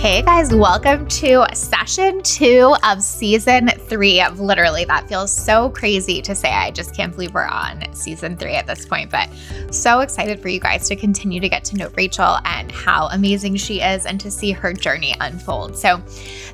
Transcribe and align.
Hey 0.00 0.22
guys, 0.22 0.54
welcome 0.54 1.06
to 1.08 1.44
session 1.52 2.22
two 2.22 2.74
of 2.84 3.02
season 3.02 3.68
three 3.68 4.22
of 4.22 4.40
literally. 4.40 4.86
That 4.86 5.06
feels 5.06 5.30
so 5.30 5.68
crazy 5.68 6.22
to 6.22 6.34
say. 6.34 6.48
I 6.48 6.70
just 6.70 6.94
can't 6.94 7.12
believe 7.12 7.34
we're 7.34 7.44
on 7.44 7.84
season 7.92 8.38
three 8.38 8.54
at 8.54 8.66
this 8.66 8.86
point, 8.86 9.10
but 9.10 9.28
so 9.70 10.00
excited 10.00 10.40
for 10.40 10.48
you 10.48 10.58
guys 10.58 10.88
to 10.88 10.96
continue 10.96 11.38
to 11.38 11.50
get 11.50 11.64
to 11.64 11.76
know 11.76 11.90
Rachel 11.98 12.38
and 12.46 12.72
how 12.72 13.08
amazing 13.08 13.56
she 13.56 13.82
is 13.82 14.06
and 14.06 14.18
to 14.22 14.30
see 14.30 14.52
her 14.52 14.72
journey 14.72 15.14
unfold. 15.20 15.76
So, 15.76 16.02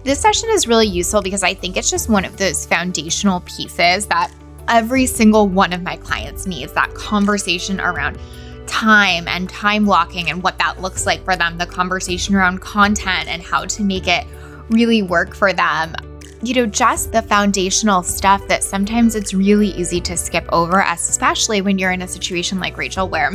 this 0.02 0.18
session 0.18 0.48
is 0.50 0.66
really 0.66 0.88
useful 0.88 1.22
because 1.22 1.44
I 1.44 1.54
think 1.54 1.76
it's 1.76 1.88
just 1.88 2.08
one 2.08 2.24
of 2.24 2.36
those 2.38 2.66
foundational 2.66 3.42
pieces 3.42 4.06
that 4.06 4.32
every 4.66 5.06
single 5.06 5.46
one 5.46 5.72
of 5.72 5.84
my 5.84 5.94
clients 5.98 6.48
needs 6.48 6.72
that 6.72 6.92
conversation 6.94 7.80
around 7.80 8.18
time 8.66 9.28
and 9.28 9.48
time 9.48 9.84
blocking 9.84 10.30
and 10.30 10.42
what 10.42 10.58
that 10.58 10.80
looks 10.80 11.06
like 11.06 11.24
for 11.24 11.36
them, 11.36 11.58
the 11.58 11.66
conversation 11.66 12.34
around 12.34 12.60
content 12.60 13.28
and 13.28 13.42
how 13.42 13.64
to 13.64 13.82
make 13.82 14.06
it 14.06 14.26
really 14.70 15.02
work 15.02 15.34
for 15.34 15.52
them. 15.52 15.94
You 16.42 16.54
know, 16.54 16.66
just 16.66 17.12
the 17.12 17.22
foundational 17.22 18.02
stuff 18.02 18.46
that 18.48 18.62
sometimes 18.62 19.14
it's 19.14 19.32
really 19.32 19.68
easy 19.68 20.00
to 20.02 20.16
skip 20.16 20.46
over, 20.52 20.80
especially 20.80 21.60
when 21.60 21.78
you're 21.78 21.92
in 21.92 22.02
a 22.02 22.08
situation 22.08 22.60
like 22.60 22.76
Rachel 22.76 23.08
where 23.08 23.32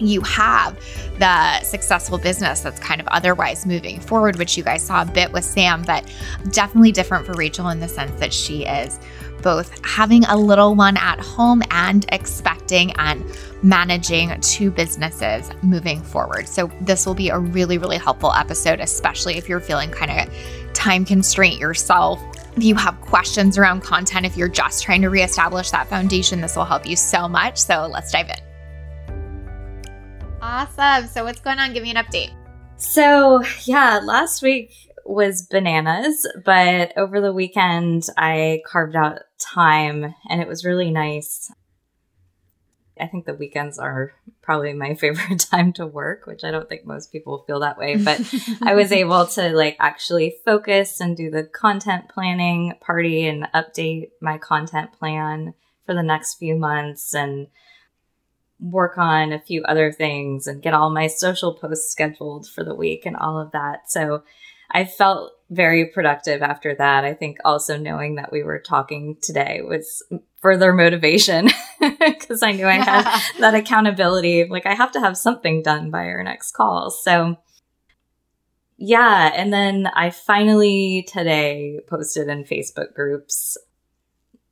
you 0.00 0.20
have 0.22 0.78
the 1.18 1.60
successful 1.62 2.18
business 2.18 2.60
that's 2.60 2.78
kind 2.78 3.00
of 3.00 3.06
otherwise 3.08 3.66
moving 3.66 4.00
forward, 4.00 4.36
which 4.36 4.56
you 4.56 4.62
guys 4.62 4.82
saw 4.82 5.02
a 5.02 5.06
bit 5.06 5.32
with 5.32 5.44
Sam, 5.44 5.82
but 5.82 6.10
definitely 6.50 6.92
different 6.92 7.26
for 7.26 7.32
Rachel 7.32 7.68
in 7.70 7.80
the 7.80 7.88
sense 7.88 8.18
that 8.20 8.32
she 8.32 8.64
is 8.64 8.98
both 9.42 9.84
having 9.84 10.24
a 10.24 10.36
little 10.36 10.74
one 10.74 10.96
at 10.96 11.18
home 11.20 11.62
and 11.70 12.06
expecting 12.10 12.92
and 12.92 13.24
managing 13.62 14.40
two 14.40 14.70
businesses 14.70 15.50
moving 15.62 16.02
forward. 16.02 16.48
So, 16.48 16.70
this 16.80 17.06
will 17.06 17.14
be 17.14 17.28
a 17.28 17.38
really, 17.38 17.78
really 17.78 17.98
helpful 17.98 18.32
episode, 18.32 18.80
especially 18.80 19.36
if 19.36 19.48
you're 19.48 19.60
feeling 19.60 19.90
kind 19.90 20.10
of 20.10 20.74
time 20.74 21.04
constraint 21.04 21.58
yourself. 21.58 22.22
If 22.56 22.64
you 22.64 22.74
have 22.74 23.00
questions 23.00 23.58
around 23.58 23.82
content, 23.82 24.26
if 24.26 24.36
you're 24.36 24.48
just 24.48 24.82
trying 24.82 25.02
to 25.02 25.08
reestablish 25.08 25.70
that 25.70 25.88
foundation, 25.88 26.40
this 26.40 26.56
will 26.56 26.64
help 26.64 26.86
you 26.86 26.96
so 26.96 27.28
much. 27.28 27.58
So, 27.58 27.86
let's 27.86 28.12
dive 28.12 28.28
in. 28.28 29.14
Awesome. 30.40 31.08
So, 31.08 31.24
what's 31.24 31.40
going 31.40 31.58
on? 31.58 31.72
Give 31.72 31.82
me 31.82 31.90
an 31.90 31.96
update. 31.96 32.32
So, 32.76 33.42
yeah, 33.64 34.00
last 34.02 34.40
week 34.40 34.87
was 35.08 35.42
bananas, 35.42 36.26
but 36.44 36.92
over 36.96 37.20
the 37.20 37.32
weekend 37.32 38.04
I 38.16 38.62
carved 38.66 38.94
out 38.94 39.20
time 39.38 40.14
and 40.28 40.40
it 40.40 40.46
was 40.46 40.64
really 40.64 40.90
nice. 40.90 41.50
I 43.00 43.06
think 43.06 43.24
the 43.24 43.34
weekends 43.34 43.78
are 43.78 44.12
probably 44.42 44.74
my 44.74 44.94
favorite 44.96 45.40
time 45.40 45.72
to 45.74 45.86
work, 45.86 46.26
which 46.26 46.44
I 46.44 46.50
don't 46.50 46.68
think 46.68 46.84
most 46.84 47.10
people 47.10 47.44
feel 47.46 47.60
that 47.60 47.78
way, 47.78 47.96
but 47.96 48.20
I 48.62 48.74
was 48.74 48.92
able 48.92 49.26
to 49.26 49.50
like 49.50 49.76
actually 49.80 50.36
focus 50.44 51.00
and 51.00 51.16
do 51.16 51.30
the 51.30 51.44
content 51.44 52.08
planning 52.08 52.74
party 52.80 53.26
and 53.26 53.48
update 53.54 54.10
my 54.20 54.36
content 54.36 54.92
plan 54.92 55.54
for 55.86 55.94
the 55.94 56.02
next 56.02 56.34
few 56.34 56.54
months 56.54 57.14
and 57.14 57.46
work 58.60 58.98
on 58.98 59.32
a 59.32 59.40
few 59.40 59.62
other 59.64 59.92
things 59.92 60.46
and 60.46 60.62
get 60.62 60.74
all 60.74 60.90
my 60.90 61.06
social 61.06 61.54
posts 61.54 61.90
scheduled 61.90 62.46
for 62.48 62.64
the 62.64 62.74
week 62.74 63.06
and 63.06 63.16
all 63.16 63.38
of 63.40 63.52
that. 63.52 63.90
So 63.90 64.24
I 64.70 64.84
felt 64.84 65.32
very 65.50 65.86
productive 65.86 66.42
after 66.42 66.74
that. 66.74 67.04
I 67.04 67.14
think 67.14 67.38
also 67.44 67.78
knowing 67.78 68.16
that 68.16 68.30
we 68.30 68.42
were 68.42 68.58
talking 68.58 69.16
today 69.22 69.62
was 69.62 70.02
further 70.40 70.72
motivation 70.72 71.48
because 71.80 72.42
I 72.42 72.52
knew 72.52 72.66
I 72.66 72.74
had 72.74 73.20
that 73.40 73.54
accountability. 73.54 74.44
Like, 74.44 74.66
I 74.66 74.74
have 74.74 74.92
to 74.92 75.00
have 75.00 75.16
something 75.16 75.62
done 75.62 75.90
by 75.90 76.04
our 76.06 76.22
next 76.22 76.52
call. 76.52 76.90
So, 76.90 77.36
yeah. 78.76 79.32
And 79.34 79.52
then 79.52 79.86
I 79.86 80.10
finally 80.10 81.06
today 81.08 81.80
posted 81.88 82.28
in 82.28 82.44
Facebook 82.44 82.94
groups. 82.94 83.56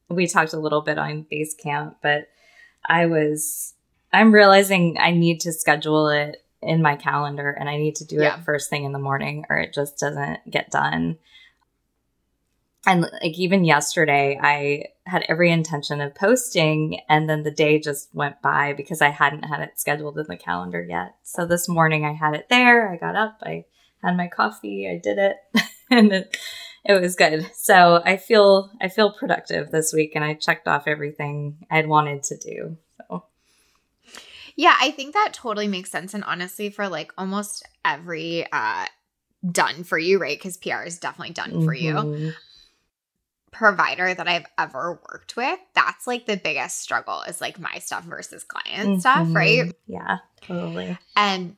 We 0.09 0.27
talked 0.27 0.55
a 0.55 0.61
little 0.61 0.83
bit 0.83 0.99
on 0.99 1.27
Basecamp, 1.31 1.97
but 2.03 2.29
I 2.85 3.07
was, 3.07 3.75
I'm 4.13 4.33
realizing 4.33 4.97
I 4.99 5.11
need 5.11 5.41
to 5.41 5.53
schedule 5.53 6.09
it 6.09 6.39
in 6.63 6.83
my 6.83 6.97
calendar 6.97 7.51
and 7.51 7.69
I 7.69 7.77
need 7.77 7.97
to 7.97 8.05
do 8.05 8.17
yeah. 8.17 8.39
it 8.39 8.45
first 8.45 8.71
thing 8.71 8.85
in 8.85 8.93
the 8.93 8.99
morning 8.99 9.45
or 9.49 9.59
it 9.59 9.73
just 9.73 9.99
doesn't 9.99 10.51
get 10.51 10.71
done. 10.71 11.19
And 12.87 13.03
like 13.03 13.37
even 13.37 13.65
yesterday, 13.65 14.39
I 14.41 14.87
had 15.05 15.25
every 15.29 15.51
intention 15.51 16.01
of 16.01 16.15
posting 16.15 17.01
and 17.09 17.29
then 17.29 17.43
the 17.43 17.51
day 17.51 17.81
just 17.81 18.15
went 18.15 18.41
by 18.43 18.75
because 18.75 19.03
I 19.03 19.09
hadn't 19.09 19.43
had 19.43 19.61
it 19.61 19.79
scheduled 19.79 20.19
in 20.19 20.27
the 20.29 20.37
calendar 20.37 20.85
yet. 20.89 21.17
So 21.25 21.47
this 21.47 21.69
morning 21.69 22.05
I 22.05 22.13
had 22.13 22.35
it 22.35 22.49
there. 22.49 22.89
I 22.89 22.97
got 22.97 23.17
up, 23.17 23.39
I 23.43 23.65
had 24.03 24.17
my 24.17 24.29
coffee, 24.29 24.89
I 24.89 24.99
did 24.99 25.19
it 25.19 25.37
and 25.91 26.13
it, 26.13 26.37
it 26.85 27.01
was 27.01 27.17
good. 27.17 27.51
So 27.55 28.01
I 28.05 28.17
feel 28.17 28.71
I 28.81 28.89
feel 28.89 29.13
productive 29.13 29.71
this 29.71 29.93
week 29.93 30.13
and 30.15 30.25
I 30.25 30.35
checked 30.35 30.69
off 30.69 30.87
everything 30.87 31.67
I'd 31.69 31.89
wanted 31.89 32.23
to 32.25 32.37
do. 32.37 32.77
Yeah, 34.57 34.75
I 34.81 34.91
think 34.91 35.13
that 35.15 35.33
totally 35.33 35.69
makes 35.69 35.91
sense. 35.91 36.15
And 36.15 36.25
honestly, 36.25 36.71
for 36.71 36.89
like 36.89 37.13
almost 37.19 37.67
every 37.85 38.47
uh 38.51 38.87
done 39.51 39.85
for 39.85 39.99
you, 39.99 40.19
right? 40.19 40.39
Because 40.39 40.57
PR 40.57 40.83
is 40.83 40.99
definitely 40.99 41.35
done 41.35 41.51
mm-hmm. 41.51 41.65
for 41.65 41.75
you. 41.75 41.95
Mm-hmm. 41.95 42.29
Provider 43.53 44.13
that 44.13 44.29
I've 44.29 44.47
ever 44.59 45.01
worked 45.11 45.37
with, 45.37 45.59
that's 45.75 46.07
like 46.07 46.27
the 46.27 46.37
biggest 46.37 46.81
struggle 46.81 47.23
is 47.23 47.41
like 47.41 47.59
my 47.59 47.79
stuff 47.79 48.05
versus 48.05 48.45
client 48.45 48.89
mm-hmm. 48.89 49.01
stuff, 49.01 49.29
right? 49.31 49.73
Yeah, 49.87 50.19
totally. 50.43 50.99
And 51.15 51.57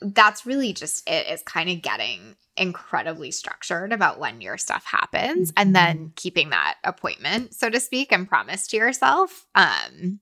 that's 0.00 0.46
really 0.46 0.72
just 0.72 1.08
it 1.08 1.26
is 1.28 1.42
kind 1.42 1.70
of 1.70 1.82
getting 1.82 2.36
incredibly 2.56 3.30
structured 3.30 3.92
about 3.92 4.18
when 4.18 4.40
your 4.40 4.56
stuff 4.56 4.84
happens 4.84 5.50
mm-hmm. 5.50 5.60
and 5.60 5.76
then 5.76 5.96
mm-hmm. 5.96 6.06
keeping 6.16 6.50
that 6.50 6.76
appointment 6.84 7.54
so 7.54 7.68
to 7.68 7.80
speak 7.80 8.12
and 8.12 8.28
promise 8.28 8.66
to 8.66 8.76
yourself 8.76 9.46
um 9.54 10.20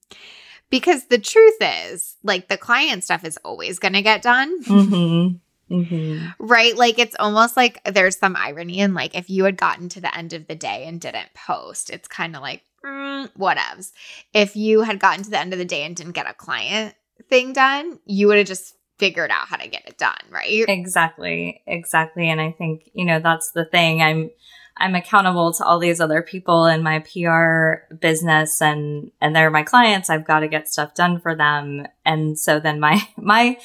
because 0.74 1.04
the 1.04 1.20
truth 1.20 1.54
is, 1.60 2.16
like, 2.24 2.48
the 2.48 2.56
client 2.56 3.04
stuff 3.04 3.24
is 3.24 3.38
always 3.44 3.78
going 3.78 3.92
to 3.92 4.02
get 4.02 4.22
done. 4.22 4.60
Mm-hmm. 4.64 5.72
Mm-hmm. 5.72 6.26
Right? 6.40 6.76
Like, 6.76 6.98
it's 6.98 7.14
almost 7.20 7.56
like 7.56 7.80
there's 7.84 8.18
some 8.18 8.34
irony 8.34 8.80
in, 8.80 8.92
like, 8.92 9.14
if 9.14 9.30
you 9.30 9.44
had 9.44 9.56
gotten 9.56 9.88
to 9.90 10.00
the 10.00 10.12
end 10.12 10.32
of 10.32 10.48
the 10.48 10.56
day 10.56 10.86
and 10.88 11.00
didn't 11.00 11.32
post, 11.32 11.90
it's 11.90 12.08
kind 12.08 12.34
of 12.34 12.42
like, 12.42 12.64
mm, 12.84 13.30
whatevs. 13.38 13.92
If 14.32 14.56
you 14.56 14.80
had 14.80 14.98
gotten 14.98 15.22
to 15.22 15.30
the 15.30 15.38
end 15.38 15.52
of 15.52 15.60
the 15.60 15.64
day 15.64 15.84
and 15.84 15.94
didn't 15.94 16.14
get 16.14 16.28
a 16.28 16.34
client 16.34 16.96
thing 17.30 17.52
done, 17.52 18.00
you 18.04 18.26
would 18.26 18.38
have 18.38 18.48
just 18.48 18.74
figured 18.98 19.30
out 19.30 19.46
how 19.46 19.56
to 19.58 19.68
get 19.68 19.86
it 19.86 19.96
done, 19.96 20.18
right? 20.28 20.64
Exactly. 20.68 21.62
Exactly. 21.68 22.28
And 22.28 22.40
I 22.40 22.50
think, 22.50 22.90
you 22.94 23.04
know, 23.04 23.20
that's 23.20 23.52
the 23.52 23.64
thing. 23.64 24.02
I'm, 24.02 24.30
I'm 24.76 24.94
accountable 24.94 25.52
to 25.52 25.64
all 25.64 25.78
these 25.78 26.00
other 26.00 26.20
people 26.20 26.66
in 26.66 26.82
my 26.82 26.98
PR 27.00 27.94
business 27.94 28.60
and 28.60 29.10
and 29.20 29.34
they're 29.34 29.50
my 29.50 29.62
clients. 29.62 30.10
I've 30.10 30.26
got 30.26 30.40
to 30.40 30.48
get 30.48 30.68
stuff 30.68 30.94
done 30.94 31.20
for 31.20 31.34
them. 31.34 31.86
And 32.04 32.38
so 32.38 32.60
then 32.60 32.80
my 32.80 33.06
my 33.16 33.58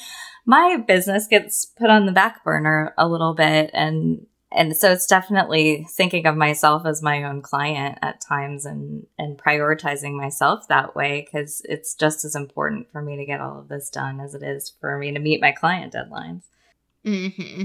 my 0.46 0.76
business 0.76 1.26
gets 1.26 1.66
put 1.66 1.90
on 1.90 2.06
the 2.06 2.12
back 2.12 2.44
burner 2.44 2.94
a 2.96 3.08
little 3.08 3.34
bit 3.34 3.70
and 3.72 4.26
and 4.52 4.76
so 4.76 4.90
it's 4.90 5.06
definitely 5.06 5.86
thinking 5.88 6.26
of 6.26 6.36
myself 6.36 6.84
as 6.84 7.02
my 7.02 7.22
own 7.22 7.40
client 7.40 7.98
at 8.02 8.20
times 8.20 8.64
and 8.64 9.06
and 9.18 9.38
prioritizing 9.38 10.12
myself 10.16 10.66
that 10.68 10.96
way 10.96 11.22
because 11.24 11.62
it's 11.64 11.94
just 11.94 12.24
as 12.24 12.34
important 12.34 12.90
for 12.90 13.02
me 13.02 13.16
to 13.16 13.24
get 13.24 13.40
all 13.40 13.58
of 13.58 13.68
this 13.68 13.90
done 13.90 14.20
as 14.20 14.34
it 14.34 14.42
is 14.42 14.72
for 14.80 14.98
me 14.98 15.12
to 15.12 15.20
meet 15.20 15.40
my 15.40 15.52
client 15.52 15.92
deadlines. 15.92 16.42
Mm-hmm. 17.04 17.64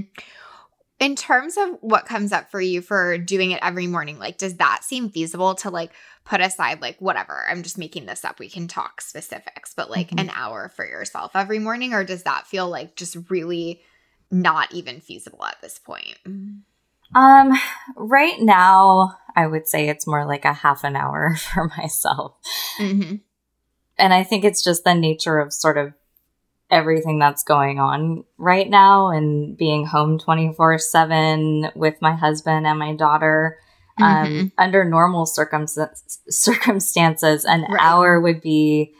In 0.98 1.14
terms 1.14 1.58
of 1.58 1.76
what 1.80 2.06
comes 2.06 2.32
up 2.32 2.50
for 2.50 2.60
you 2.60 2.80
for 2.80 3.18
doing 3.18 3.50
it 3.50 3.60
every 3.62 3.86
morning, 3.86 4.18
like 4.18 4.38
does 4.38 4.54
that 4.56 4.82
seem 4.82 5.10
feasible 5.10 5.54
to 5.56 5.70
like 5.70 5.92
put 6.24 6.40
aside 6.40 6.80
like 6.80 6.98
whatever, 7.00 7.44
I'm 7.48 7.62
just 7.62 7.76
making 7.76 8.06
this 8.06 8.24
up, 8.24 8.38
we 8.38 8.48
can 8.48 8.66
talk 8.66 9.00
specifics, 9.00 9.74
but 9.74 9.90
like 9.90 10.08
mm-hmm. 10.08 10.20
an 10.20 10.30
hour 10.34 10.70
for 10.74 10.86
yourself 10.86 11.32
every 11.34 11.58
morning 11.58 11.92
or 11.92 12.02
does 12.02 12.22
that 12.22 12.46
feel 12.46 12.68
like 12.68 12.96
just 12.96 13.16
really 13.28 13.82
not 14.30 14.72
even 14.72 15.00
feasible 15.00 15.44
at 15.44 15.60
this 15.60 15.78
point? 15.78 16.16
Um 17.14 17.52
right 17.94 18.40
now 18.40 19.16
I 19.36 19.46
would 19.46 19.68
say 19.68 19.88
it's 19.88 20.06
more 20.06 20.26
like 20.26 20.46
a 20.46 20.54
half 20.54 20.82
an 20.82 20.96
hour 20.96 21.36
for 21.54 21.70
myself. 21.76 22.36
Mm-hmm. 22.78 23.16
And 23.98 24.14
I 24.14 24.24
think 24.24 24.44
it's 24.44 24.62
just 24.62 24.84
the 24.84 24.94
nature 24.94 25.38
of 25.38 25.52
sort 25.52 25.78
of 25.78 25.92
everything 26.70 27.18
that's 27.18 27.42
going 27.44 27.78
on 27.78 28.24
right 28.38 28.68
now 28.68 29.08
and 29.10 29.56
being 29.56 29.86
home 29.86 30.18
24 30.18 30.78
7 30.78 31.70
with 31.74 31.94
my 32.00 32.14
husband 32.14 32.66
and 32.66 32.78
my 32.78 32.94
daughter. 32.94 33.58
Um, 33.98 34.28
Mhm. 34.28 34.52
under 34.58 34.84
normal 34.84 35.24
circumstances, 35.24 36.18
circumstances, 36.28 37.44
an 37.46 37.62
Right. 37.62 37.80
hour 37.80 38.20
would 38.20 38.40
be 38.42 38.94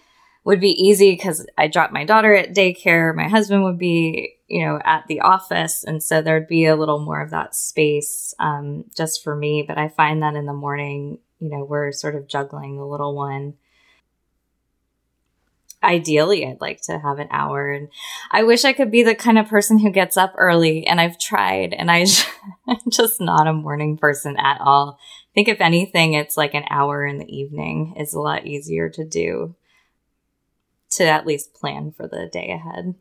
would 0.44 0.60
be 0.60 0.70
easy 0.80 1.10
because 1.10 1.44
I 1.58 1.66
dropped 1.66 1.92
my 1.92 2.04
daughter 2.04 2.32
at 2.32 2.54
daycare. 2.54 3.12
My 3.14 3.28
husband 3.28 3.64
would 3.64 3.78
be, 3.78 4.34
you 4.46 4.64
know, 4.64 4.78
at 4.84 5.04
the 5.08 5.20
office, 5.20 5.82
and 5.82 6.00
so 6.00 6.22
there'd 6.22 6.46
be 6.46 6.66
a 6.66 6.76
little 6.76 7.00
more 7.00 7.20
of 7.20 7.30
that 7.30 7.54
space 7.56 8.32
um, 8.38 8.84
just 8.96 9.24
for 9.24 9.34
me. 9.34 9.64
But 9.66 9.76
I 9.76 9.88
find 9.88 10.22
that 10.22 10.36
in 10.36 10.46
the 10.46 10.52
morning, 10.52 11.18
you 11.40 11.50
know, 11.50 11.64
we're 11.64 11.90
sort 11.90 12.14
of 12.14 12.28
juggling 12.28 12.76
the 12.76 12.86
little 12.86 13.14
one. 13.16 13.54
Ideally, 15.86 16.44
I'd 16.46 16.60
like 16.60 16.82
to 16.82 16.98
have 16.98 17.18
an 17.20 17.28
hour, 17.30 17.70
and 17.70 17.88
I 18.30 18.42
wish 18.42 18.64
I 18.64 18.72
could 18.72 18.90
be 18.90 19.02
the 19.04 19.14
kind 19.14 19.38
of 19.38 19.48
person 19.48 19.78
who 19.78 19.90
gets 19.90 20.16
up 20.16 20.34
early. 20.36 20.86
And 20.86 21.00
I've 21.00 21.18
tried, 21.18 21.72
and 21.72 21.90
I, 21.90 22.04
I'm 22.68 22.90
just 22.90 23.20
not 23.20 23.46
a 23.46 23.52
morning 23.52 23.96
person 23.96 24.36
at 24.36 24.60
all. 24.60 24.98
I 25.00 25.30
think 25.34 25.48
if 25.48 25.60
anything, 25.60 26.14
it's 26.14 26.36
like 26.36 26.54
an 26.54 26.64
hour 26.70 27.06
in 27.06 27.18
the 27.18 27.34
evening 27.34 27.94
is 27.98 28.14
a 28.14 28.20
lot 28.20 28.46
easier 28.46 28.88
to 28.90 29.04
do 29.04 29.54
to 30.90 31.04
at 31.04 31.26
least 31.26 31.54
plan 31.54 31.92
for 31.92 32.06
the 32.08 32.28
day 32.32 32.50
ahead. 32.50 32.94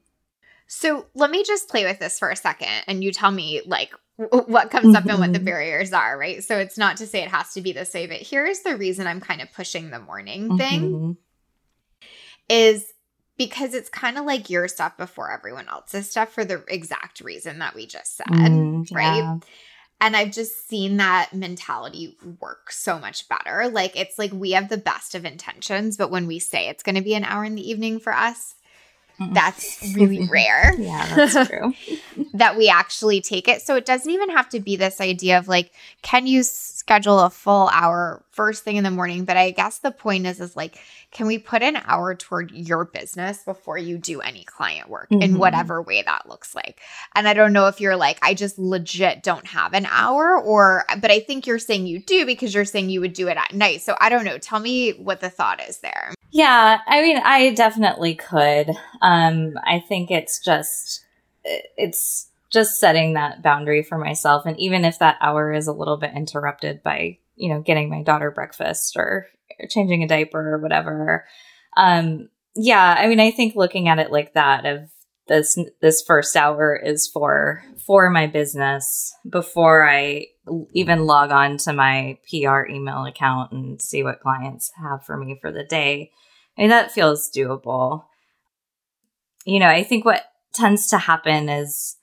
So 0.68 1.06
let 1.14 1.30
me 1.30 1.44
just 1.44 1.70
play 1.70 1.86
with 1.86 2.00
this 2.00 2.18
for 2.20 2.30
a 2.30 2.36
second 2.36 2.84
and 2.88 3.04
you 3.04 3.12
tell 3.12 3.32
me 3.32 3.62
like 3.66 3.92
what 4.18 4.72
comes 4.72 4.96
up 4.96 5.06
and 5.06 5.20
what 5.20 5.34
the 5.34 5.40
Mhm. 5.40 5.46
barriers 5.46 5.94
are, 5.94 6.18
right? 6.18 6.44
So 6.44 6.58
it's 6.58 6.78
not 6.78 6.98
to 6.98 7.08
say 7.08 7.22
it 7.22 7.30
has 7.30 7.54
to 7.54 7.62
be 7.62 7.72
this 7.74 7.94
way, 7.94 8.08
but 8.08 8.18
here's 8.18 8.62
the 8.62 8.76
reason 8.76 9.08
I'm 9.08 9.22
kind 9.22 9.42
of 9.42 9.52
pushing 9.54 9.92
the 9.92 10.00
morning 10.00 10.58
thing 10.58 10.82
Mhm. 10.82 11.18
Is 12.50 12.94
because 13.38 13.74
it's 13.74 13.90
kind 13.90 14.18
of 14.18 14.26
like 14.26 14.50
your 14.50 14.68
stuff 14.68 14.96
before 14.98 15.32
everyone 15.32 15.68
else's 15.68 16.10
stuff 16.10 16.32
for 16.32 16.46
the 16.46 16.64
exact 16.68 17.22
reason 17.22 17.60
that 17.60 17.76
we 17.76 17.86
just 17.86 18.16
said. 18.16 18.28
Mm, 18.28 18.94
right? 18.94 19.18
yeah. 19.18 19.38
And 20.02 20.16
I've 20.16 20.32
just 20.32 20.68
seen 20.68 20.98
that 20.98 21.34
mentality 21.34 22.18
work 22.42 22.72
so 22.72 23.00
much 23.00 23.28
better. 23.30 23.70
Like 23.70 23.98
it's 23.98 24.20
like 24.20 24.32
we 24.32 24.52
have 24.52 24.70
the 24.70 24.78
best 24.78 25.16
of 25.16 25.26
intentions, 25.26 25.98
but 25.98 26.12
when 26.12 26.28
we 26.28 26.40
say 26.40 26.68
it's 26.68 26.84
going 26.84 26.96
to 26.96 27.02
be 27.02 27.16
an 27.16 27.24
hour 27.24 27.46
in 27.46 27.56
the 27.56 27.70
evening 27.70 28.00
for 28.00 28.14
us, 28.14 28.56
that's 29.32 29.94
really 29.96 30.28
rare. 30.28 30.74
yeah, 30.78 31.16
that's 31.16 31.48
true. 31.48 31.74
that 32.34 32.58
we 32.58 32.68
actually 32.70 33.22
take 33.22 33.48
it. 33.48 33.62
So 33.62 33.76
it 33.76 33.86
doesn't 33.86 34.12
even 34.12 34.30
have 34.32 34.50
to 34.50 34.60
be 34.60 34.76
this 34.76 35.00
idea 35.00 35.38
of 35.38 35.48
like, 35.48 35.72
can 36.02 36.28
you 36.28 36.44
schedule 36.44 37.20
a 37.20 37.30
full 37.30 37.70
hour 37.70 38.24
first 38.32 38.64
thing 38.64 38.76
in 38.76 38.84
the 38.84 38.92
morning? 38.92 39.26
But 39.26 39.38
I 39.38 39.52
guess 39.52 39.80
the 39.80 39.92
point 39.92 40.26
is, 40.26 40.40
is 40.40 40.56
like, 40.56 40.78
can 41.16 41.28
we 41.28 41.38
put 41.38 41.64
an 41.64 41.78
hour 41.86 42.14
toward 42.14 42.52
your 42.52 42.84
business 42.84 43.42
before 43.44 43.78
you 43.78 43.98
do 43.98 44.20
any 44.20 44.44
client 44.44 44.90
work 44.90 45.08
in 45.10 45.36
Mhm. 45.36 45.38
whatever 45.38 45.82
way 45.82 46.02
that 46.02 46.28
looks 46.28 46.54
like? 46.54 46.82
And 47.16 47.26
I 47.26 47.34
don't 47.34 47.54
know 47.54 47.68
if 47.68 47.80
you're 47.80 47.96
like, 47.96 48.20
I 48.22 48.34
just 48.34 48.60
legit 48.60 49.24
don't 49.24 49.48
have 49.48 49.74
an 49.74 49.86
hour 49.86 50.38
or, 50.38 50.84
but 51.00 51.12
I 51.12 51.22
think 51.22 51.48
you're 51.48 51.58
saying 51.58 51.88
you 51.88 52.00
do 52.00 52.26
because 52.26 52.54
you're 52.54 52.66
saying 52.66 52.90
you 52.90 53.00
would 53.00 53.14
do 53.14 53.30
it 53.30 53.38
at 53.38 53.54
night. 53.54 53.82
So 53.82 53.96
I 54.02 54.10
don't 54.10 54.26
know. 54.26 54.38
Tell 54.38 54.60
me 54.60 54.92
what 54.92 55.22
the 55.22 55.30
thought 55.30 55.62
is 55.66 55.78
there. 55.80 56.14
Yeah, 56.32 56.80
I 56.86 57.02
mean, 57.02 57.22
I 57.24 57.54
definitely 57.54 58.16
could. 58.16 58.72
Um, 59.02 59.58
I 59.66 59.80
think 59.80 60.12
it's 60.12 60.40
just 60.40 61.06
it's 61.78 62.28
just 62.52 62.78
setting 62.78 63.14
that 63.14 63.42
boundary 63.42 63.84
for 63.84 63.98
myself, 63.98 64.46
and 64.46 64.60
even 64.60 64.84
if 64.84 65.00
that 65.00 65.16
hour 65.22 65.54
is 65.54 65.68
a 65.68 65.74
little 65.74 65.96
bit 65.96 66.12
interrupted 66.14 66.84
by 66.84 67.20
you 67.38 67.54
know 67.54 67.62
getting 67.62 67.90
my 67.90 68.04
daughter 68.04 68.32
breakfast 68.32 68.98
or 68.98 69.28
changing 69.70 70.04
a 70.04 70.08
diaper 70.08 70.56
or 70.56 70.60
whatever, 70.60 71.26
um, 71.78 72.30
yeah, 72.56 72.96
I 72.98 73.08
mean, 73.08 73.20
I 73.20 73.32
think 73.32 73.56
looking 73.56 73.90
at 73.90 74.00
it 74.00 74.12
like 74.12 74.34
that 74.34 74.66
of 74.66 74.90
this 75.28 75.58
this 75.82 76.04
first 76.04 76.36
hour 76.36 76.76
is 76.76 77.08
for 77.08 77.64
for 77.86 78.10
my 78.10 78.28
business 78.28 79.14
before 79.28 79.88
I 79.88 80.28
even 80.74 81.06
log 81.06 81.32
on 81.32 81.58
to 81.58 81.74
my 81.74 82.18
PR 82.30 82.66
email 82.70 83.06
account 83.06 83.52
and 83.52 83.82
see 83.82 84.04
what 84.04 84.22
clients 84.22 84.72
have 84.82 85.04
for 85.04 85.18
me 85.18 85.38
for 85.42 85.52
the 85.52 85.64
day. 85.64 86.12
I 86.58 86.62
mean, 86.62 86.70
that 86.70 86.92
feels 86.92 87.30
doable. 87.32 88.06
You 89.46 89.60
know, 89.60 89.68
I 89.68 89.84
think 89.84 90.06
what 90.06 90.24
tends 90.54 90.88
to 90.90 90.98
happen 90.98 91.50
is 91.50 91.98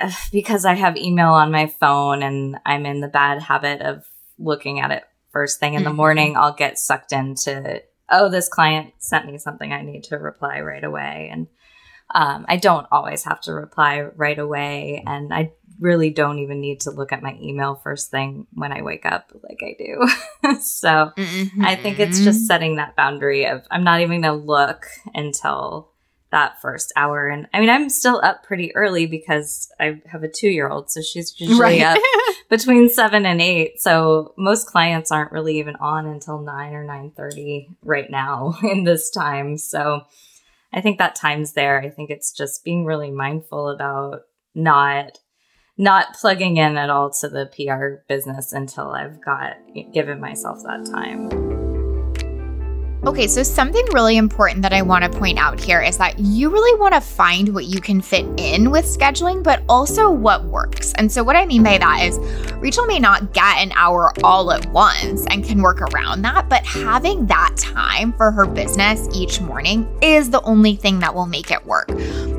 uh, 0.00 0.10
because 0.32 0.64
I 0.64 0.74
have 0.74 0.96
email 0.96 1.30
on 1.30 1.50
my 1.50 1.66
phone 1.66 2.22
and 2.22 2.58
I'm 2.66 2.84
in 2.84 3.00
the 3.00 3.08
bad 3.08 3.42
habit 3.42 3.80
of 3.80 4.04
looking 4.38 4.80
at 4.80 4.90
it 4.90 5.04
first 5.34 5.60
thing 5.60 5.74
in 5.74 5.84
the 5.84 5.90
Mhm. 5.90 5.96
morning, 5.96 6.36
I'll 6.38 6.54
get 6.54 6.78
sucked 6.78 7.12
into, 7.12 7.82
oh, 8.08 8.30
this 8.30 8.48
client 8.48 8.94
sent 8.98 9.26
me 9.26 9.36
something 9.36 9.70
I 9.72 9.82
need 9.82 10.04
to 10.04 10.16
reply 10.16 10.60
right 10.60 10.82
away. 10.84 11.28
And 11.30 11.48
um, 12.14 12.44
I 12.48 12.56
don't 12.56 12.86
always 12.92 13.24
have 13.24 13.40
to 13.42 13.52
reply 13.52 14.02
right 14.16 14.38
away. 14.38 15.02
And 15.06 15.32
I 15.34 15.52
really 15.80 16.10
don't 16.10 16.38
even 16.38 16.60
need 16.60 16.80
to 16.80 16.90
look 16.90 17.12
at 17.12 17.22
my 17.22 17.36
email 17.42 17.74
first 17.74 18.10
thing 18.10 18.46
when 18.54 18.72
I 18.72 18.82
wake 18.82 19.04
up 19.04 19.32
like 19.42 19.60
I 19.62 19.74
do. 19.76 20.54
so 20.60 21.10
I 21.60 21.74
think 21.76 21.98
it's 21.98 22.18
Mm-hmm. 22.20 22.24
just 22.24 22.46
setting 22.46 22.76
that 22.76 22.94
boundary 22.94 23.46
of 23.46 23.66
I'm 23.70 23.84
not 23.84 24.00
even 24.00 24.20
going 24.22 24.38
to 24.38 24.46
look 24.46 24.86
until 25.14 25.90
that 26.30 26.60
first 26.60 26.92
hour. 26.96 27.26
And 27.28 27.46
I 27.54 27.60
mean, 27.60 27.70
I'm 27.70 27.88
still 27.88 28.20
up 28.22 28.42
pretty 28.44 28.74
early 28.76 29.06
because 29.06 29.70
I 29.80 30.00
have 30.12 30.22
a 30.24 30.28
two 30.28 30.48
year 30.48 30.68
old. 30.68 30.90
So 30.90 31.00
she's 31.00 31.40
usually 31.40 31.80
up 31.82 31.98
between 32.56 32.88
seven 32.88 33.26
and 33.26 33.40
eight. 33.40 33.80
So 33.80 34.32
most 34.38 34.68
clients 34.68 35.10
aren't 35.10 35.32
really 35.32 35.58
even 35.58 35.74
on 35.76 36.06
until 36.06 36.38
nine 36.40 36.72
or 36.72 36.84
nine 36.84 37.10
thirty 37.10 37.68
right 37.82 38.08
now 38.08 38.56
in 38.62 38.84
this 38.84 39.10
time. 39.10 39.58
So 39.58 40.02
I 40.72 40.80
think 40.80 40.98
that 40.98 41.16
time's 41.16 41.54
there. 41.54 41.80
I 41.80 41.90
think 41.90 42.10
it's 42.10 42.32
just 42.32 42.64
being 42.64 42.84
really 42.84 43.10
mindful 43.10 43.68
about 43.68 44.22
not 44.54 45.18
not 45.76 46.14
plugging 46.14 46.56
in 46.56 46.76
at 46.76 46.90
all 46.90 47.10
to 47.10 47.28
the 47.28 47.46
PR 47.46 48.04
business 48.08 48.52
until 48.52 48.90
I've 48.92 49.24
got 49.24 49.56
given 49.92 50.20
myself 50.20 50.62
that 50.62 50.86
time. 50.86 51.43
Okay, 53.06 53.28
so 53.28 53.42
something 53.42 53.84
really 53.92 54.16
important 54.16 54.62
that 54.62 54.72
I 54.72 54.80
want 54.80 55.04
to 55.04 55.10
point 55.10 55.38
out 55.38 55.60
here 55.60 55.82
is 55.82 55.98
that 55.98 56.18
you 56.18 56.48
really 56.48 56.80
want 56.80 56.94
to 56.94 57.02
find 57.02 57.52
what 57.52 57.66
you 57.66 57.78
can 57.78 58.00
fit 58.00 58.24
in 58.38 58.70
with 58.70 58.86
scheduling, 58.86 59.42
but 59.42 59.62
also 59.68 60.10
what 60.10 60.42
works. 60.44 60.94
And 60.94 61.12
so, 61.12 61.22
what 61.22 61.36
I 61.36 61.44
mean 61.44 61.62
by 61.62 61.76
that 61.76 62.02
is, 62.02 62.18
Rachel 62.54 62.86
may 62.86 62.98
not 62.98 63.34
get 63.34 63.58
an 63.58 63.72
hour 63.72 64.14
all 64.24 64.50
at 64.52 64.64
once 64.72 65.26
and 65.26 65.44
can 65.44 65.60
work 65.60 65.82
around 65.82 66.22
that, 66.22 66.48
but 66.48 66.64
having 66.64 67.26
that 67.26 67.54
time 67.58 68.14
for 68.14 68.30
her 68.30 68.46
business 68.46 69.06
each 69.14 69.38
morning 69.38 69.86
is 70.00 70.30
the 70.30 70.40
only 70.40 70.74
thing 70.74 70.98
that 71.00 71.14
will 71.14 71.26
make 71.26 71.50
it 71.50 71.62
work. 71.66 71.90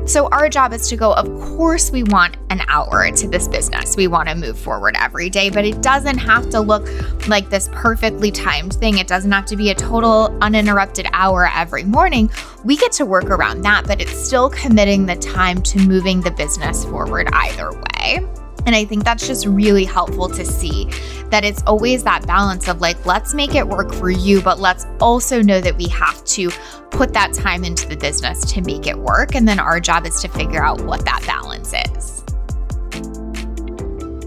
So, 0.08 0.26
our 0.32 0.48
job 0.48 0.72
is 0.72 0.88
to 0.88 0.96
go, 0.96 1.12
of 1.14 1.26
course, 1.56 1.92
we 1.92 2.02
want 2.02 2.38
an 2.50 2.62
hour 2.68 3.10
to 3.10 3.28
this 3.28 3.46
business. 3.46 3.96
We 3.96 4.08
want 4.08 4.28
to 4.28 4.34
move 4.34 4.58
forward 4.58 4.96
every 4.98 5.30
day, 5.30 5.48
but 5.48 5.64
it 5.64 5.80
doesn't 5.80 6.18
have 6.18 6.50
to 6.50 6.60
look 6.60 6.88
like 7.28 7.50
this 7.50 7.68
perfectly 7.72 8.32
timed 8.32 8.74
thing. 8.74 8.98
It 8.98 9.06
doesn't 9.06 9.30
have 9.30 9.46
to 9.46 9.56
be 9.56 9.70
a 9.70 9.74
total 9.74 10.36
uninterrupted 10.56 11.06
hour 11.12 11.48
every 11.54 11.84
morning. 11.84 12.30
We 12.64 12.76
get 12.76 12.92
to 12.92 13.04
work 13.04 13.26
around 13.26 13.60
that, 13.62 13.86
but 13.86 14.00
it's 14.00 14.26
still 14.26 14.48
committing 14.48 15.04
the 15.06 15.16
time 15.16 15.62
to 15.62 15.78
moving 15.78 16.22
the 16.22 16.30
business 16.30 16.84
forward 16.84 17.28
either 17.32 17.72
way. 17.72 18.26
And 18.64 18.74
I 18.74 18.84
think 18.84 19.04
that's 19.04 19.26
just 19.26 19.46
really 19.46 19.84
helpful 19.84 20.28
to 20.28 20.44
see 20.44 20.90
that 21.30 21.44
it's 21.44 21.62
always 21.66 22.02
that 22.04 22.26
balance 22.26 22.66
of 22.68 22.80
like, 22.80 23.04
let's 23.06 23.32
make 23.34 23.54
it 23.54 23.66
work 23.66 23.92
for 23.94 24.10
you, 24.10 24.40
but 24.40 24.58
let's 24.58 24.86
also 24.98 25.40
know 25.42 25.60
that 25.60 25.76
we 25.76 25.86
have 25.88 26.24
to 26.24 26.50
put 26.90 27.12
that 27.12 27.32
time 27.32 27.62
into 27.62 27.86
the 27.86 27.96
business 27.96 28.40
to 28.52 28.62
make 28.62 28.86
it 28.86 28.98
work. 28.98 29.34
And 29.34 29.46
then 29.46 29.60
our 29.60 29.78
job 29.78 30.06
is 30.06 30.20
to 30.22 30.28
figure 30.28 30.64
out 30.64 30.80
what 30.80 31.04
that 31.04 31.22
balance 31.26 31.72
is. 31.74 32.24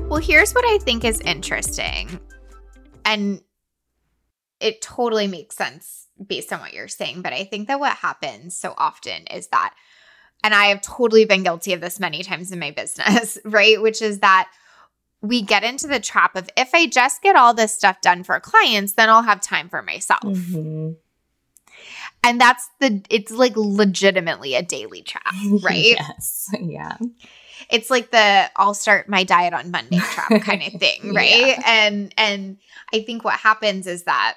Well, 0.08 0.22
here's 0.22 0.54
what 0.54 0.66
I 0.66 0.78
think 0.80 1.04
is 1.04 1.20
interesting. 1.22 2.20
And 3.04 3.42
it 4.60 4.82
totally 4.82 5.28
makes 5.28 5.56
sense 5.56 6.08
based 6.26 6.52
on 6.52 6.60
what 6.60 6.74
you're 6.74 6.88
saying. 6.88 7.22
But 7.22 7.34
I 7.34 7.44
think 7.46 7.68
that 7.68 7.80
what 7.80 7.98
happens 7.98 8.56
so 8.56 8.74
often 8.78 9.26
is 9.28 9.48
that, 9.48 9.74
and 10.44 10.54
I 10.54 10.66
have 10.66 10.82
totally 10.82 11.26
been 11.26 11.44
guilty 11.44 11.74
of 11.74 11.82
this 11.82 12.00
many 12.00 12.24
times 12.24 12.52
in 12.52 12.60
my 12.60 12.72
business, 12.76 13.38
right? 13.46 13.82
Which 13.82 14.02
is 14.02 14.20
that 14.20 14.50
we 15.22 15.42
get 15.42 15.64
into 15.64 15.88
the 15.88 16.00
trap 16.00 16.36
of 16.36 16.50
if 16.56 16.70
I 16.74 16.88
just 16.88 17.22
get 17.22 17.36
all 17.36 17.54
this 17.54 17.74
stuff 17.74 18.00
done 18.02 18.24
for 18.24 18.40
clients, 18.40 18.94
then 18.94 19.10
I'll 19.10 19.22
have 19.24 19.42
time 19.42 19.68
for 19.70 19.82
myself. 19.82 20.22
Mhm. 20.24 20.96
And 22.24 22.40
that's 22.42 22.70
the, 22.80 23.02
it's 23.10 23.32
like 23.32 23.54
legitimately 23.56 24.56
a 24.56 24.62
daily 24.62 25.02
trap, 25.02 25.34
right? 25.64 25.96
yes. 25.98 26.50
Yeah. 26.60 26.98
it's 27.70 27.90
like 27.90 28.12
the 28.12 28.50
I'll 28.56 28.74
start 28.74 29.08
my 29.08 29.24
diet 29.24 29.54
on 29.54 29.72
Monday 29.72 30.00
trap 30.00 30.30
kind 30.42 30.64
of 30.64 30.74
thing, 30.80 31.14
right? 31.14 31.30
Yeah. 31.58 31.62
And 31.66 32.14
and 32.18 32.58
I 32.94 33.02
think 33.02 33.24
what 33.24 33.36
happens 33.40 33.88
is 33.88 34.04
that 34.04 34.36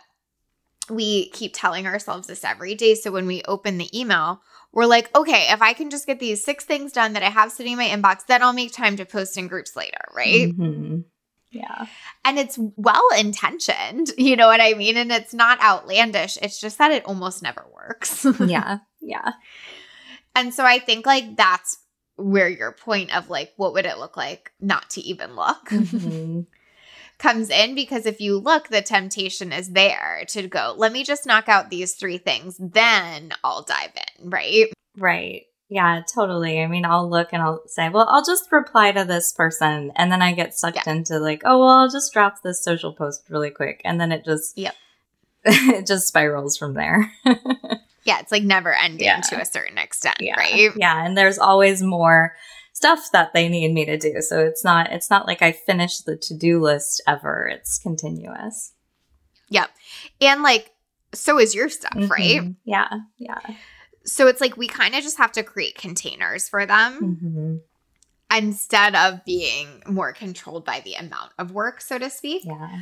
we 0.90 1.28
keep 1.30 1.52
telling 1.54 1.86
ourselves 1.86 2.26
this 2.26 2.44
every 2.44 2.74
day. 2.74 2.94
So 2.94 3.10
when 3.10 3.26
we 3.26 3.42
open 3.46 3.78
the 3.78 3.98
email, 3.98 4.40
we're 4.72 4.86
like, 4.86 5.14
okay, 5.16 5.48
if 5.50 5.60
I 5.62 5.72
can 5.72 5.90
just 5.90 6.06
get 6.06 6.18
these 6.18 6.42
six 6.44 6.64
things 6.64 6.92
done 6.92 7.12
that 7.12 7.22
I 7.22 7.28
have 7.30 7.52
sitting 7.52 7.72
in 7.72 7.78
my 7.78 7.88
inbox, 7.88 8.26
then 8.26 8.42
I'll 8.42 8.52
make 8.52 8.72
time 8.72 8.96
to 8.96 9.04
post 9.04 9.36
in 9.36 9.48
groups 9.48 9.76
later, 9.76 9.98
right? 10.14 10.56
Mhm. 10.56 11.04
Yeah. 11.50 11.86
And 12.24 12.38
it's 12.38 12.58
well 12.76 13.06
intentioned, 13.18 14.10
you 14.18 14.36
know 14.36 14.46
what 14.46 14.60
I 14.62 14.72
mean? 14.74 14.96
And 14.96 15.12
it's 15.12 15.34
not 15.34 15.62
outlandish. 15.62 16.38
It's 16.40 16.58
just 16.58 16.78
that 16.78 16.92
it 16.92 17.04
almost 17.04 17.42
never 17.42 17.66
works. 17.74 18.24
Yeah. 18.40 18.78
Yeah. 19.00 19.32
And 20.34 20.54
so 20.54 20.64
I 20.64 20.78
think 20.78 21.04
like 21.04 21.36
that's 21.36 21.78
where 22.16 22.48
your 22.48 22.72
point 22.72 23.14
of 23.14 23.28
like, 23.28 23.52
what 23.56 23.74
would 23.74 23.84
it 23.84 23.98
look 23.98 24.16
like 24.16 24.50
not 24.60 24.88
to 24.90 25.00
even 25.02 25.36
look 25.36 25.68
Mm-hmm. 25.68 26.40
comes 27.22 27.48
in? 27.48 27.74
Because 27.74 28.04
if 28.04 28.20
you 28.20 28.38
look, 28.38 28.68
the 28.68 28.82
temptation 28.82 29.52
is 29.52 29.70
there 29.70 30.24
to 30.28 30.48
go, 30.48 30.74
let 30.76 30.92
me 30.92 31.04
just 31.04 31.24
knock 31.24 31.48
out 31.48 31.70
these 31.70 31.94
three 31.94 32.18
things, 32.18 32.56
then 32.58 33.32
I'll 33.42 33.62
dive 33.62 33.92
in, 33.96 34.30
right? 34.30 34.66
Right. 34.98 35.44
Yeah, 35.68 36.02
totally. 36.14 36.60
I 36.60 36.66
mean, 36.66 36.84
I'll 36.84 37.08
look 37.08 37.28
and 37.32 37.40
I'll 37.40 37.62
say, 37.66 37.88
well, 37.88 38.06
I'll 38.10 38.24
just 38.24 38.52
reply 38.52 38.92
to 38.92 39.04
this 39.04 39.32
person. 39.32 39.90
And 39.96 40.12
then 40.12 40.20
I 40.20 40.34
get 40.34 40.54
sucked 40.54 40.86
into 40.86 41.18
like, 41.18 41.40
oh, 41.46 41.60
well, 41.60 41.68
I'll 41.68 41.88
just 41.90 42.12
drop 42.12 42.42
this 42.42 42.62
social 42.62 42.92
post 42.92 43.22
really 43.30 43.48
quick. 43.50 43.80
And 43.84 43.98
then 43.98 44.12
it 44.12 44.22
just, 44.24 44.58
Yep. 44.58 44.74
it 45.44 45.86
just 45.86 46.08
spirals 46.08 46.58
from 46.58 46.74
there. 46.74 47.10
Yeah, 48.04 48.18
it's 48.18 48.32
like 48.32 48.42
never 48.42 48.74
ending 48.74 49.06
Yeah. 49.06 49.20
to 49.20 49.40
a 49.40 49.44
certain 49.44 49.78
extent, 49.78 50.16
yeah. 50.20 50.34
right? 50.36 50.72
Yeah. 50.76 51.04
And 51.06 51.16
there's 51.16 51.38
always 51.38 51.82
more 51.82 52.34
stuff 52.82 53.12
that 53.12 53.32
they 53.32 53.48
need 53.48 53.72
me 53.72 53.84
to 53.84 53.96
do. 53.96 54.20
So 54.22 54.40
it's 54.40 54.64
not, 54.64 54.90
it's 54.90 55.08
not 55.08 55.28
like 55.28 55.40
I 55.40 55.52
finish 55.52 55.98
the 55.98 56.16
to 56.16 56.34
do 56.34 56.60
list 56.60 57.00
ever. 57.06 57.46
It's 57.46 57.78
continuous. 57.78 58.72
Yep. 59.50 59.70
And 60.20 60.42
like, 60.42 60.72
so 61.14 61.38
is 61.38 61.54
your 61.54 61.68
stuff, 61.68 61.94
right? 62.10 62.40
Mhm. 62.40 62.56
Yeah. 62.64 62.88
Yeah. 63.18 63.38
So 64.04 64.26
it's 64.26 64.40
like 64.40 64.56
we 64.56 64.66
kind 64.66 64.96
of 64.96 65.02
just 65.04 65.18
have 65.18 65.30
to 65.32 65.44
create 65.44 65.76
containers 65.76 66.48
for 66.48 66.66
them 66.66 67.16
hmm 67.20 67.56
instead 68.34 68.94
of 68.96 69.22
being 69.26 69.82
more 69.86 70.10
controlled 70.14 70.64
by 70.64 70.80
the 70.80 70.94
amount 70.94 71.32
of 71.38 71.52
work, 71.52 71.82
so 71.82 71.98
to 71.98 72.08
speak. 72.08 72.42
Yeah. 72.46 72.80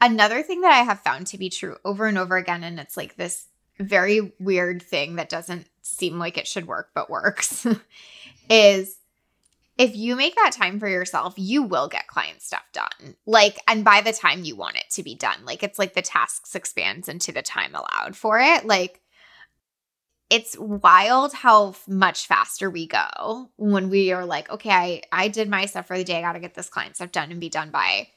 Another 0.00 0.44
thing 0.44 0.60
that 0.60 0.70
I 0.70 0.84
have 0.84 1.00
found 1.00 1.26
to 1.26 1.36
be 1.36 1.50
true 1.50 1.76
over 1.84 2.06
and 2.06 2.16
over 2.16 2.36
again, 2.36 2.62
and 2.62 2.78
it's 2.78 2.96
like 2.96 3.16
this 3.16 3.48
very 3.80 4.32
weird 4.38 4.82
thing 4.82 5.16
that 5.16 5.30
doesn't 5.30 5.66
seem 5.82 6.20
like 6.20 6.38
it 6.38 6.46
should 6.46 6.68
work 6.68 6.90
but 6.94 7.10
works, 7.10 7.66
is 8.50 8.96
if 9.78 9.96
you 9.96 10.14
make 10.14 10.34
that 10.36 10.52
time 10.52 10.78
for 10.78 10.88
yourself, 10.88 11.34
you 11.38 11.62
will 11.62 11.88
get 11.88 12.06
client 12.06 12.42
stuff 12.42 12.64
done. 12.74 13.14
Like, 13.24 13.58
and 13.66 13.82
by 13.82 14.02
the 14.02 14.12
time 14.12 14.44
you 14.44 14.54
want 14.54 14.76
it 14.76 14.90
to 14.90 15.02
be 15.02 15.14
done, 15.14 15.46
like 15.46 15.62
it's 15.62 15.78
like 15.78 15.94
the 15.94 16.02
tasks 16.02 16.54
expands 16.54 17.08
into 17.08 17.32
the 17.32 17.40
time 17.40 17.74
allowed 17.74 18.14
for 18.14 18.38
it. 18.38 18.66
Like, 18.66 19.00
it's 20.28 20.56
wild 20.58 21.32
how 21.32 21.74
much 21.88 22.26
faster 22.26 22.70
we 22.70 22.86
go 22.86 23.50
when 23.56 23.88
we 23.88 24.12
are 24.12 24.26
like, 24.26 24.50
okay, 24.50 24.70
I, 24.70 25.02
I 25.10 25.28
did 25.28 25.48
my 25.48 25.64
stuff 25.66 25.86
for 25.86 25.96
the 25.96 26.04
day. 26.04 26.18
I 26.18 26.20
got 26.20 26.34
to 26.34 26.40
get 26.40 26.54
this 26.54 26.68
client 26.68 26.96
stuff 26.96 27.10
done 27.10 27.30
and 27.30 27.40
be 27.40 27.48
done 27.48 27.70
by 27.70 28.08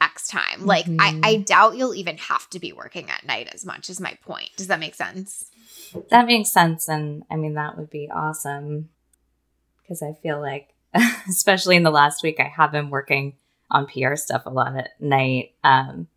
X 0.00 0.26
time. 0.26 0.66
Like, 0.66 0.86
I, 0.86 1.12
Mhm. 1.12 1.20
I 1.22 1.36
doubt 1.36 1.76
you'll 1.76 1.94
even 1.94 2.18
have 2.18 2.50
to 2.50 2.58
be 2.58 2.72
working 2.72 3.08
at 3.08 3.24
night 3.24 3.48
as 3.54 3.64
much, 3.64 3.88
is 3.88 4.00
my 4.00 4.18
point. 4.22 4.50
Does 4.56 4.66
that 4.66 4.80
make 4.80 4.94
sense? 4.96 5.50
That 6.10 6.26
makes 6.26 6.50
sense. 6.50 6.88
And 6.88 7.22
I 7.30 7.36
mean, 7.36 7.54
that 7.54 7.78
would 7.78 7.90
be 7.90 8.10
awesome 8.10 8.88
because 9.82 10.02
I 10.02 10.12
feel 10.22 10.40
like, 10.40 10.68
especially 11.28 11.76
in 11.76 11.82
the 11.82 11.90
last 11.90 12.22
week, 12.22 12.38
I 12.40 12.44
have 12.56 12.72
been 12.72 12.90
working 12.90 13.34
on 13.70 13.86
PR 13.86 14.16
stuff 14.16 14.42
a 14.46 14.50
lot 14.50 14.76
at 14.76 15.00
night. 15.00 15.52
Um, 15.64 16.08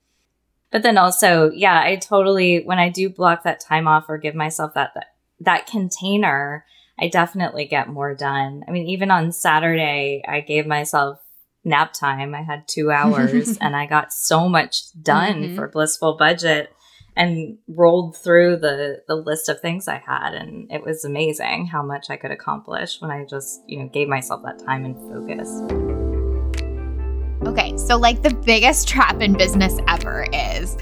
but 0.72 0.84
then 0.84 0.98
also, 0.98 1.52
yeah, 1.52 1.82
I 1.82 1.96
totally, 1.96 2.64
when 2.64 2.80
I 2.80 2.90
do 2.90 3.10
block 3.10 3.44
that 3.44 3.60
time 3.62 3.88
off 3.88 4.06
or 4.10 4.18
give 4.18 4.36
myself 4.36 4.74
that, 4.74 4.94
that, 4.96 5.14
that 5.40 5.68
container, 5.68 6.66
I 7.00 7.08
definitely 7.08 7.66
get 7.66 7.88
more 7.90 8.14
done. 8.14 8.64
I 8.68 8.72
mean, 8.72 8.88
even 8.88 9.10
on 9.12 9.32
Saturday, 9.32 10.24
I 10.28 10.42
gave 10.42 10.66
myself 10.68 11.20
nap 11.64 11.94
time. 11.94 12.36
I 12.36 12.42
had 12.42 12.68
two 12.68 12.92
hours 13.00 13.58
and 13.60 13.76
I 13.76 13.86
got 13.86 14.12
so 14.12 14.50
much 14.50 14.92
done 15.02 15.44
Mhm. 15.44 15.56
for 15.56 15.68
Blissful 15.70 16.18
Budget 16.18 16.75
and 17.16 17.58
rolled 17.68 18.18
through 18.18 18.58
the 18.58 19.02
the 19.08 19.16
list 19.16 19.50
of 19.50 19.60
things 19.60 19.88
I 19.88 19.98
had 19.98 20.34
and 20.34 20.72
it 20.72 20.84
was 20.84 21.06
amazing 21.06 21.68
how 21.68 21.82
much 21.82 22.10
I 22.10 22.18
could 22.18 22.32
accomplish 22.32 23.02
when 23.02 23.12
I 23.12 23.26
just, 23.26 23.62
you 23.68 23.80
know, 23.80 23.88
gave 23.88 24.08
myself 24.08 24.44
that 24.44 24.60
time 24.60 24.86
and 24.86 24.96
focus. 25.10 25.50
Okay, 27.48 27.78
so 27.78 27.98
like 27.98 28.22
the 28.22 28.34
biggest 28.34 28.88
trap 28.90 29.22
in 29.22 29.34
business 29.34 29.80
ever 29.88 30.28
is 30.34 30.78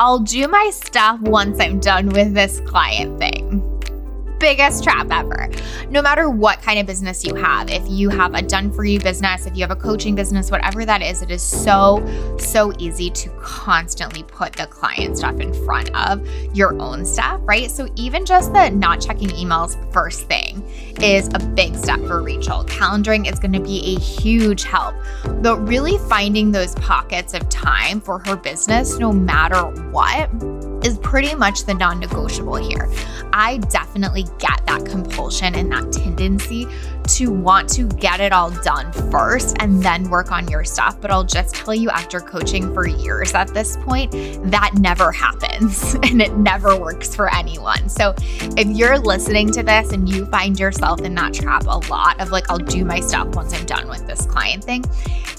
I'll 0.00 0.18
do 0.18 0.46
my 0.48 0.70
stuff 0.72 1.20
once 1.20 1.60
I'm 1.60 1.80
done 1.80 2.08
with 2.08 2.34
this 2.34 2.60
client 2.60 3.18
thing. 3.18 3.75
Biggest 4.38 4.84
trap 4.84 5.08
ever. 5.10 5.48
No 5.88 6.02
matter 6.02 6.28
what 6.28 6.60
kind 6.62 6.78
of 6.78 6.86
business 6.86 7.24
you 7.24 7.34
have, 7.34 7.70
if 7.70 7.82
you 7.88 8.10
have 8.10 8.34
a 8.34 8.42
done 8.42 8.72
for 8.72 8.84
you 8.84 9.00
business, 9.00 9.46
if 9.46 9.56
you 9.56 9.62
have 9.62 9.70
a 9.70 9.80
coaching 9.80 10.14
business, 10.14 10.50
whatever 10.50 10.84
that 10.84 11.02
is, 11.02 11.22
it 11.22 11.30
is 11.30 11.42
so, 11.42 12.04
so 12.38 12.72
easy 12.78 13.10
to 13.10 13.30
constantly 13.40 14.22
put 14.24 14.52
the 14.52 14.66
client 14.66 15.18
stuff 15.18 15.40
in 15.40 15.52
front 15.64 15.90
of 15.96 16.26
your 16.54 16.78
own 16.80 17.04
stuff, 17.04 17.40
right? 17.44 17.70
So 17.70 17.88
even 17.96 18.26
just 18.26 18.52
the 18.52 18.70
not 18.70 19.00
checking 19.00 19.28
emails 19.28 19.76
first 19.92 20.28
thing 20.28 20.62
is 21.00 21.28
a 21.34 21.38
big 21.38 21.76
step 21.76 22.00
for 22.00 22.22
Rachel. 22.22 22.64
Calendaring 22.64 23.30
is 23.30 23.38
going 23.38 23.52
to 23.52 23.60
be 23.60 23.96
a 23.96 24.00
huge 24.00 24.64
help 24.64 24.94
but 25.42 25.58
really 25.68 25.98
finding 26.08 26.50
those 26.50 26.74
pockets 26.76 27.34
of 27.34 27.48
time 27.48 28.00
for 28.00 28.18
her 28.20 28.36
business, 28.36 28.98
no 28.98 29.12
matter 29.12 29.62
what, 29.90 30.28
is 30.86 30.98
pretty 30.98 31.34
much 31.34 31.64
the 31.64 31.74
non 31.74 31.98
negotiable 31.98 32.54
here. 32.54 32.88
I 33.32 33.58
definitely 33.70 34.24
get 34.38 34.64
that 34.66 34.86
compulsion 34.86 35.56
and 35.56 35.70
that 35.72 35.92
tendency 35.92 36.66
to 37.08 37.30
want 37.30 37.68
to 37.70 37.84
get 37.88 38.20
it 38.20 38.32
all 38.32 38.50
done 38.62 38.92
first 39.10 39.56
and 39.60 39.82
then 39.82 40.08
work 40.10 40.32
on 40.32 40.48
your 40.48 40.64
stuff. 40.64 41.00
But 41.00 41.10
I'll 41.10 41.24
just 41.24 41.54
tell 41.54 41.74
you, 41.74 41.90
after 41.90 42.20
coaching 42.20 42.72
for 42.74 42.86
years 42.86 43.34
at 43.34 43.48
this 43.48 43.76
point, 43.78 44.12
that 44.50 44.74
never 44.74 45.12
happens 45.12 45.94
and 46.02 46.20
it 46.20 46.36
never 46.36 46.78
works 46.78 47.14
for 47.14 47.32
anyone. 47.34 47.88
So 47.88 48.14
if 48.18 48.66
you're 48.76 48.98
listening 48.98 49.50
to 49.52 49.62
this 49.62 49.92
and 49.92 50.08
you 50.08 50.26
find 50.26 50.58
yourself 50.58 51.00
in 51.00 51.14
that 51.14 51.34
trap 51.34 51.64
a 51.64 51.78
lot 51.88 52.20
of 52.20 52.30
like, 52.30 52.50
I'll 52.50 52.58
do 52.58 52.84
my 52.84 53.00
stuff 53.00 53.28
once 53.28 53.52
I'm 53.52 53.66
done 53.66 53.88
with 53.88 54.06
this 54.06 54.26
client 54.26 54.64
thing, 54.64 54.84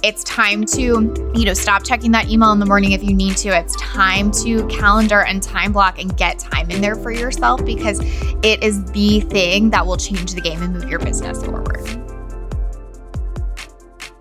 it's 0.03 0.23
time 0.23 0.63
to, 0.65 1.31
you 1.33 1.45
know, 1.45 1.53
stop 1.53 1.83
checking 1.83 2.11
that 2.11 2.29
email 2.29 2.51
in 2.51 2.59
the 2.59 2.65
morning 2.65 2.91
if 2.91 3.03
you 3.03 3.13
need 3.13 3.35
to. 3.37 3.49
It's 3.49 3.75
time 3.77 4.31
to 4.43 4.65
calendar 4.67 5.23
and 5.23 5.41
time 5.41 5.71
block 5.71 5.99
and 5.99 6.15
get 6.15 6.39
time 6.39 6.69
in 6.69 6.81
there 6.81 6.95
for 6.95 7.11
yourself 7.11 7.65
because 7.65 7.99
it 8.43 8.63
is 8.63 8.83
the 8.91 9.21
thing 9.21 9.71
that 9.71 9.85
will 9.85 9.97
change 9.97 10.33
the 10.33 10.41
game 10.41 10.61
and 10.61 10.73
move 10.73 10.89
your 10.89 10.99
business 10.99 11.43
forward. 11.43 11.56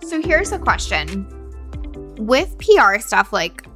So 0.03 0.23
here's 0.23 0.53
a 0.53 0.59
question. 0.59 1.27
With 2.19 2.57
PR 2.59 2.99
stuff, 3.01 3.33
like, 3.33 3.67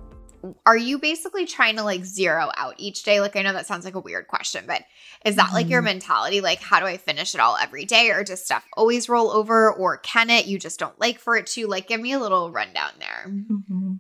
are 0.65 0.77
you 0.77 0.99
basically 0.99 1.45
trying 1.45 1.77
to 1.77 1.83
like 1.83 2.05
zero 2.05 2.51
out 2.57 2.75
each 2.79 3.03
day? 3.03 3.21
Like, 3.21 3.37
I 3.37 3.43
know 3.43 3.53
that 3.53 3.67
sounds 3.67 3.85
like 3.85 3.95
a 3.95 4.01
weird 4.01 4.27
question, 4.29 4.65
but 4.67 4.83
is 5.25 5.37
that 5.37 5.53
like 5.53 5.69
your 5.69 5.83
Mhm. 5.83 5.87
mentality? 5.87 6.41
Like, 6.41 6.61
how 6.63 6.81
do 6.81 6.87
I 6.87 6.97
finish 6.97 7.35
it 7.35 7.41
all 7.41 7.59
every 7.61 7.85
day? 7.85 8.11
Or 8.11 8.25
does 8.25 8.43
stuff 8.43 8.65
always 8.75 9.09
roll 9.09 9.31
over? 9.31 9.71
Or 9.71 9.99
can 9.99 10.31
it? 10.31 10.47
You 10.47 10.59
just 10.59 10.79
don't 10.81 10.99
like 10.99 11.19
for 11.19 11.37
it 11.37 11.47
to? 11.49 11.67
Like, 11.67 11.89
give 11.89 12.01
me 12.01 12.13
a 12.13 12.19
little 12.19 12.51
rundown 12.51 12.93
there. 12.99 13.27
Mhm. 13.29 13.99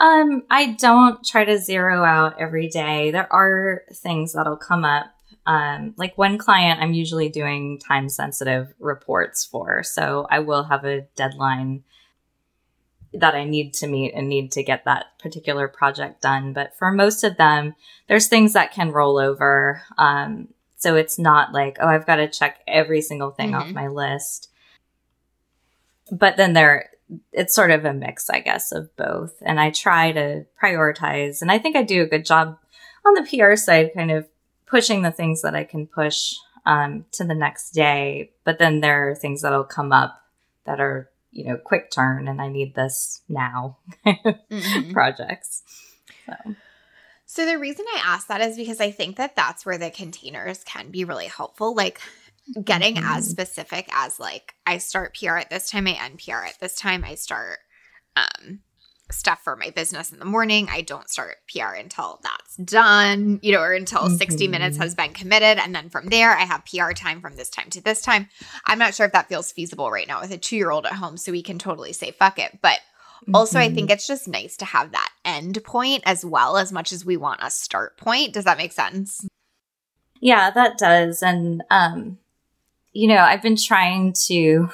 Um, 0.00 0.42
I 0.50 0.72
don't 0.72 1.24
try 1.24 1.44
to 1.44 1.56
zero 1.58 2.04
out 2.04 2.40
every 2.40 2.68
day. 2.68 3.12
There 3.12 3.32
are 3.32 3.82
things 3.94 4.32
that'll 4.32 4.56
come 4.56 4.84
up. 4.84 5.06
Um, 5.46 5.94
like 5.96 6.18
one 6.18 6.38
client 6.38 6.80
I'm 6.82 6.92
usually 6.92 7.28
doing 7.28 7.78
time 7.78 8.08
sensitive 8.08 8.74
reports 8.80 9.44
for. 9.44 9.82
So 9.82 10.26
I 10.30 10.40
will 10.40 10.64
have 10.64 10.84
a 10.84 11.02
deadline 11.16 11.84
that 13.14 13.34
I 13.34 13.44
need 13.44 13.72
to 13.74 13.86
meet 13.86 14.12
and 14.14 14.28
need 14.28 14.52
to 14.52 14.62
get 14.62 14.84
that 14.84 15.06
particular 15.18 15.68
project 15.68 16.20
done. 16.20 16.52
But 16.52 16.76
for 16.76 16.90
most 16.90 17.24
of 17.24 17.36
them, 17.36 17.74
there's 18.08 18.26
things 18.28 18.52
that 18.54 18.72
can 18.72 18.90
roll 18.92 19.18
over. 19.18 19.82
Um, 19.96 20.48
so 20.76 20.96
it's 20.96 21.18
not 21.18 21.52
like, 21.52 21.78
oh, 21.80 21.88
I've 21.88 22.06
got 22.06 22.16
to 22.16 22.28
check 22.28 22.60
every 22.66 23.00
single 23.00 23.30
thing 23.30 23.54
off 23.54 23.68
Mhm. 23.68 23.74
my 23.74 23.86
list. 23.88 24.50
But 26.12 26.36
then 26.36 26.52
there, 26.52 26.90
it's 27.32 27.54
sort 27.54 27.70
of 27.70 27.84
a 27.84 27.94
mix, 27.94 28.28
I 28.28 28.40
guess, 28.40 28.72
of 28.72 28.94
both. 28.96 29.34
And 29.42 29.58
I 29.58 29.70
try 29.70 30.12
to 30.12 30.44
prioritize. 30.62 31.40
And 31.40 31.50
I 31.50 31.58
think 31.58 31.76
I 31.76 31.82
do 31.82 32.02
a 32.02 32.06
good 32.06 32.24
job 32.24 32.58
on 33.06 33.14
the 33.14 33.22
PR 33.22 33.56
side, 33.56 33.92
kind 33.94 34.10
of 34.10 34.26
pushing 34.66 35.02
the 35.02 35.10
things 35.12 35.42
that 35.42 35.54
I 35.54 35.64
can 35.64 35.86
push 35.86 36.34
um, 36.64 37.04
to 37.12 37.24
the 37.24 37.34
next 37.34 37.70
day. 37.70 38.30
But 38.44 38.58
then 38.58 38.80
there 38.80 39.10
are 39.10 39.14
things 39.14 39.42
that'll 39.42 39.64
come 39.64 39.92
up 39.92 40.22
that 40.64 40.80
are, 40.80 41.08
you 41.30 41.44
know, 41.44 41.56
quick 41.56 41.90
turn 41.90 42.26
and 42.28 42.40
I 42.40 42.48
need 42.48 42.74
this 42.74 43.20
now 43.28 43.78
Mhm. 44.06 44.92
projects. 44.92 45.62
So, 46.26 46.56
So 47.24 47.46
the 47.46 47.58
reason 47.58 47.84
I 47.94 48.02
ask 48.04 48.26
that 48.28 48.40
is 48.40 48.56
because 48.56 48.80
I 48.80 48.90
think 48.90 49.16
that 49.16 49.36
that's 49.36 49.64
where 49.66 49.78
the 49.78 49.90
containers 49.90 50.62
can 50.64 50.90
be 50.90 51.04
really 51.04 51.26
helpful. 51.26 51.74
Like 51.74 52.00
getting 52.64 52.98
as 52.98 53.26
Mhm. 53.26 53.30
specific 53.30 53.88
as 53.92 54.18
like 54.20 54.54
I 54.66 54.78
start 54.78 55.16
PR 55.16 55.36
at 55.36 55.50
this 55.50 55.70
time, 55.70 55.86
I 55.86 55.92
end 55.92 56.20
PR 56.24 56.44
at 56.44 56.58
this 56.60 56.74
time. 56.76 57.04
I 57.04 57.14
start 57.16 57.58
um 58.16 58.60
stuff 59.10 59.40
for 59.42 59.56
my 59.56 59.70
business 59.70 60.12
in 60.12 60.18
the 60.18 60.24
morning. 60.24 60.68
I 60.70 60.80
don't 60.80 61.08
start 61.08 61.36
PR 61.52 61.74
until 61.74 62.20
that's 62.22 62.56
done, 62.56 63.38
you 63.42 63.52
know, 63.52 63.60
or 63.60 63.72
until 63.72 64.08
60 64.10 64.48
minutes 64.48 64.76
has 64.78 64.94
been 64.94 65.12
committed. 65.12 65.58
And 65.58 65.74
then 65.74 65.88
from 65.90 66.06
there, 66.06 66.32
I 66.36 66.42
have 66.44 66.64
PR 66.64 66.90
time 66.92 67.20
from 67.20 67.36
this 67.36 67.48
time 67.50 67.70
to 67.70 67.80
this 67.80 68.02
time. 68.02 68.28
I'm 68.64 68.78
not 68.78 68.94
sure 68.94 69.06
if 69.06 69.12
that 69.12 69.28
feels 69.28 69.52
feasible 69.52 69.90
right 69.90 70.08
now 70.08 70.20
with 70.20 70.32
a 70.32 70.38
two 70.38 70.56
year 70.56 70.70
old 70.70 70.86
at 70.86 70.94
home. 70.94 71.16
So 71.16 71.32
we 71.32 71.42
can 71.42 71.58
totally 71.58 71.92
say 71.92 72.10
fuck 72.10 72.38
it. 72.38 72.58
But 72.62 72.80
also, 73.32 73.58
I 73.58 73.68
Mhm. 73.70 73.74
think 73.74 73.90
it's 73.90 74.06
just 74.06 74.28
nice 74.28 74.56
to 74.58 74.64
have 74.64 74.92
that 74.92 75.10
end 75.24 75.62
point 75.64 76.02
as 76.06 76.24
well 76.24 76.56
as 76.56 76.72
much 76.72 76.92
as 76.92 77.04
we 77.04 77.16
want 77.16 77.40
a 77.42 77.50
start 77.50 77.96
point. 77.96 78.32
Does 78.34 78.44
that 78.44 78.58
make 78.58 78.72
sense? 78.72 79.26
Yeah, 80.20 80.50
that 80.50 80.78
does. 80.78 81.22
And 81.22 81.62
um 81.70 82.18
you 82.92 83.08
know, 83.08 83.18
I've 83.18 83.42
been 83.42 83.56
trying 83.58 84.14
to 84.26 84.70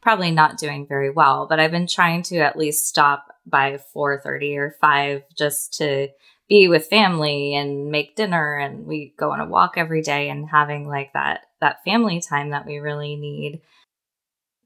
probably 0.00 0.32
not 0.32 0.58
doing 0.58 0.84
very 0.84 1.10
well, 1.10 1.46
but 1.46 1.60
I've 1.60 1.70
been 1.70 1.86
trying 1.86 2.24
to 2.24 2.38
at 2.38 2.58
least 2.58 2.88
stop 2.88 3.31
by 3.46 3.78
4:30 3.94 4.56
or 4.56 4.76
5 4.80 5.22
just 5.36 5.74
to 5.78 6.08
be 6.48 6.68
with 6.68 6.86
family 6.86 7.54
and 7.54 7.90
make 7.90 8.16
dinner 8.16 8.56
and 8.56 8.86
we 8.86 9.14
go 9.16 9.32
on 9.32 9.40
a 9.40 9.46
walk 9.46 9.74
every 9.76 10.02
day 10.02 10.28
and 10.28 10.48
having 10.48 10.86
like 10.86 11.12
that 11.14 11.46
that 11.60 11.82
family 11.84 12.20
time 12.20 12.50
that 12.50 12.66
we 12.66 12.78
really 12.78 13.16
need. 13.16 13.60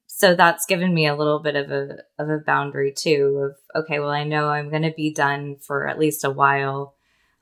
So 0.07 0.35
that's 0.35 0.67
given 0.67 0.95
me 0.95 1.07
a 1.07 1.15
little 1.15 1.39
bit 1.41 1.57
of 1.57 1.71
a 1.71 1.99
of 2.19 2.31
a 2.31 2.39
boundary 2.39 2.93
too 2.93 3.51
of 3.75 3.83
okay, 3.85 3.99
well 4.01 4.11
I 4.11 4.25
know 4.25 4.49
I'm 4.49 4.71
going 4.71 4.83
to 4.83 4.95
be 4.97 5.13
done 5.13 5.57
for 5.57 5.87
at 5.89 5.99
least 5.99 6.25
a 6.25 6.31
while 6.31 6.95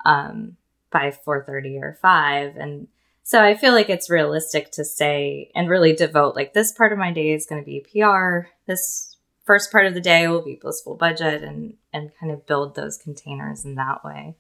um 0.05 0.57
by 0.91 1.11
4:30 1.11 1.81
or 1.83 1.99
5 2.01 2.57
and 2.57 2.89
so 3.27 3.43
I 3.43 3.55
feel 3.55 3.73
like 3.73 3.89
it's 3.89 4.11
realistic 4.11 4.71
to 4.73 4.85
say 4.85 5.51
and 5.55 5.71
really 5.71 5.95
devote 5.95 6.37
like 6.37 6.53
this 6.53 6.73
part 6.73 6.93
of 6.93 6.99
my 6.99 7.11
day 7.11 7.33
is 7.33 7.47
going 7.47 7.63
to 7.63 7.65
be 7.65 7.81
PR. 7.91 8.49
This 8.67 9.14
first 9.45 9.71
part 9.71 9.87
of 9.87 9.95
the 9.95 10.01
day 10.01 10.27
will 10.29 10.43
be 10.43 10.59
blissful 10.61 10.97
budget 10.97 11.43
and 11.43 11.75
and 11.93 12.11
kind 12.19 12.33
of 12.33 12.47
build 12.47 12.75
those 12.75 12.97
containers 12.97 13.65
in 13.65 13.75
that 13.77 14.05
way. 14.05 14.37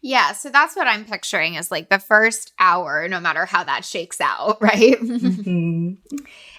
Yeah, 0.00 0.32
so 0.32 0.48
that's 0.48 0.76
what 0.76 0.86
I'm 0.86 1.04
picturing 1.04 1.54
is 1.54 1.70
like 1.70 1.88
the 1.88 1.98
first 1.98 2.52
hour, 2.58 3.08
no 3.08 3.18
matter 3.18 3.46
how 3.46 3.64
that 3.64 3.84
shakes 3.84 4.20
out, 4.20 4.58
right? 4.62 4.98
Mm-hmm. 5.00 5.94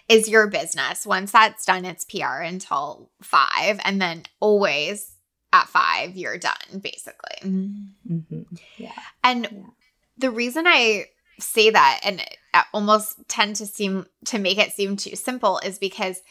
is 0.09 0.27
your 0.27 0.48
business. 0.48 1.05
Once 1.05 1.31
that's 1.31 1.65
done, 1.65 1.86
it's 1.86 2.03
PR 2.03 2.41
until 2.41 3.09
five. 3.21 3.79
And 3.86 4.01
then 4.01 4.24
always 4.39 5.15
at 5.53 5.67
five, 5.67 6.17
you're 6.17 6.38
done, 6.38 6.79
basically. 6.81 7.50
Mm-hmm. 7.50 8.41
Yeah. 8.77 8.91
And 9.24 9.48
yeah. 9.51 9.59
the 10.17 10.31
reason 10.31 10.65
I 10.67 11.05
say 11.39 11.69
that 11.69 12.01
and 12.03 12.21
almost 12.74 13.15
tend 13.29 13.55
to 13.57 13.65
seem 13.65 14.05
to 14.25 14.38
make 14.38 14.57
it 14.57 14.74
seem 14.74 14.98
too 14.98 15.15
simple 15.15 15.59
is 15.59 15.79
because 15.79 16.21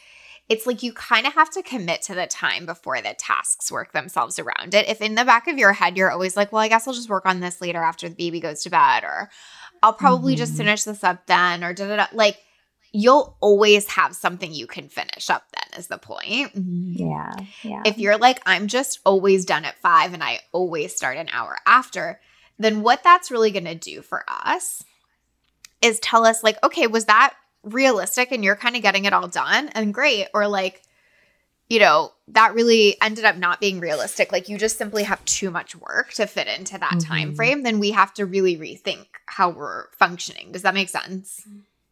it's 0.49 0.65
like 0.65 0.81
you 0.81 0.91
kind 0.91 1.27
of 1.27 1.33
have 1.33 1.51
to 1.51 1.61
commit 1.61 2.01
to 2.01 2.15
the 2.15 2.25
time 2.25 2.65
before 2.65 2.99
the 3.01 3.13
tasks 3.13 3.71
work 3.71 3.93
themselves 3.93 4.39
around 4.39 4.73
it. 4.73 4.89
If 4.89 4.99
in 4.99 5.15
the 5.15 5.23
back 5.23 5.47
of 5.47 5.59
your 5.59 5.73
head 5.73 5.95
you're 5.95 6.11
always 6.11 6.35
like, 6.35 6.51
well, 6.51 6.61
I 6.61 6.67
guess 6.67 6.87
I'll 6.87 6.93
just 6.93 7.09
work 7.09 7.25
on 7.25 7.39
this 7.39 7.61
later 7.61 7.81
after 7.81 8.09
the 8.09 8.15
baby 8.15 8.39
goes 8.39 8.63
to 8.63 8.69
bed, 8.69 9.03
or 9.03 9.29
I'll 9.83 9.93
probably 9.93 10.33
mm-hmm. 10.33 10.39
just 10.39 10.57
finish 10.57 10.83
this 10.83 11.03
up 11.03 11.27
then, 11.27 11.63
or 11.63 11.73
da 11.73 11.87
da 11.87 11.95
da. 11.97 12.07
Like, 12.11 12.39
you'll 12.91 13.37
always 13.39 13.87
have 13.89 14.15
something 14.15 14.51
you 14.51 14.65
can 14.65 14.89
finish 14.89 15.29
up 15.29 15.43
then, 15.53 15.79
is 15.79 15.87
the 15.87 15.99
point. 15.99 16.51
Yeah. 16.55 17.31
Yeah. 17.61 17.83
If 17.85 17.99
you're 17.99 18.17
like, 18.17 18.41
I'm 18.47 18.67
just 18.67 18.99
always 19.05 19.45
done 19.45 19.65
at 19.65 19.79
five 19.79 20.13
and 20.13 20.23
I 20.23 20.39
always 20.51 20.95
start 20.95 21.17
an 21.17 21.29
hour 21.31 21.57
after, 21.67 22.19
then 22.57 22.81
what 22.81 23.03
that's 23.03 23.29
really 23.29 23.51
going 23.51 23.65
to 23.65 23.75
do 23.75 24.01
for 24.01 24.25
us 24.27 24.83
is 25.81 25.99
tell 25.99 26.25
us 26.25 26.43
like, 26.43 26.57
okay, 26.63 26.87
was 26.87 27.05
that 27.05 27.35
realistic 27.63 28.31
and 28.31 28.43
you're 28.43 28.55
kind 28.55 28.75
of 28.75 28.81
getting 28.81 29.05
it 29.05 29.13
all 29.13 29.27
done 29.27 29.69
and 29.69 29.93
great 29.93 30.27
or 30.33 30.47
like 30.47 30.81
you 31.67 31.79
know 31.79 32.11
that 32.29 32.53
really 32.53 32.95
ended 33.01 33.25
up 33.25 33.37
not 33.37 33.59
being 33.59 33.79
realistic. 33.79 34.31
Like 34.31 34.49
you 34.49 34.57
just 34.57 34.77
simply 34.77 35.03
have 35.03 35.23
too 35.25 35.51
much 35.51 35.75
work 35.75 36.13
to 36.13 36.25
fit 36.25 36.47
into 36.47 36.77
that 36.77 36.91
mm-hmm. 36.91 36.99
time 37.11 37.35
frame 37.35 37.63
then 37.63 37.79
we 37.79 37.91
have 37.91 38.13
to 38.15 38.25
really 38.25 38.57
rethink 38.57 39.05
how 39.25 39.49
we're 39.49 39.89
functioning. 39.91 40.51
Does 40.51 40.63
that 40.63 40.73
make 40.73 40.89
sense? 40.89 41.45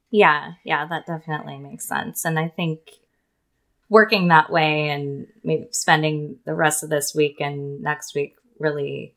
Yeah 0.09 0.53
yeah 0.63 0.86
that 0.88 1.05
definitely 1.05 1.57
makes 1.57 1.88
sense. 1.88 2.25
And 2.25 2.39
i 2.39 2.47
think 2.47 2.79
working 3.89 4.27
that 4.27 4.50
way 4.50 4.89
and 4.89 5.27
maybe 5.43 5.67
spending 5.71 6.38
the 6.45 6.53
rest 6.53 6.83
of 6.83 6.89
this 6.89 7.15
week 7.15 7.39
and 7.39 7.81
next 7.81 8.15
week 8.15 8.36
really 8.59 9.13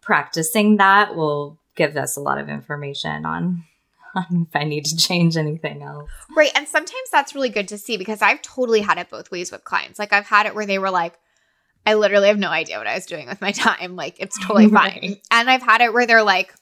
practicing 0.00 0.76
that 0.78 1.14
will 1.14 1.58
give 1.74 1.96
us 1.96 2.16
a 2.16 2.20
lot 2.20 2.38
of 2.38 2.48
information 2.48 3.24
on 3.24 3.64
if 4.30 4.54
I 4.54 4.64
need 4.64 4.84
to 4.86 4.96
change 4.96 5.36
anything 5.36 5.82
else. 5.82 6.10
Right. 6.36 6.50
And 6.54 6.68
sometimes 6.68 7.10
that's 7.10 7.34
really 7.34 7.48
good 7.48 7.68
to 7.68 7.78
see 7.78 7.96
because 7.96 8.22
I've 8.22 8.42
totally 8.42 8.80
had 8.80 8.98
it 8.98 9.10
both 9.10 9.30
ways 9.30 9.50
with 9.50 9.64
clients. 9.64 9.98
Like 9.98 10.12
I've 10.12 10.26
had 10.26 10.46
it 10.46 10.54
where 10.54 10.66
they 10.66 10.78
were 10.78 10.90
like, 10.90 11.18
I 11.84 11.94
literally 11.94 12.28
have 12.28 12.38
no 12.38 12.50
idea 12.50 12.78
what 12.78 12.86
I 12.86 12.94
was 12.94 13.06
doing 13.06 13.26
with 13.26 13.40
my 13.40 13.52
time. 13.52 13.96
Like 13.96 14.16
it's 14.18 14.38
totally 14.38 14.68
fine. 14.70 15.00
Right. 15.02 15.20
And 15.30 15.50
I've 15.50 15.62
had 15.62 15.80
it 15.80 15.92
where 15.92 16.06
they're 16.06 16.22
like, 16.22 16.54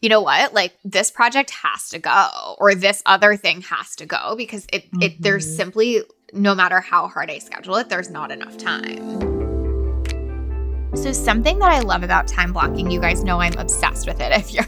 you 0.00 0.08
know 0.08 0.20
what? 0.20 0.52
Like 0.52 0.74
this 0.84 1.10
project 1.10 1.50
has 1.50 1.88
to 1.90 1.98
go 1.98 2.56
or 2.58 2.74
this 2.74 3.02
other 3.06 3.36
thing 3.36 3.62
has 3.62 3.96
to 3.96 4.06
go 4.06 4.34
because 4.36 4.66
it, 4.72 4.84
mm-hmm. 4.86 5.02
it 5.02 5.22
there's 5.22 5.46
mm-hmm. 5.46 5.56
simply 5.56 6.02
no 6.32 6.54
matter 6.54 6.80
how 6.80 7.08
hard 7.08 7.30
I 7.30 7.38
schedule 7.38 7.76
it, 7.76 7.88
there's 7.88 8.10
not 8.10 8.30
enough 8.30 8.56
time. 8.58 9.25
So, 10.96 11.12
something 11.12 11.58
that 11.58 11.70
I 11.70 11.80
love 11.80 12.02
about 12.02 12.26
time 12.26 12.52
blocking, 12.52 12.90
you 12.90 13.00
guys 13.00 13.22
know 13.22 13.40
I'm 13.40 13.56
obsessed 13.58 14.06
with 14.06 14.20
it. 14.20 14.32
If 14.36 14.52
you're 14.52 14.66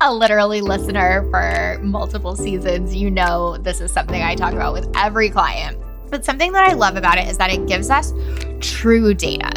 a 0.00 0.12
literally 0.12 0.60
listener 0.60 1.28
for 1.30 1.80
multiple 1.82 2.36
seasons, 2.36 2.94
you 2.94 3.10
know 3.10 3.56
this 3.56 3.80
is 3.80 3.90
something 3.90 4.22
I 4.22 4.34
talk 4.34 4.52
about 4.52 4.74
with 4.74 4.90
every 4.96 5.30
client. 5.30 5.78
But 6.10 6.24
something 6.24 6.52
that 6.52 6.68
I 6.68 6.74
love 6.74 6.96
about 6.96 7.18
it 7.18 7.26
is 7.26 7.38
that 7.38 7.50
it 7.50 7.66
gives 7.66 7.90
us 7.90 8.12
true 8.60 9.14
data. 9.14 9.52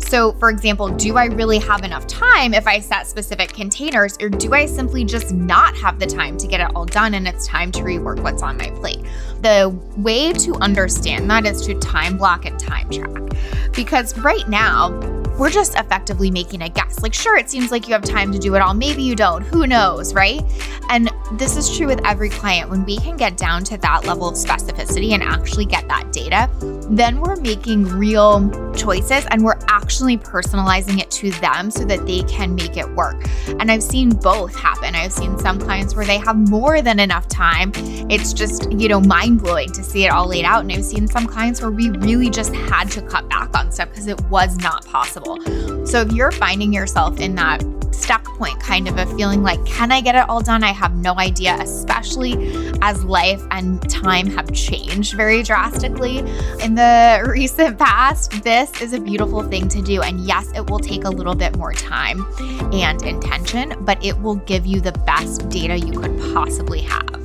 So, 0.00 0.32
for 0.32 0.50
example, 0.50 0.88
do 0.88 1.16
I 1.16 1.26
really 1.26 1.58
have 1.58 1.84
enough 1.84 2.06
time 2.06 2.52
if 2.52 2.66
I 2.66 2.80
set 2.80 3.06
specific 3.06 3.52
containers, 3.52 4.16
or 4.20 4.28
do 4.28 4.54
I 4.54 4.66
simply 4.66 5.04
just 5.04 5.32
not 5.32 5.76
have 5.76 5.98
the 5.98 6.06
time 6.06 6.36
to 6.38 6.48
get 6.48 6.60
it 6.60 6.74
all 6.74 6.84
done 6.84 7.14
and 7.14 7.28
it's 7.28 7.46
time 7.46 7.70
to 7.72 7.80
rework 7.80 8.20
what's 8.20 8.42
on 8.42 8.56
my 8.56 8.70
plate? 8.70 9.04
The 9.42 9.68
way 9.96 10.32
to 10.32 10.54
understand 10.56 11.30
that 11.30 11.46
is 11.46 11.64
to 11.66 11.78
time 11.78 12.16
block 12.16 12.44
and 12.44 12.58
time 12.58 12.90
track. 12.90 13.38
Because 13.72 14.18
right 14.18 14.48
now, 14.48 14.90
we're 15.38 15.50
just 15.50 15.74
effectively 15.78 16.30
making 16.30 16.60
a 16.62 16.68
guess. 16.68 17.02
Like, 17.02 17.14
sure, 17.14 17.38
it 17.38 17.48
seems 17.48 17.70
like 17.70 17.86
you 17.88 17.94
have 17.94 18.02
time 18.02 18.30
to 18.32 18.38
do 18.38 18.56
it 18.56 18.62
all. 18.62 18.74
Maybe 18.74 19.02
you 19.02 19.14
don't. 19.14 19.42
Who 19.42 19.66
knows, 19.66 20.12
right? 20.12 20.42
And 20.90 21.10
this 21.32 21.56
is 21.56 21.74
true 21.74 21.86
with 21.86 22.04
every 22.04 22.28
client. 22.28 22.68
When 22.68 22.84
we 22.84 22.98
can 22.98 23.16
get 23.16 23.36
down 23.36 23.64
to 23.64 23.78
that 23.78 24.04
level 24.04 24.28
of 24.28 24.34
specificity 24.34 25.12
and 25.12 25.22
actually 25.22 25.64
get 25.64 25.86
that 25.88 26.12
data, 26.12 26.50
then 26.90 27.20
we're 27.20 27.36
making 27.36 27.84
real 27.84 28.39
Um, 28.40 28.74
choices 28.74 29.26
and 29.30 29.44
we're 29.44 29.58
actually 29.68 30.16
personalizing 30.16 31.00
it 31.00 31.10
to 31.10 31.30
them 31.32 31.70
so 31.70 31.84
that 31.84 32.06
they 32.06 32.22
can 32.22 32.54
make 32.54 32.76
it 32.76 32.88
work. 32.94 33.22
And 33.46 33.70
I've 33.70 33.82
seen 33.82 34.10
both 34.10 34.54
happen. 34.54 34.94
I've 34.94 35.12
seen 35.12 35.38
some 35.38 35.58
clients 35.58 35.94
where 35.94 36.06
they 36.06 36.18
have 36.18 36.36
more 36.48 36.80
than 36.80 36.98
enough 36.98 37.28
time. 37.28 37.72
It's 37.74 38.32
just, 38.32 38.70
you 38.72 38.88
know, 38.88 39.00
mind 39.00 39.42
blowing 39.42 39.70
to 39.72 39.82
see 39.82 40.04
it 40.04 40.08
all 40.08 40.26
laid 40.26 40.44
out. 40.44 40.62
And 40.62 40.72
I've 40.72 40.84
seen 40.84 41.06
some 41.06 41.26
clients 41.26 41.60
where 41.60 41.70
we 41.70 41.90
really 41.90 42.30
just 42.30 42.54
had 42.54 42.90
to 42.92 43.02
cut 43.02 43.28
back 43.28 43.56
on 43.56 43.70
stuff 43.70 43.90
because 43.90 44.06
it 44.06 44.20
was 44.26 44.56
not 44.58 44.86
possible. 44.86 45.38
So 45.86 46.00
if 46.00 46.12
you're 46.12 46.32
finding 46.32 46.72
yourself 46.72 47.20
in 47.20 47.34
that 47.34 47.62
stuck 47.92 48.24
point 48.38 48.58
kind 48.60 48.88
of 48.88 48.96
a 48.98 49.06
feeling 49.16 49.42
like, 49.42 49.64
can 49.66 49.92
I 49.92 50.00
get 50.00 50.14
it 50.14 50.28
all 50.28 50.40
done? 50.40 50.64
I 50.64 50.72
have 50.72 50.96
no 50.96 51.14
idea, 51.18 51.56
especially 51.60 52.72
as 52.82 53.04
life 53.04 53.42
and 53.50 53.88
time 53.90 54.26
have 54.30 54.52
changed 54.52 55.14
very 55.14 55.42
drastically 55.42 56.18
in 56.62 56.74
the 56.74 57.24
recent 57.28 57.78
past. 57.78 58.29
This 58.30 58.80
is 58.80 58.92
a 58.92 59.00
beautiful 59.00 59.42
thing 59.42 59.68
to 59.68 59.82
do. 59.82 60.02
And 60.02 60.20
yes, 60.20 60.50
it 60.54 60.70
will 60.70 60.78
take 60.78 61.04
a 61.04 61.10
little 61.10 61.34
bit 61.34 61.56
more 61.56 61.72
time 61.72 62.24
and 62.72 63.02
intention, 63.02 63.74
but 63.80 64.02
it 64.04 64.16
will 64.20 64.36
give 64.36 64.64
you 64.64 64.80
the 64.80 64.92
best 64.92 65.48
data 65.48 65.76
you 65.76 65.92
could 65.98 66.16
possibly 66.32 66.80
have. 66.82 67.20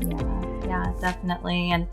Yeah, 0.00 0.66
yeah, 0.66 0.92
definitely. 1.00 1.70
And 1.70 1.86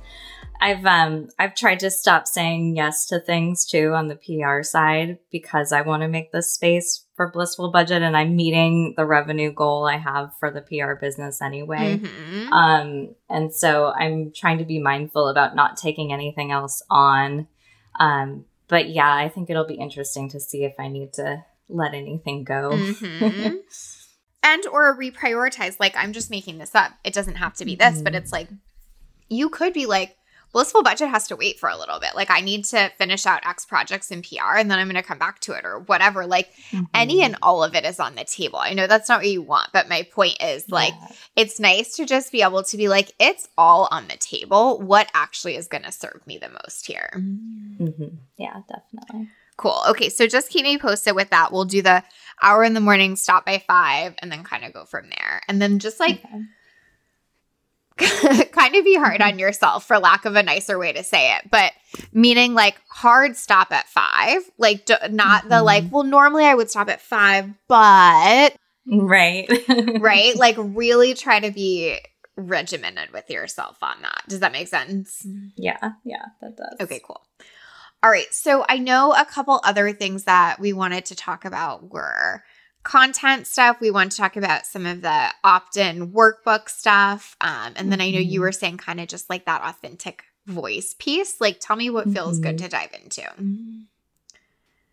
I've 0.62 0.86
um 0.86 1.28
I've 1.38 1.56
tried 1.56 1.80
to 1.80 1.92
stop 1.92 2.28
saying 2.28 2.78
yes 2.78 3.06
to 3.08 3.20
things 3.20 3.66
too 3.66 3.94
on 3.94 4.08
the 4.08 4.16
PR 4.16 4.64
side 4.64 5.18
because 5.32 5.74
I 5.74 5.82
want 5.82 6.04
to 6.04 6.08
make 6.08 6.32
this 6.32 6.54
space 6.54 7.06
for 7.22 7.32
blissful 7.32 7.70
budget 7.70 8.02
and 8.02 8.18
I'm 8.18 8.36
meeting 8.36 8.96
the 8.98 9.06
revenue 9.06 9.52
goal 9.52 9.86
I 9.86 9.98
have 9.98 10.32
for 10.40 10.50
the 10.50 10.62
PR 10.62 10.96
business 10.96 11.40
anyway. 11.40 12.00
Mm-hmm. 12.00 12.52
Um 12.52 13.16
and 13.30 13.54
so 13.54 13.94
I'm 13.94 14.32
trying 14.36 14.58
to 14.58 14.66
be 14.66 14.80
mindful 14.80 15.28
about 15.28 15.56
not 15.56 15.78
taking 15.78 16.12
anything 16.12 16.52
else 16.52 16.82
on. 16.90 17.48
Um 18.00 18.46
but 18.68 18.90
yeah, 18.90 19.14
I 19.14 19.30
think 19.30 19.52
it'll 19.52 19.68
be 19.68 19.76
interesting 19.76 20.30
to 20.30 20.40
see 20.40 20.64
if 20.64 20.74
I 20.80 20.88
need 20.88 21.14
to 21.14 21.46
let 21.70 21.94
anything 21.94 22.44
go. 22.44 22.72
Mm-hmm. 22.72 23.58
and 24.44 24.66
or 24.68 24.98
reprioritize 24.98 25.76
like 25.80 25.96
I'm 25.96 26.14
just 26.14 26.32
making 26.32 26.58
this 26.58 26.74
up. 26.74 26.92
It 27.04 27.14
doesn't 27.14 27.36
have 27.36 27.54
to 27.56 27.66
be 27.66 27.76
this, 27.76 27.96
mm-hmm. 27.96 28.04
but 28.04 28.16
it's 28.16 28.32
like 28.32 28.50
you 29.30 29.50
could 29.50 29.74
be 29.74 29.86
like 29.86 30.18
blissful 30.52 30.84
budget 30.84 31.10
has 31.10 31.28
to 31.28 31.36
wait 31.36 31.60
for 31.60 31.70
a 31.70 31.78
little 31.78 32.00
bit. 32.00 32.16
Like 32.16 32.30
I 32.30 32.42
need 32.42 32.66
to 32.66 32.90
finish 32.98 33.26
out 33.26 33.46
X 33.46 33.66
projects 33.66 34.12
in 34.12 34.22
PR 34.22 34.58
and 34.58 34.70
then 34.70 34.80
I'm 34.80 34.88
going 34.88 35.02
to 35.02 35.08
come 35.08 35.18
back 35.18 35.40
to 35.42 35.54
it 35.54 35.66
or 35.66 35.80
whatever. 35.80 36.26
Like 36.26 36.54
mm-hmm. 36.72 36.84
any 36.94 37.22
and 37.22 37.38
all 37.42 37.64
of 37.64 37.76
it 37.76 37.86
is 37.86 38.00
on 38.00 38.16
the 38.16 38.24
table. 38.24 38.60
I 38.60 38.74
know 38.74 38.88
that's 38.88 39.10
not 39.10 39.20
what 39.20 39.30
you 39.30 39.42
want, 39.42 39.70
but 39.74 39.90
my 39.90 40.04
point 40.04 40.42
is 40.42 40.70
like 40.70 40.94
yeah. 41.00 41.16
it's 41.36 41.60
nice 41.60 41.96
to 41.98 42.06
just 42.06 42.32
be 42.32 42.42
able 42.42 42.64
to 42.64 42.78
be 42.78 42.88
like 42.88 43.12
it's 43.20 43.48
all 43.58 43.88
on 43.92 44.08
the 44.08 44.18
table. 44.18 44.80
What 44.80 45.10
actually 45.14 45.56
is 45.56 45.68
going 45.68 45.84
to 45.84 45.92
serve 45.92 46.22
me 46.26 46.38
the 46.38 46.50
most 46.50 46.86
here? 46.86 47.10
Mm-hmm. 47.16 48.16
Yeah, 48.38 48.62
definitely. 48.68 49.30
Cool. 49.58 49.82
Okay, 49.90 50.10
so 50.10 50.28
just 50.28 50.50
keep 50.50 50.64
me 50.64 50.78
posted 50.78 51.16
with 51.16 51.30
that. 51.30 51.52
We'll 51.52 51.66
do 51.66 51.82
the 51.82 52.04
hour 52.42 52.64
in 52.64 52.74
the 52.74 52.80
morning, 52.80 53.16
stop 53.16 53.46
by 53.46 53.64
five, 53.68 54.16
and 54.20 54.32
then 54.32 54.44
kind 54.44 54.66
of 54.66 54.74
go 54.74 54.86
from 54.86 55.10
there. 55.10 55.42
And 55.48 55.62
then 55.62 55.78
just 55.80 56.00
like 56.00 56.24
okay 56.26 56.46
kind 58.62 58.76
of 58.76 58.86
be 58.86 58.96
hard 58.96 59.22
on 59.22 59.40
yourself 59.40 59.86
for 59.86 60.00
lack 60.00 60.26
of 60.26 60.36
a 60.36 60.44
nicer 60.44 60.78
way 60.78 60.94
to 60.94 61.04
say 61.04 61.36
it 61.36 61.50
but 61.50 61.74
meaning 62.14 62.54
like 62.54 62.80
hard 62.90 63.36
stop 63.36 63.72
at 63.72 63.88
five 63.88 64.42
like 64.58 64.86
do, 64.86 64.96
not 65.10 65.42
mm-hmm. 65.42 65.50
the 65.50 65.64
like 65.64 65.84
well 65.92 66.04
normally 66.04 66.46
i 66.46 66.54
would 66.54 66.70
stop 66.70 66.90
at 66.90 67.02
five 67.02 67.50
but 67.68 68.56
Right. 68.86 69.50
right? 70.00 70.36
Like 70.36 70.56
really 70.58 71.14
try 71.14 71.40
to 71.40 71.52
be 71.52 72.00
regimented 72.36 73.12
with 73.12 73.30
yourself 73.30 73.78
on 73.82 74.02
that. 74.02 74.24
Does 74.28 74.40
that 74.40 74.52
make 74.52 74.68
sense? 74.68 75.26
Yeah, 75.56 75.92
yeah, 76.04 76.26
that 76.42 76.58
does. 76.58 76.78
Okay, 76.82 77.02
cool. 77.06 77.22
All 78.04 78.10
right. 78.10 78.32
So 78.34 78.66
I 78.68 78.80
know 78.80 79.14
a 79.14 79.26
couple 79.26 79.62
other 79.64 79.94
things 79.94 80.24
that 80.24 80.60
we 80.60 80.74
wanted 80.74 81.06
to 81.06 81.16
talk 81.16 81.46
about 81.46 81.92
were 81.92 82.44
content 82.84 83.48
stuff. 83.48 83.78
We 83.80 83.92
want 83.92 84.12
to 84.12 84.18
talk 84.18 84.36
about 84.36 84.66
some 84.66 84.86
of 84.86 85.02
the 85.02 85.28
opt 85.44 85.78
in 85.78 86.12
workbook 86.12 86.70
stuff. 86.70 87.36
Um, 87.42 87.74
and 87.76 87.92
then 87.92 88.02
I 88.02 88.10
know 88.12 88.20
you 88.20 88.40
Mhm. 88.40 88.44
were 88.44 88.52
saying 88.52 88.78
kind 88.78 89.00
of 89.00 89.08
just 89.08 89.30
like 89.30 89.46
that 89.46 89.62
authentic 89.64 90.24
voice 90.48 90.96
piece. 90.98 91.40
Like, 91.40 91.60
tell 91.60 91.76
me 91.76 91.90
what 91.90 92.10
feels 92.10 92.40
good 92.40 92.56
Mhm. 92.56 92.64
to 92.64 92.68
dive 92.70 92.94
into. 93.04 93.86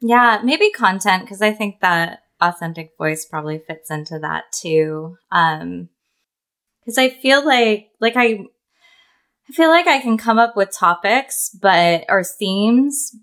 Yeah, 0.01 0.41
maybe 0.45 0.71
content 0.71 1.25
because 1.25 1.43
I 1.43 1.53
think 1.53 1.81
that 1.81 2.23
authentic 2.41 2.97
voice 2.97 3.25
probably 3.25 3.59
fits 3.59 3.91
into 3.91 4.19
that 4.21 4.53
too. 4.53 5.19
Um 5.33 5.89
cuz 6.85 6.97
I 6.99 7.09
feel 7.09 7.45
like 7.45 7.91
like 8.01 8.17
I 8.17 8.47
I 9.49 9.53
feel 9.53 9.71
like 9.71 9.87
I 9.87 9.99
can 9.99 10.17
come 10.19 10.39
up 10.39 10.55
with 10.57 10.71
topics 10.71 11.49
but 11.51 12.05
or 12.09 12.23
themes 12.23 13.17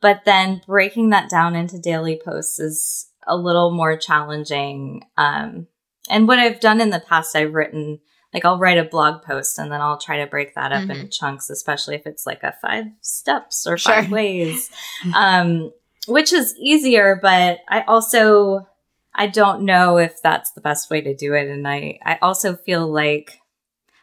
but 0.00 0.24
then 0.24 0.60
breaking 0.66 1.10
that 1.10 1.30
down 1.30 1.54
into 1.56 1.78
daily 1.78 2.20
posts 2.22 2.58
is 2.58 3.07
a 3.28 3.36
little 3.36 3.70
more 3.70 3.96
challenging. 3.96 5.04
Um 5.16 5.66
and 6.10 6.26
what 6.26 6.38
I've 6.38 6.60
done 6.60 6.80
in 6.80 6.90
the 6.90 7.00
past 7.00 7.36
I've 7.36 7.54
written 7.54 8.00
like 8.34 8.44
I'll 8.44 8.58
write 8.58 8.78
a 8.78 8.84
blog 8.84 9.22
post 9.22 9.58
and 9.58 9.70
then 9.72 9.80
I'll 9.80 9.98
try 9.98 10.18
to 10.18 10.26
break 10.26 10.54
that 10.54 10.72
up 10.72 10.82
Mhm. 10.84 10.90
into 10.90 11.08
chunks 11.08 11.48
especially 11.50 11.94
if 11.94 12.06
it's 12.06 12.26
like 12.26 12.42
a 12.42 12.54
five 12.60 12.86
steps 13.00 13.66
or 13.66 13.78
Sure. 13.78 13.94
five 13.94 14.10
ways. 14.10 14.70
Um 15.14 15.72
which 16.06 16.32
is 16.32 16.54
easier, 16.58 17.18
but 17.20 17.58
I 17.68 17.82
also 17.82 18.66
I 19.14 19.26
don't 19.26 19.62
know 19.62 19.98
if 19.98 20.22
that's 20.22 20.52
the 20.52 20.60
best 20.60 20.90
way 20.90 21.00
to 21.00 21.14
do 21.14 21.34
it. 21.34 21.48
And 21.48 21.66
I, 21.66 21.98
I 22.04 22.18
also 22.22 22.54
feel 22.56 22.86
like 22.86 23.40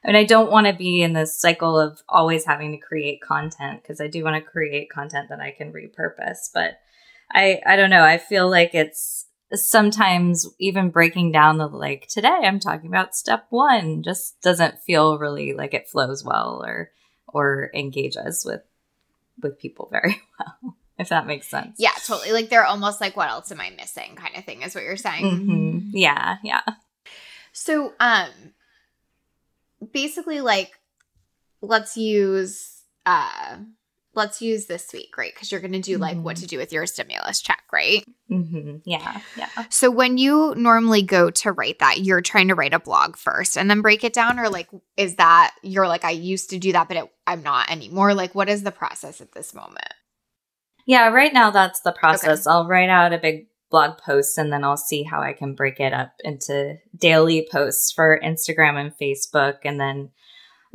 I 0.03 0.07
mean 0.07 0.15
I 0.17 0.23
don't 0.25 0.51
want 0.51 0.67
to 0.67 0.73
be 0.73 1.01
in 1.01 1.13
this 1.13 1.39
cycle 1.39 1.79
of 1.79 2.03
always 2.07 2.45
having 2.45 2.71
to 2.73 2.77
create 2.77 3.21
content 3.21 3.81
because 3.81 3.99
I 4.01 4.07
do 4.07 4.23
want 4.23 4.35
to 4.35 4.41
create 4.51 4.91
content 4.91 5.29
that 5.29 5.39
I 5.39 5.49
can 5.51 5.71
repurpose. 5.73 6.51
But 6.53 6.79
I 7.31 7.61
I 7.65 7.75
don't 7.75 7.89
know. 7.89 8.03
I 8.03 8.17
feel 8.17 8.49
like 8.49 8.73
it's 8.73 9.25
sometimes 9.53 10.47
even 10.59 10.89
breaking 10.89 11.31
down 11.31 11.57
the 11.57 11.67
like 11.67 12.07
today 12.09 12.27
I'm 12.43 12.59
talking 12.59 12.87
about 12.87 13.15
step 13.15 13.45
one 13.51 14.01
just 14.03 14.41
doesn't 14.41 14.79
feel 14.79 15.19
really 15.19 15.53
like 15.53 15.73
it 15.73 15.87
flows 15.87 16.23
well 16.23 16.63
or 16.65 16.91
or 17.27 17.69
engages 17.73 18.43
with 18.45 18.61
with 19.41 19.59
people 19.59 19.87
very 19.91 20.21
well 20.39 20.75
if 20.97 21.09
that 21.09 21.27
makes 21.27 21.47
sense. 21.47 21.75
Yeah, 21.77 21.91
totally. 22.05 22.31
Like, 22.31 22.49
they're 22.49 22.65
almost 22.65 23.01
like, 23.01 23.17
what 23.17 23.29
else 23.29 23.51
am 23.51 23.59
I 23.59 23.69
missing 23.71 24.15
kind 24.15 24.35
of 24.37 24.45
thing, 24.45 24.61
is 24.61 24.73
what 24.73 24.83
you're 24.83 24.95
saying. 24.97 25.25
Mhm. 25.25 25.89
Yeah, 25.91 26.37
yeah. 26.43 26.61
So, 27.51 27.93
um, 27.99 28.29
basically, 29.91 30.41
like, 30.41 30.71
let's 31.61 31.97
use, 31.97 32.83
uh, 33.05 33.57
let's 34.15 34.41
use 34.41 34.65
this 34.65 34.91
week, 34.93 35.17
right? 35.17 35.33
Because 35.33 35.51
you're 35.51 35.61
going 35.61 35.73
to 35.73 35.79
do 35.79 35.97
like 35.97 36.17
what 36.17 36.35
Mhm. 36.37 36.41
to 36.41 36.47
do 36.47 36.57
with 36.57 36.71
your 36.73 36.85
stimulus 36.85 37.41
check, 37.41 37.63
right? 37.71 38.03
hmm 38.27 38.77
Yeah, 38.85 39.21
yeah. 39.37 39.49
So, 39.69 39.91
when 39.91 40.17
you 40.17 40.53
normally 40.55 41.01
go 41.03 41.29
to 41.29 41.51
write 41.51 41.79
that, 41.79 41.99
you're 41.99 42.21
trying 42.21 42.47
to 42.47 42.55
write 42.55 42.73
a 42.73 42.79
blog 42.79 43.17
first 43.17 43.57
and 43.57 43.69
then 43.69 43.81
break 43.81 44.03
it 44.03 44.13
down, 44.13 44.39
or 44.39 44.49
like, 44.49 44.69
is 44.97 45.15
that 45.15 45.53
you're 45.61 45.87
like, 45.87 46.03
I 46.05 46.11
used 46.11 46.49
to 46.51 46.59
do 46.59 46.71
that, 46.71 46.87
but 46.87 46.97
it, 46.97 47.11
I'm 47.27 47.43
not 47.43 47.69
anymore? 47.71 48.13
Like, 48.13 48.33
what 48.35 48.49
is 48.49 48.63
the 48.63 48.71
process 48.71 49.21
at 49.21 49.33
this 49.33 49.53
moment? 49.53 49.93
Yeah, 50.85 51.07
right 51.09 51.33
now 51.33 51.51
that's 51.51 51.81
the 51.81 51.91
process. 51.91 52.45
I'll 52.45 52.67
write 52.67 52.89
out 52.89 53.13
a 53.13 53.17
big 53.17 53.47
blog 53.71 53.97
post 53.97 54.37
and 54.37 54.53
then 54.53 54.63
I'll 54.63 54.77
see 54.77 55.03
how 55.03 55.21
I 55.21 55.33
can 55.33 55.55
break 55.55 55.79
it 55.79 55.91
up 55.93 56.13
into 56.23 56.75
daily 56.95 57.47
posts 57.51 57.91
for 57.91 58.19
Instagram 58.23 58.75
and 58.79 58.91
Facebook. 59.01 59.55
And 59.65 59.79
then 59.79 60.11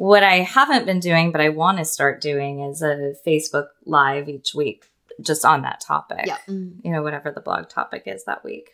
what 0.01 0.23
I 0.23 0.37
haven't 0.37 0.87
been 0.87 0.99
doing, 0.99 1.31
but 1.31 1.43
I 1.43 1.51
want 1.51 1.77
to 1.77 1.85
start 1.85 2.23
doing 2.23 2.61
is 2.61 2.81
a 2.81 3.13
Facebook 3.27 3.67
live 3.85 4.31
each 4.31 4.55
week 4.55 4.87
just 5.21 5.45
on 5.45 5.61
that 5.61 5.83
topic. 5.83 6.25
Yeah. 6.25 6.39
You 6.47 6.79
know, 6.85 7.03
whatever 7.03 7.31
the 7.31 7.43
blog 7.43 7.69
topic 7.69 8.05
is 8.07 8.25
that 8.25 8.43
week. 8.43 8.71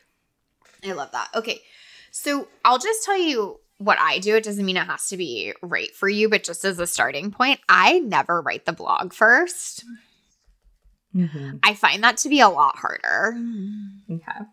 I 0.85 0.93
love 0.93 1.11
that. 1.11 1.31
Okay. 1.35 1.63
So 2.13 2.47
I'll 2.65 2.79
just 2.79 3.03
tell 3.03 3.19
you 3.19 3.59
what 3.79 3.99
I 3.99 4.21
do. 4.21 4.37
It 4.37 4.45
doesn't 4.45 4.65
mean 4.65 4.77
it 4.77 4.87
has 4.87 5.09
to 5.09 5.17
be 5.17 5.53
right 5.63 5.93
for 5.97 6.09
you, 6.09 6.29
but 6.29 6.45
just 6.45 6.65
as 6.65 6.79
a 6.79 6.87
starting 6.87 7.33
point, 7.33 7.59
I 7.69 7.99
never 7.99 8.41
write 8.41 8.65
the 8.65 8.73
blog 8.73 9.13
first. 9.13 9.85
Mm-hmm. 11.13 11.57
I 11.65 11.75
find 11.75 12.05
that 12.05 12.19
to 12.19 12.29
be 12.29 12.39
a 12.39 12.49
lot 12.49 12.77
harder. 12.77 13.37
Okay. 14.09 14.47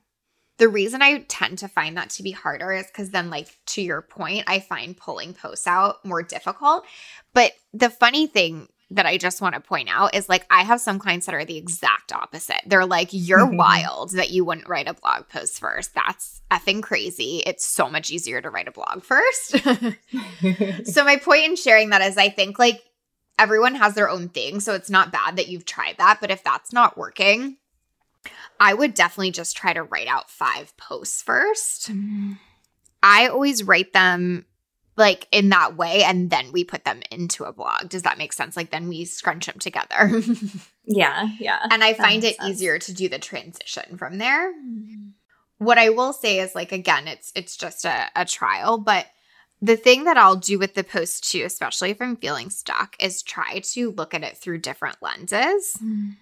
The 0.58 0.70
reason 0.70 1.02
I 1.02 1.20
tend 1.28 1.60
to 1.60 1.68
find 1.68 1.98
that 1.98 2.12
to 2.12 2.24
be 2.24 2.32
harder 2.32 2.72
is 2.72 2.88
because 2.88 3.10
then, 3.10 3.30
like, 3.30 3.58
to 3.68 3.82
your 3.82 4.02
point, 4.02 4.44
I 4.48 4.60
find 4.60 4.96
pulling 4.96 5.34
posts 5.34 5.66
out 5.66 6.06
more 6.06 6.22
difficult. 6.22 6.86
But 7.34 7.54
the 7.74 7.90
funny 7.90 8.28
thing 8.28 8.68
that 8.96 9.06
I 9.06 9.18
just 9.18 9.42
want 9.42 9.56
to 9.56 9.62
point 9.62 9.90
out 9.92 10.16
is 10.16 10.30
like, 10.30 10.46
I 10.50 10.64
have 10.64 10.80
some 10.80 11.00
clients 11.00 11.26
that 11.26 11.36
are 11.36 11.46
the 11.46 11.58
exact 11.58 12.12
opposite. 12.12 12.62
They're 12.66 12.86
like, 12.86 13.10
you're 13.12 13.40
mm-hmm. 13.40 13.58
wild 13.58 14.12
that 14.12 14.30
you 14.30 14.46
wouldn't 14.46 14.70
write 14.70 14.88
a 14.88 14.94
blog 14.94 15.28
post 15.30 15.60
first. 15.60 15.94
That's 15.96 16.42
effing 16.52 16.84
crazy. 16.84 17.44
It's 17.46 17.66
so 17.66 17.90
much 17.90 18.12
easier 18.12 18.42
to 18.42 18.50
write 18.50 18.68
a 18.68 18.72
blog 18.72 19.04
first. 19.04 19.58
so, 20.86 21.04
my 21.04 21.18
point 21.18 21.46
in 21.46 21.56
sharing 21.56 21.90
that 21.90 22.02
is 22.02 22.18
I 22.18 22.30
think 22.30 22.60
like 22.60 22.82
everyone 23.40 23.76
has 23.76 23.96
their 23.96 24.10
own 24.10 24.30
thing. 24.30 24.60
So, 24.60 24.74
it's 24.74 24.90
not 24.90 25.12
bad 25.12 25.38
that 25.38 25.48
you've 25.48 25.66
tried 25.66 25.96
that. 25.98 26.20
But 26.22 26.32
if 26.32 26.44
that's 26.44 26.72
not 26.72 26.98
working, 26.98 27.58
I 28.60 28.74
would 28.74 28.94
definitely 28.94 29.32
just 29.32 29.58
try 29.58 29.74
to 29.74 29.84
write 29.84 30.08
out 30.08 30.30
five 30.30 30.76
posts 30.78 31.22
first. 31.22 31.92
Mm. 31.92 32.38
I 33.02 33.28
always 33.28 33.64
write 33.64 33.94
them 33.94 34.46
like 34.96 35.28
in 35.32 35.50
that 35.50 35.76
way 35.76 36.04
and 36.04 36.30
then 36.30 36.52
we 36.52 36.64
put 36.64 36.86
them 36.86 37.02
into 37.12 37.44
a 37.44 37.54
blog. 37.54 37.90
Does 37.90 38.04
that 38.04 38.18
make 38.18 38.34
sense? 38.34 38.56
Like 38.56 38.70
then 38.70 38.88
we 38.88 39.06
scrunch 39.06 39.48
them 39.48 39.60
together. 39.60 40.22
yeah, 40.86 41.30
yeah. 41.40 41.60
and 41.72 41.84
I 41.84 41.94
find 41.94 42.24
it 42.24 42.38
sense. 42.38 42.50
easier 42.50 42.80
to 42.80 42.94
do 42.94 43.10
the 43.10 43.20
transition 43.20 43.98
from 43.98 44.18
there. 44.18 44.54
Mm. 44.54 45.12
What 45.58 45.78
I 45.78 45.90
will 45.90 46.14
say 46.14 46.40
is 46.40 46.56
like 46.56 46.72
again, 46.72 47.08
it's 47.08 47.32
it's 47.36 47.58
just 47.58 47.86
a, 47.86 48.08
a 48.16 48.26
trial, 48.26 48.78
but 48.78 49.08
the 49.62 49.78
thing 49.78 50.04
that 50.04 50.18
I'll 50.18 50.36
do 50.36 50.60
with 50.60 50.74
the 50.74 50.84
post 50.84 51.32
too, 51.32 51.44
especially 51.46 51.92
if 51.92 52.02
I'm 52.02 52.18
feeling 52.18 52.50
stuck, 52.50 52.96
is 53.00 53.24
try 53.24 53.60
to 53.72 53.92
look 53.92 54.14
at 54.14 54.24
it 54.24 54.38
through 54.38 54.60
different 54.60 54.98
lenses. 55.02 55.78
Mm. 55.82 56.18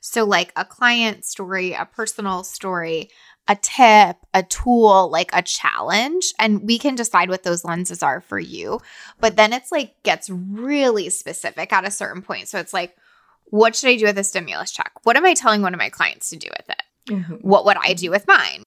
So, 0.00 0.24
like 0.24 0.52
a 0.56 0.64
client 0.64 1.24
story, 1.24 1.72
a 1.72 1.84
personal 1.84 2.44
story, 2.44 3.10
a 3.46 3.56
tip, 3.56 4.16
a 4.34 4.42
tool, 4.42 5.10
like 5.10 5.30
a 5.32 5.42
challenge. 5.42 6.32
And 6.38 6.62
we 6.62 6.78
can 6.78 6.94
decide 6.94 7.30
what 7.30 7.42
those 7.42 7.64
lenses 7.64 8.02
are 8.02 8.20
for 8.20 8.38
you. 8.38 8.80
But 9.20 9.36
then 9.36 9.52
it's 9.52 9.72
like 9.72 10.02
gets 10.02 10.28
really 10.30 11.08
specific 11.10 11.72
at 11.72 11.86
a 11.86 11.90
certain 11.90 12.22
point. 12.22 12.48
So, 12.48 12.58
it's 12.58 12.74
like, 12.74 12.96
what 13.44 13.74
should 13.74 13.90
I 13.90 13.96
do 13.96 14.04
with 14.06 14.18
a 14.18 14.24
stimulus 14.24 14.70
check? 14.70 14.92
What 15.04 15.16
am 15.16 15.24
I 15.24 15.34
telling 15.34 15.62
one 15.62 15.74
of 15.74 15.78
my 15.78 15.88
clients 15.88 16.30
to 16.30 16.36
do 16.36 16.48
with 16.56 16.68
it? 16.68 16.82
Mhm. 17.12 17.42
What 17.42 17.64
would 17.64 17.78
I 17.80 17.94
do 17.94 18.10
with 18.10 18.26
mine? 18.28 18.62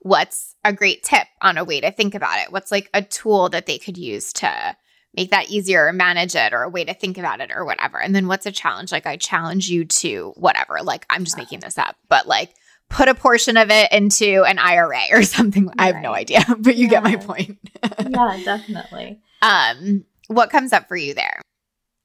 What's 0.00 0.56
a 0.64 0.72
great 0.72 1.02
tip 1.02 1.26
on 1.42 1.58
a 1.58 1.64
way 1.64 1.80
to 1.80 1.90
think 1.90 2.14
about 2.14 2.38
it? 2.40 2.50
What's 2.50 2.70
like 2.70 2.88
a 2.94 3.02
tool 3.02 3.50
that 3.50 3.66
they 3.66 3.78
could 3.78 3.98
use 3.98 4.32
to 4.34 4.76
make 5.14 5.30
that 5.30 5.50
easier 5.50 5.86
or 5.86 5.92
manage 5.92 6.34
it 6.34 6.52
or 6.52 6.62
a 6.62 6.68
way 6.68 6.84
to 6.84 6.94
think 6.94 7.18
about 7.18 7.40
it 7.40 7.50
or 7.54 7.64
whatever? 7.64 8.00
And 8.00 8.14
then 8.14 8.28
what's 8.28 8.46
a 8.46 8.52
challenge? 8.52 8.92
Like 8.92 9.06
I 9.06 9.16
challenge 9.16 9.68
you 9.68 9.84
to 9.84 10.32
whatever. 10.36 10.78
Like 10.82 11.06
I'm 11.10 11.24
just 11.24 11.36
making 11.36 11.60
this 11.60 11.78
up, 11.78 11.96
but 12.08 12.26
like 12.26 12.54
put 12.88 13.08
a 13.08 13.14
portion 13.14 13.56
of 13.56 13.70
it 13.70 13.90
into 13.92 14.44
an 14.44 14.58
IRA 14.58 15.02
or 15.12 15.22
something. 15.24 15.70
I 15.78 15.86
have 15.86 16.02
no 16.02 16.12
idea, 16.12 16.44
but 16.58 16.76
you 16.76 16.88
get 16.88 17.02
my 17.02 17.16
point. 17.16 17.58
yeah, 17.98 18.40
definitely. 18.44 19.20
um, 19.42 20.04
what 20.28 20.50
comes 20.50 20.72
up 20.72 20.86
for 20.88 20.96
you 20.96 21.14
there? 21.14 21.40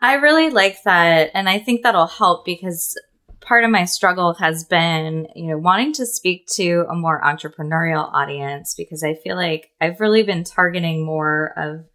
I 0.01 0.15
really 0.15 0.49
like 0.49 0.77
that. 0.83 1.31
And 1.33 1.49
I 1.49 1.59
think 1.59 1.83
that'll 1.83 2.07
help 2.07 2.45
because 2.45 2.95
part 3.39 3.63
of 3.63 3.69
my 3.69 3.85
struggle 3.85 4.33
has 4.35 4.63
been, 4.63 5.27
you 5.35 5.47
know, 5.47 5.57
wanting 5.57 5.93
to 5.93 6.05
speak 6.05 6.47
to 6.55 6.85
a 6.89 6.95
more 6.95 7.21
entrepreneurial 7.21 8.11
audience 8.13 8.73
because 8.75 9.03
I 9.03 9.15
feel 9.15 9.35
like 9.35 9.71
I've 9.79 9.99
really 9.99 10.23
been 10.23 10.43
targeting 10.43 11.05
more 11.05 11.53
of 11.55 11.85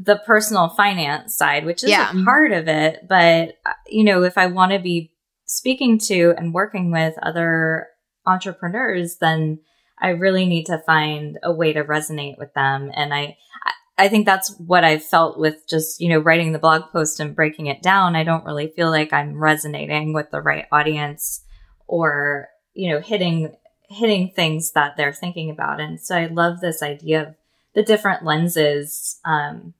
the 0.00 0.16
personal 0.24 0.68
finance 0.68 1.34
side, 1.36 1.64
which 1.66 1.82
is 1.82 1.90
Yeah. 1.90 2.10
a 2.12 2.24
part 2.24 2.52
of 2.52 2.68
it. 2.68 3.06
But, 3.08 3.56
uh, 3.66 3.72
you 3.88 4.04
know, 4.04 4.22
if 4.22 4.38
I 4.38 4.46
want 4.46 4.72
to 4.72 4.78
be 4.78 5.12
speaking 5.44 5.98
to 5.98 6.34
and 6.36 6.54
working 6.54 6.90
with 6.92 7.14
other 7.22 7.88
entrepreneurs, 8.26 9.16
then 9.16 9.60
I 10.00 10.10
really 10.10 10.46
need 10.46 10.66
to 10.66 10.78
find 10.78 11.38
a 11.42 11.52
way 11.52 11.72
to 11.72 11.82
resonate 11.82 12.38
with 12.38 12.54
them. 12.54 12.90
And 12.94 13.12
I, 13.12 13.36
I- 13.64 13.72
I 14.00 14.06
think 14.08 14.26
that's 14.26 14.54
what 14.58 14.84
I've 14.84 15.02
felt 15.02 15.40
with 15.40 15.66
just, 15.68 16.00
you 16.00 16.08
know, 16.08 16.20
writing 16.20 16.52
the 16.52 16.60
blog 16.60 16.82
post 16.92 17.18
and 17.18 17.34
breaking 17.34 17.66
it 17.66 17.82
down. 17.82 18.14
I 18.14 18.22
don't 18.22 18.44
really 18.44 18.68
feel 18.68 18.90
like 18.90 19.12
I'm 19.12 19.36
resonating 19.42 20.12
with 20.12 20.30
the 20.30 20.40
right 20.40 20.66
audience 20.70 21.42
or, 21.88 22.46
you 22.74 22.90
know, 22.90 23.00
hitting 23.00 23.56
hitting 23.88 24.30
things 24.36 24.70
that 24.72 24.96
they're 24.96 25.12
thinking 25.12 25.50
about. 25.50 25.80
And 25.80 25.98
so 26.00 26.14
I 26.14 26.26
love 26.26 26.60
this 26.60 26.80
idea 26.80 27.22
of 27.22 27.34
the 27.74 27.82
different 27.82 28.24
lenses 28.24 29.18
um 29.24 29.74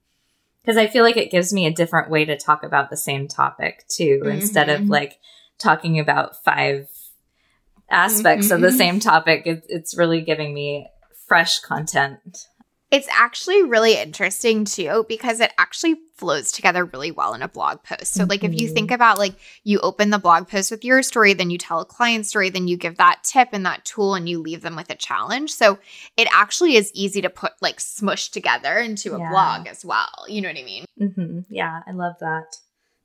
because 0.61 0.77
I 0.77 0.87
feel 0.87 1.03
like 1.03 1.17
it 1.17 1.31
gives 1.31 1.53
me 1.53 1.65
a 1.65 1.73
different 1.73 2.09
way 2.09 2.25
to 2.25 2.37
talk 2.37 2.63
about 2.63 2.89
the 2.89 2.97
same 2.97 3.27
topic 3.27 3.85
too 3.87 4.21
instead 4.25 4.69
of 4.69 4.81
Mhm. 4.81 4.89
like 4.89 5.19
talking 5.57 5.99
about 5.99 6.43
five 6.43 6.89
aspects 7.89 8.47
mm-hmm. 8.47 8.55
of 8.55 8.61
the 8.61 8.67
Mm-hmm. 8.67 8.77
same 8.77 8.99
topic, 8.99 9.43
it, 9.45 9.65
it's 9.69 9.97
really 9.97 10.21
giving 10.21 10.53
me 10.53 10.87
fresh 11.27 11.59
content. 11.59 12.48
It's 12.91 13.07
actually 13.11 13.61
really 13.63 13.95
interesting 13.95 14.65
too 14.65 15.05
because 15.07 15.39
it 15.39 15.51
actually 15.59 15.95
flows 16.15 16.51
together 16.51 16.85
really 16.85 17.11
well 17.11 17.33
in 17.35 17.41
a 17.43 17.47
blog 17.47 17.83
post. 17.83 18.13
So, 18.13 18.25
like, 18.25 18.43
if 18.43 18.53
you 18.53 18.67
think 18.67 18.89
about 18.91 19.19
like 19.19 19.35
you 19.63 19.79
open 19.79 20.09
the 20.09 20.17
blog 20.17 20.47
post 20.47 20.71
with 20.71 20.83
your 20.83 21.03
story, 21.03 21.33
then 21.33 21.49
you 21.51 21.57
tell 21.57 21.79
a 21.79 21.85
client 21.85 22.25
story, 22.25 22.49
then 22.49 22.67
you 22.67 22.77
give 22.77 22.97
that 22.97 23.23
tip 23.23 23.49
and 23.53 23.65
that 23.65 23.85
tool, 23.85 24.15
and 24.15 24.27
you 24.27 24.39
leave 24.41 24.61
them 24.61 24.75
with 24.75 24.89
a 24.89 24.95
challenge. 24.95 25.51
So, 25.51 25.77
it 26.17 26.27
actually 26.31 26.75
is 26.77 26.91
easy 26.95 27.21
to 27.21 27.29
put 27.29 27.53
like 27.61 27.79
smush 27.79 28.29
together 28.29 28.77
into 28.79 29.13
a 29.13 29.19
Yeah. 29.19 29.29
blog 29.29 29.67
as 29.67 29.85
well. 29.85 30.25
You 30.27 30.41
know 30.41 30.49
what 30.49 30.57
I 30.57 30.63
mean? 30.63 30.85
hmm 30.97 31.39
Yeah, 31.49 31.81
I 31.87 31.91
love 31.91 32.15
that. 32.21 32.57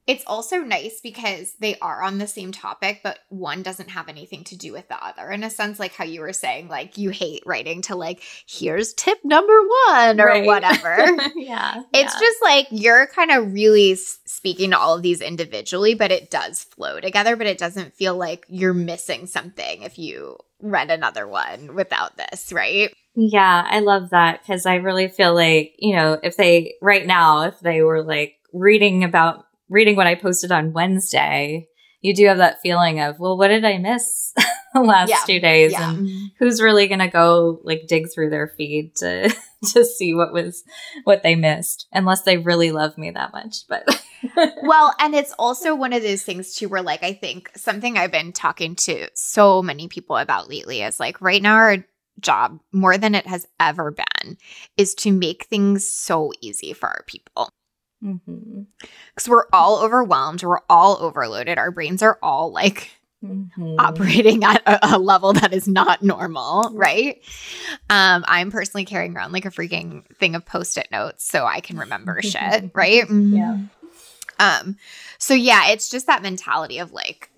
It's 0.06 0.24
also 0.26 0.58
nice 0.58 1.00
because 1.02 1.54
they 1.60 1.78
are 1.78 2.02
on 2.02 2.18
the 2.18 2.26
same 2.26 2.52
topic, 2.52 3.00
but 3.02 3.20
one 3.30 3.62
doesn't 3.62 3.90
have 3.90 4.08
anything 4.08 4.44
to 4.44 4.56
do 4.56 4.72
with 4.72 4.86
the 4.88 5.02
other. 5.02 5.30
In 5.30 5.42
a 5.42 5.50
sense, 5.50 5.78
like 5.78 5.94
how 5.94 6.04
you 6.04 6.20
were 6.20 6.32
saying, 6.34 6.68
like 6.68 6.98
you 6.98 7.10
hate 7.10 7.42
writing 7.46 7.80
to 7.82 7.96
like, 7.96 8.22
here's 8.46 8.92
tip 8.94 9.18
number 9.24 9.58
one 9.88 10.20
or 10.20 10.26
Right. 10.26 10.44
whatever. 10.46 11.06
yeah. 11.36 11.82
It's 11.92 12.14
yeah. 12.14 12.20
just 12.20 12.42
like 12.42 12.66
you're 12.70 13.06
kind 13.06 13.30
of 13.30 13.52
really 13.52 13.94
speaking 13.94 14.70
to 14.72 14.78
all 14.78 14.96
of 14.96 15.02
these 15.02 15.22
individually, 15.22 15.94
but 15.94 16.10
it 16.12 16.30
does 16.30 16.64
flow 16.64 17.00
together, 17.00 17.36
but 17.36 17.46
it 17.46 17.56
doesn't 17.58 17.94
feel 17.94 18.16
like 18.16 18.44
you're 18.48 18.74
missing 18.74 19.26
something 19.26 19.82
if 19.82 19.98
you 19.98 20.36
read 20.60 20.90
another 20.90 21.26
one 21.26 21.74
without 21.74 22.16
this, 22.16 22.52
right? 22.52 22.94
Yeah, 23.14 23.64
I 23.66 23.80
love 23.80 24.10
that 24.10 24.40
because 24.42 24.66
I 24.66 24.76
really 24.76 25.08
feel 25.08 25.34
like, 25.34 25.74
you 25.78 25.94
know, 25.96 26.18
if 26.22 26.36
they, 26.36 26.74
right 26.82 27.06
now, 27.06 27.42
if 27.42 27.60
they 27.60 27.80
were 27.82 28.02
like 28.02 28.36
reading 28.52 29.04
about, 29.04 29.46
reading 29.68 29.96
what 29.96 30.06
I 30.06 30.14
posted 30.14 30.52
on 30.52 30.72
Wednesday, 30.72 31.68
you 32.00 32.14
do 32.14 32.26
have 32.26 32.38
that 32.38 32.60
feeling 32.60 33.00
of, 33.00 33.18
well, 33.18 33.38
what 33.38 33.48
did 33.48 33.64
I 33.64 33.78
miss 33.78 34.32
the 34.74 34.80
last 34.80 35.08
Yeah. 35.08 35.20
two 35.26 35.40
days? 35.40 35.72
Yeah. 35.72 35.90
And 35.90 36.06
mm-hmm. 36.06 36.24
who's 36.38 36.60
really 36.60 36.86
going 36.86 36.98
to 37.00 37.08
go 37.08 37.60
like 37.64 37.86
dig 37.88 38.12
through 38.12 38.30
their 38.30 38.52
feed 38.56 38.94
to, 38.96 39.34
to 39.72 39.84
see 39.84 40.14
what 40.14 40.32
was, 40.32 40.64
what 41.04 41.22
they 41.22 41.34
missed, 41.34 41.86
unless 41.92 42.22
they 42.22 42.36
really 42.36 42.72
love 42.72 42.98
me 42.98 43.10
that 43.10 43.32
much. 43.32 43.66
But 43.68 44.04
well, 44.62 44.94
and 45.00 45.14
it's 45.14 45.34
also 45.38 45.74
one 45.74 45.92
of 45.92 46.02
those 46.02 46.22
things 46.22 46.54
too 46.54 46.68
where 46.68 46.82
like 46.82 47.02
I 47.02 47.14
think 47.14 47.50
something 47.56 47.96
I've 47.96 48.12
been 48.12 48.32
talking 48.32 48.74
to 48.76 49.08
so 49.14 49.62
many 49.62 49.88
people 49.88 50.16
about 50.16 50.48
lately 50.48 50.82
is 50.82 51.00
like 51.00 51.20
right 51.20 51.42
now 51.42 51.54
our 51.54 51.78
job 52.20 52.60
more 52.72 52.96
than 52.96 53.14
it 53.14 53.26
has 53.26 53.46
ever 53.58 53.90
been 53.90 54.36
is 54.76 54.94
to 54.94 55.12
make 55.12 55.44
things 55.46 55.88
so 55.88 56.32
easy 56.40 56.72
for 56.72 56.88
our 56.88 57.04
people. 57.06 57.48
Mhm. 58.04 58.66
Cuz 59.16 59.28
we're 59.28 59.46
all 59.52 59.80
overwhelmed, 59.82 60.42
we're 60.42 60.60
all 60.68 60.98
overloaded, 61.00 61.58
our 61.58 61.70
brains 61.70 62.02
are 62.02 62.18
all 62.22 62.52
like 62.52 62.90
Mhm. 63.24 63.76
operating 63.78 64.44
at 64.44 64.62
a, 64.66 64.96
a 64.96 64.98
level 64.98 65.32
that 65.32 65.54
is 65.54 65.66
not 65.66 66.02
normal, 66.02 66.70
right? 66.74 67.22
Um, 67.88 68.22
I'm 68.28 68.50
personally 68.50 68.84
carrying 68.84 69.16
around 69.16 69.32
like 69.32 69.46
a 69.46 69.50
freaking 69.50 70.04
thing 70.18 70.34
of 70.34 70.44
post-it 70.44 70.88
notes 70.92 71.24
so 71.24 71.46
I 71.46 71.60
can 71.60 71.78
remember 71.78 72.20
shit, 72.22 72.70
right? 72.74 73.04
Yeah. 73.08 73.56
Um, 74.38 74.76
so 75.18 75.32
yeah, 75.32 75.68
it's 75.68 75.88
just 75.88 76.06
that 76.08 76.20
mentality 76.22 76.78
of 76.80 76.92
like, 76.92 77.30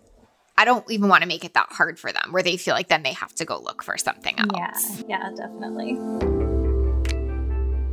I 0.59 0.65
don't 0.65 0.91
even 0.91 1.09
want 1.09 1.23
to 1.23 1.29
make 1.29 1.45
it 1.45 1.55
that 1.55 1.69
hard 1.71 2.01
for 2.01 2.11
them 2.11 2.33
where 2.33 2.43
they 2.43 2.57
feel 2.57 2.75
like 2.75 2.89
then 2.89 3.03
they 3.05 3.13
have 3.13 3.35
to 3.37 3.45
go 3.45 3.61
look 3.61 3.83
for 3.85 3.97
something 3.99 4.35
Yeah. 4.55 4.67
else. 4.71 5.05
Yeah, 5.07 5.31
definitely. 5.37 6.56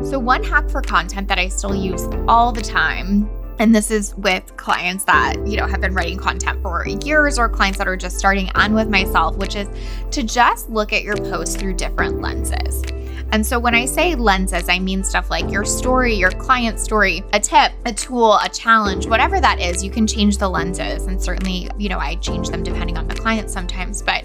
So, 0.09 0.19
one 0.19 0.43
hack 0.43 0.69
for 0.69 0.81
content 0.81 1.27
that 1.29 1.39
I 1.39 1.47
still 1.47 1.73
use 1.73 2.07
all 2.27 2.51
the 2.51 2.61
time, 2.61 3.29
and 3.59 3.73
this 3.73 3.89
is 3.89 4.13
with 4.15 4.55
clients 4.57 5.05
that, 5.05 5.35
you 5.47 5.57
know, 5.57 5.65
have 5.65 5.81
been 5.81 5.93
writing 5.93 6.17
content 6.17 6.61
for 6.61 6.85
years 6.87 7.39
or 7.39 7.47
clients 7.47 7.77
that 7.77 7.87
are 7.87 7.95
just 7.95 8.19
starting 8.19 8.49
on 8.55 8.73
with 8.73 8.89
myself, 8.89 9.37
which 9.37 9.55
is 9.55 9.67
to 10.11 10.23
just 10.23 10.69
look 10.69 10.91
at 10.91 11.03
your 11.03 11.15
posts 11.15 11.55
through 11.55 11.75
different 11.75 12.21
lenses. 12.21 12.83
And 13.31 13.43
so 13.43 13.57
when 13.57 13.73
I 13.73 13.85
say 13.85 14.13
lenses, 14.13 14.69
I 14.69 14.77
mean 14.77 15.03
stuff 15.03 15.31
like 15.31 15.49
your 15.49 15.65
story, 15.65 16.13
your 16.13 16.29
client 16.31 16.79
story, 16.79 17.23
a 17.33 17.39
tip, 17.39 17.71
a 17.85 17.93
tool, 17.93 18.37
a 18.37 18.49
challenge, 18.49 19.07
whatever 19.07 19.39
that 19.39 19.59
is, 19.59 19.83
you 19.83 19.89
can 19.89 20.05
change 20.05 20.37
the 20.37 20.47
lenses. 20.47 21.07
And 21.07 21.19
certainly, 21.19 21.69
you 21.77 21.89
know, 21.89 21.97
I 21.97 22.15
change 22.15 22.49
them 22.49 22.61
depending 22.61 22.97
on 22.97 23.07
the 23.07 23.15
client 23.15 23.49
sometimes, 23.49 24.03
but 24.03 24.23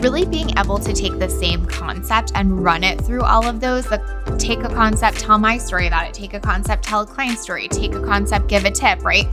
really 0.00 0.24
being 0.24 0.56
able 0.58 0.78
to 0.78 0.92
take 0.92 1.18
the 1.18 1.28
same 1.28 1.64
concept 1.66 2.32
and 2.34 2.62
run 2.64 2.84
it 2.84 3.00
through 3.00 3.22
all 3.22 3.44
of 3.46 3.60
those 3.60 3.84
the 3.86 3.98
take 4.38 4.60
a 4.60 4.68
concept 4.68 5.18
tell 5.18 5.38
my 5.38 5.58
story 5.58 5.86
about 5.86 6.06
it 6.06 6.14
take 6.14 6.34
a 6.34 6.40
concept 6.40 6.84
tell 6.84 7.00
a 7.00 7.06
client 7.06 7.38
story 7.38 7.68
take 7.68 7.94
a 7.94 8.00
concept 8.02 8.46
give 8.48 8.64
a 8.64 8.70
tip 8.70 9.02
right 9.04 9.26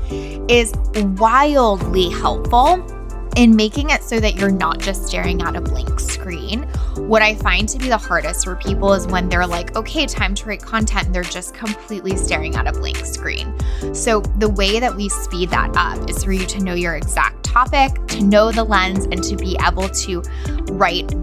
is 0.50 0.74
wildly 1.18 2.10
helpful 2.10 3.05
in 3.36 3.56
making 3.56 3.90
it 3.90 4.04
so 4.04 4.20
that 4.20 4.36
you're 4.36 4.52
not 4.52 4.80
just 4.80 5.08
staring 5.08 5.42
at 5.42 5.56
a 5.56 5.62
blank 5.62 6.00
screen. 6.00 6.64
What 6.96 7.22
I 7.22 7.36
find 7.36 7.68
to 7.70 7.78
be 7.78 7.90
the 7.90 7.98
hardest 7.98 8.46
for 8.46 8.56
people 8.56 8.94
is 8.94 9.08
when 9.08 9.30
they're 9.30 9.48
like, 9.48 9.76
okay, 9.76 10.06
time 10.06 10.34
to 10.36 10.46
write 10.46 10.62
content, 10.62 11.08
and 11.08 11.16
they're 11.16 11.24
just 11.24 11.54
completely 11.54 12.16
staring 12.16 12.56
at 12.56 12.68
a 12.68 12.72
blank 12.72 13.06
screen. 13.06 13.54
So, 13.94 14.22
the 14.40 14.50
way 14.50 14.80
that 14.80 14.96
we 14.96 15.10
speed 15.10 15.50
that 15.50 15.76
up 15.76 16.10
is 16.10 16.24
for 16.24 16.32
you 16.32 16.46
to 16.46 16.64
know 16.64 16.74
your 16.74 16.96
exact 16.96 17.44
topic, 17.44 17.92
to 18.08 18.24
know 18.24 18.52
the 18.52 18.64
lens, 18.64 19.06
and 19.06 19.22
to 19.24 19.36
be 19.36 19.58
able 19.66 19.90
to 19.90 20.22
write 20.72 21.14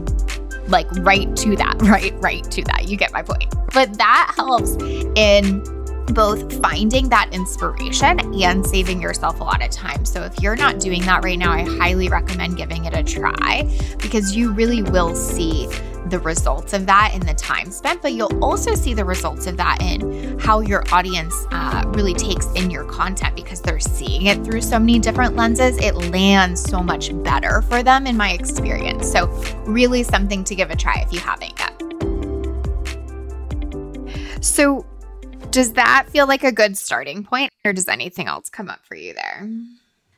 like 0.69 0.91
right 0.99 1.35
to 1.37 1.57
that, 1.57 1.81
right, 1.83 2.15
right 2.19 2.49
to 2.51 2.63
that. 2.65 2.89
You 2.89 2.97
get 2.97 3.13
my 3.13 3.23
point. 3.23 3.55
But 3.73 3.97
that 3.99 4.33
helps 4.37 4.77
in 5.17 5.63
both 6.07 6.61
finding 6.61 7.09
that 7.09 7.33
inspiration 7.33 8.21
and 8.43 8.67
saving 8.67 9.01
yourself 9.01 9.41
a 9.41 9.45
lot 9.45 9.63
of 9.63 9.71
time. 9.71 10.05
So 10.05 10.23
if 10.23 10.41
you're 10.41 10.57
not 10.57 10.81
doing 10.81 11.03
that 11.03 11.23
right 11.25 11.39
now, 11.39 11.53
I 11.53 11.63
highly 11.63 12.09
recommend 12.09 12.57
giving 12.57 12.85
it 12.85 12.97
a 12.97 13.03
try 13.03 13.71
because 13.99 14.35
you 14.35 14.53
really 14.53 14.83
will 14.83 15.15
see 15.15 15.69
the 16.07 16.19
results 16.19 16.73
of 16.73 16.87
that 16.87 17.13
in 17.15 17.21
the 17.21 17.35
time 17.35 17.71
spent, 17.71 18.03
but 18.03 18.13
you'll 18.13 18.45
also 18.45 18.75
see 18.75 18.93
the 18.93 19.05
results 19.05 19.47
of 19.47 19.57
that 19.57 19.81
in 19.81 20.39
how 20.39 20.61
your 20.61 20.85
audience 20.93 21.35
uh, 21.53 21.85
really 21.89 22.15
takes 22.15 22.47
in 22.53 22.71
your 22.71 22.85
content 22.85 23.35
because 23.37 23.63
they're 23.63 23.81
seeing 23.81 24.27
it 24.27 24.45
through 24.45 24.61
so 24.61 24.79
many 24.79 24.99
different 24.99 25.37
lenses. 25.37 25.79
It 25.79 25.95
lands 26.11 26.61
so 26.63 26.83
much 26.83 27.11
better 27.23 27.63
for 27.63 27.83
them, 27.83 28.07
in 28.07 28.17
my 28.17 28.33
experience. 28.33 29.11
So, 29.11 29.27
really 29.65 30.03
something 30.03 30.45
to 30.45 30.55
give 30.55 30.71
a 30.71 30.77
try 30.77 31.05
if 31.07 31.13
you 31.13 31.21
haven't 31.21 31.59
yet. 31.59 31.73
So, 34.45 34.85
does 35.53 35.75
that 35.75 36.09
feel 36.09 36.27
like 36.27 36.43
a 36.43 36.51
good 36.51 36.77
starting 36.77 37.25
point, 37.25 37.51
or 37.65 37.73
does 37.73 37.89
anything 37.89 38.27
else 38.27 38.51
come 38.51 38.69
up 38.69 38.85
for 38.85 38.97
you 38.97 39.15
there? 39.15 39.49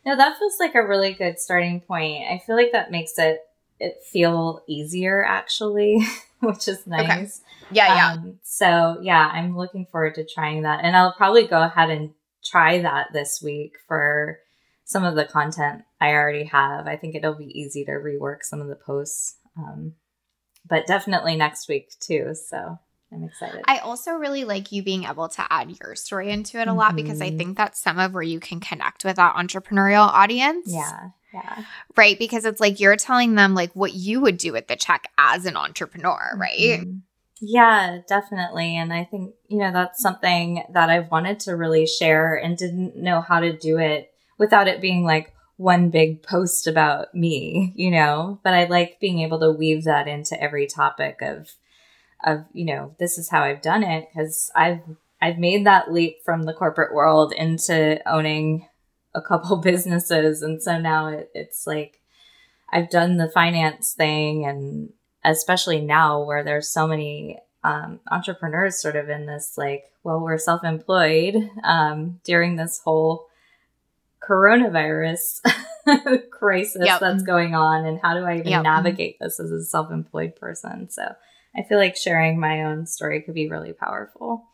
No, 0.07 0.17
that 0.17 0.39
feels 0.39 0.57
like 0.61 0.75
a 0.75 0.87
really 0.87 1.13
good 1.13 1.39
starting 1.39 1.81
point. 1.81 2.25
I 2.31 2.41
feel 2.47 2.57
like 2.57 2.73
that 2.73 2.91
makes 2.91 3.19
it 3.19 3.41
it 3.81 3.97
feel 4.11 4.63
easier 4.69 5.25
actually, 5.25 6.01
which 6.41 6.69
is 6.69 6.87
nice. 6.87 7.41
Okay. 7.71 7.77
Yeah, 7.77 8.13
Um, 8.13 8.39
so 8.43 8.99
yeah, 9.03 9.31
I'm 9.33 9.57
looking 9.57 9.87
forward 9.87 10.15
to 10.15 10.27
trying 10.27 10.63
that, 10.63 10.85
and 10.85 10.97
I'll 10.97 11.15
probably 11.15 11.47
go 11.47 11.63
ahead 11.63 11.91
and 11.91 12.15
try 12.45 12.81
that 12.83 13.09
this 13.13 13.41
week 13.43 13.73
for 13.89 14.39
some 14.85 15.05
of 15.05 15.17
the 15.17 15.25
content 15.25 15.83
I 16.01 16.13
already 16.13 16.45
have. 16.45 16.87
I 16.87 16.97
think 16.97 17.15
it'll 17.15 17.35
be 17.35 17.59
easy 17.59 17.85
to 17.87 17.93
rework 17.93 18.43
some 18.43 18.61
of 18.61 18.69
the 18.69 18.77
posts, 18.77 19.39
um, 19.57 19.95
but 20.69 20.87
definitely 20.87 21.37
next 21.37 21.69
week 21.69 21.93
too. 22.01 22.35
So 22.35 22.79
I'm 23.15 23.25
excited. 23.25 23.63
I 23.67 23.79
also 23.79 24.13
really 24.13 24.45
like 24.45 24.73
you 24.73 24.83
being 24.83 25.05
able 25.05 25.29
to 25.29 25.47
add 25.51 25.71
your 25.81 25.95
story 25.95 26.31
into 26.31 26.59
it 26.61 26.69
a 26.69 26.73
lot 26.73 26.97
because 26.97 27.21
I 27.23 27.31
Mhm. 27.31 27.39
think 27.39 27.57
that's 27.57 27.81
some 27.81 27.99
of 27.99 28.13
where 28.13 28.23
you 28.23 28.41
can 28.41 28.61
connect 28.61 29.05
with 29.05 29.17
that 29.17 29.37
entrepreneurial 29.37 30.07
audience. 30.07 30.67
yeah, 30.73 31.11
yeah, 31.33 31.65
Right. 31.97 32.19
Because 32.19 32.45
it's 32.45 32.61
like 32.61 32.81
you're 32.81 32.97
telling 32.97 33.35
them 33.35 33.55
like 33.55 33.73
what 33.75 33.95
you 33.95 34.21
would 34.21 34.39
do 34.39 34.53
with 34.53 34.67
the 34.69 34.77
check 34.77 35.11
as 35.19 35.47
an 35.47 35.57
entrepreneur, 35.57 36.33
right? 36.37 36.81
Mhm. 36.81 37.01
Yeah, 37.41 37.99
definitely. 38.09 38.77
And 38.77 38.93
I 38.93 39.05
think, 39.05 39.35
you 39.49 39.59
know, 39.59 39.73
that's 39.73 40.01
something 40.01 40.65
that 40.73 40.89
I've 40.89 41.11
wanted 41.11 41.41
to 41.41 41.57
really 41.57 41.87
share 41.87 42.35
and 42.37 42.57
didn't 42.57 42.97
know 42.97 43.21
how 43.21 43.41
to 43.41 43.53
do 43.53 43.79
it 43.79 44.13
without 44.39 44.69
it 44.69 44.81
being 44.81 45.05
like 45.05 45.33
one 45.57 45.91
big 45.91 46.23
post 46.23 46.67
about 46.67 47.15
me, 47.15 47.73
you 47.77 47.91
know, 47.91 48.41
but 48.43 48.55
I 48.55 48.65
like 48.65 48.99
being 49.01 49.21
able 49.21 49.41
to 49.41 49.51
weave 49.51 49.85
that 49.85 50.09
into 50.09 50.41
every 50.41 50.67
topic 50.67 51.19
of 51.23 51.53
of, 52.25 52.45
you 52.53 52.65
know, 52.65 52.95
this 52.99 53.19
is 53.19 53.29
how 53.29 53.43
I've 53.43 53.63
done 53.63 53.83
it 53.83 54.09
cuz 54.15 54.51
I've 54.55 54.81
I've 55.23 55.39
made 55.39 55.65
that 55.67 55.93
leap 55.93 56.23
from 56.25 56.43
the 56.43 56.53
corporate 56.53 56.95
world 56.95 57.33
into 57.33 58.01
owning 58.11 58.69
a 59.15 59.23
couple 59.23 59.57
businesses 59.73 60.43
and 60.43 60.63
so 60.63 60.79
now 60.79 61.09
it, 61.09 61.31
it's 61.35 61.67
like 61.67 62.01
I've 62.73 62.91
done 62.91 63.17
the 63.19 63.31
finance 63.31 63.93
thing 63.93 64.45
and 64.47 64.93
especially 65.25 65.81
now 65.81 66.21
where 66.23 66.43
there's 66.43 66.69
so 66.69 66.87
many 66.87 67.39
um, 67.63 68.01
entrepreneurs 68.11 68.81
sort 68.83 68.97
of 68.97 69.09
in 69.09 69.27
this 69.27 69.57
like 69.57 69.85
well 70.03 70.21
we're 70.21 70.37
self-employed 70.37 71.37
um, 71.63 72.21
during 72.25 72.57
this 72.57 72.81
whole 72.85 73.27
coronavirus 74.21 75.41
crisis 76.31 76.83
Yep. 76.85 77.01
that's 77.01 77.23
going 77.23 77.55
on 77.55 77.85
and 77.85 78.01
how 78.01 78.15
do 78.15 78.25
i 78.25 78.35
even 78.37 78.47
Yep. 78.49 78.63
navigate 78.63 79.19
this 79.21 79.39
as 79.39 79.51
a 79.51 79.63
self-employed 79.65 80.35
person 80.37 80.89
so 80.91 81.15
i 81.57 81.63
feel 81.63 81.79
like 81.79 81.97
sharing 81.97 82.39
my 82.39 82.65
own 82.65 82.87
story 82.87 83.21
could 83.23 83.35
be 83.35 83.49
really 83.49 83.73
powerful 83.73 84.47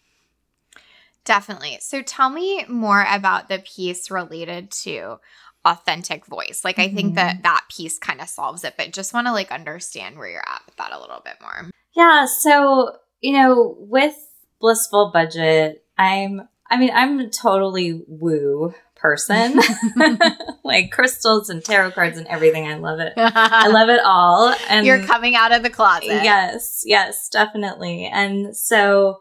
Definitely. 1.25 1.79
So 1.81 2.03
tell 2.03 2.31
me 2.31 2.65
more 2.69 3.05
about 3.09 3.49
the 3.49 3.59
piece 3.59 4.11
related 4.11 4.71
to 4.83 5.21
authentic 5.65 6.25
voice. 6.25 6.63
Like 6.65 6.79
I 6.79 6.89
think 6.89 7.09
Mm-hmm. 7.09 7.15
that 7.17 7.43
that 7.43 7.67
piece 7.71 7.99
kind 7.99 8.21
of 8.21 8.29
solves 8.29 8.65
it, 8.65 8.75
but 8.79 8.93
just 8.93 9.13
want 9.13 9.27
to 9.27 9.33
like 9.33 9.53
understand 9.53 10.17
where 10.17 10.29
you're 10.29 10.41
at 10.49 10.63
with 10.65 10.77
that 10.77 10.93
a 10.93 10.99
little 11.01 11.21
bit 11.25 11.37
more. 11.43 11.71
Yeah, 11.95 12.25
so, 12.27 12.97
you 13.21 13.33
know, 13.35 13.77
with 13.79 14.17
Blissful 14.61 15.11
Budget, 15.13 15.85
I'm 15.99 16.49
I 16.71 16.79
mean, 16.79 16.91
I'm 16.95 17.31
totally 17.31 18.03
woo 18.09 18.73
person. 19.01 19.61
like 20.65 20.91
crystals 20.91 21.51
and 21.51 21.65
tarot 21.65 21.93
cards 21.93 22.19
and 22.19 22.27
everything. 22.27 22.69
I 22.69 22.77
love 22.77 23.01
it. 23.01 23.13
I 23.17 23.69
love 23.73 23.89
it 23.89 24.01
all. 24.05 24.55
And 24.69 24.87
you're 24.87 25.03
coming 25.05 25.35
out 25.35 25.53
of 25.53 25.63
the 25.63 25.71
closet. 25.71 26.07
Yes, 26.07 26.83
yes, 26.85 27.29
definitely. 27.29 28.07
And 28.07 28.57
so, 28.57 29.21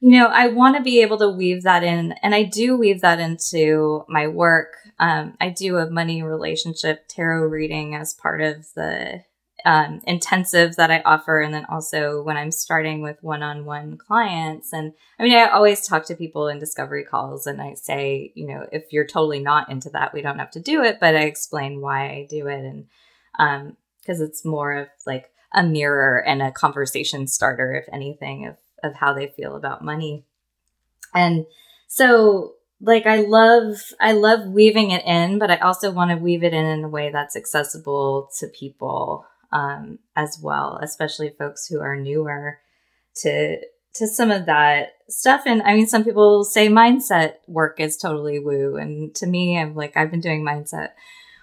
you 0.00 0.18
know, 0.18 0.26
I 0.26 0.48
want 0.48 0.76
to 0.76 0.82
be 0.82 1.02
able 1.02 1.18
to 1.18 1.28
weave 1.28 1.62
that 1.64 1.82
in, 1.82 2.12
and 2.22 2.34
I 2.34 2.44
do 2.44 2.76
weave 2.76 3.00
that 3.02 3.20
into 3.20 4.04
my 4.08 4.28
work. 4.28 4.74
Um, 4.98 5.36
I 5.40 5.50
do 5.50 5.76
a 5.76 5.90
money 5.90 6.22
relationship 6.22 7.06
tarot 7.08 7.46
reading 7.46 7.94
as 7.94 8.14
part 8.14 8.40
of 8.40 8.66
the 8.74 9.22
um, 9.68 10.00
intensive 10.06 10.76
that 10.76 10.90
I 10.90 11.02
offer, 11.04 11.42
and 11.42 11.52
then 11.52 11.66
also 11.66 12.22
when 12.22 12.38
I'm 12.38 12.50
starting 12.50 13.02
with 13.02 13.22
one-on-one 13.22 13.98
clients. 13.98 14.72
And 14.72 14.94
I 15.18 15.24
mean, 15.24 15.36
I 15.36 15.50
always 15.50 15.86
talk 15.86 16.06
to 16.06 16.14
people 16.14 16.48
in 16.48 16.58
discovery 16.58 17.04
calls, 17.04 17.46
and 17.46 17.60
I 17.60 17.74
say, 17.74 18.32
you 18.34 18.46
know, 18.46 18.66
if 18.72 18.94
you're 18.94 19.06
totally 19.06 19.40
not 19.40 19.68
into 19.68 19.90
that, 19.90 20.14
we 20.14 20.22
don't 20.22 20.38
have 20.38 20.52
to 20.52 20.60
do 20.60 20.82
it. 20.82 20.98
But 20.98 21.14
I 21.14 21.24
explain 21.24 21.82
why 21.82 22.06
I 22.06 22.26
do 22.30 22.46
it, 22.46 22.64
and 22.64 22.86
um, 23.38 23.76
because 24.00 24.22
it's 24.22 24.42
more 24.42 24.72
of 24.72 24.88
like 25.06 25.30
a 25.52 25.62
mirror 25.62 26.24
and 26.26 26.40
a 26.40 26.50
conversation 26.50 27.26
starter, 27.26 27.74
if 27.74 27.92
anything, 27.92 28.46
of 28.46 28.56
of 28.82 28.94
how 28.94 29.12
they 29.12 29.26
feel 29.26 29.54
about 29.54 29.84
money. 29.84 30.24
And 31.14 31.44
so 31.88 32.54
like 32.80 33.04
I 33.04 33.16
love 33.16 33.82
I 34.00 34.12
love 34.12 34.46
weaving 34.46 34.92
it 34.92 35.04
in, 35.04 35.38
but 35.38 35.50
I 35.50 35.56
also 35.58 35.90
want 35.90 36.10
to 36.10 36.16
weave 36.16 36.42
it 36.42 36.54
in 36.54 36.64
in 36.64 36.84
a 36.84 36.88
way 36.88 37.10
that's 37.10 37.36
accessible 37.36 38.30
to 38.38 38.46
people 38.46 39.26
um, 39.52 39.98
as 40.16 40.38
well, 40.42 40.78
especially 40.82 41.30
folks 41.30 41.66
who 41.66 41.80
are 41.80 41.96
newer 41.96 42.58
to 43.22 43.58
to 43.94 44.06
some 44.06 44.30
of 44.30 44.46
that 44.46 44.90
stuff. 45.08 45.42
And 45.46 45.62
I 45.62 45.74
mean, 45.74 45.86
some 45.86 46.04
people 46.04 46.44
say 46.44 46.68
mindset 46.68 47.34
work 47.46 47.80
is 47.80 47.96
totally 47.96 48.38
woo, 48.38 48.76
and 48.76 49.14
to 49.16 49.26
me, 49.26 49.58
I'm 49.58 49.74
like 49.74 49.96
I've 49.96 50.10
been 50.10 50.20
doing 50.20 50.44
mindset 50.44 50.90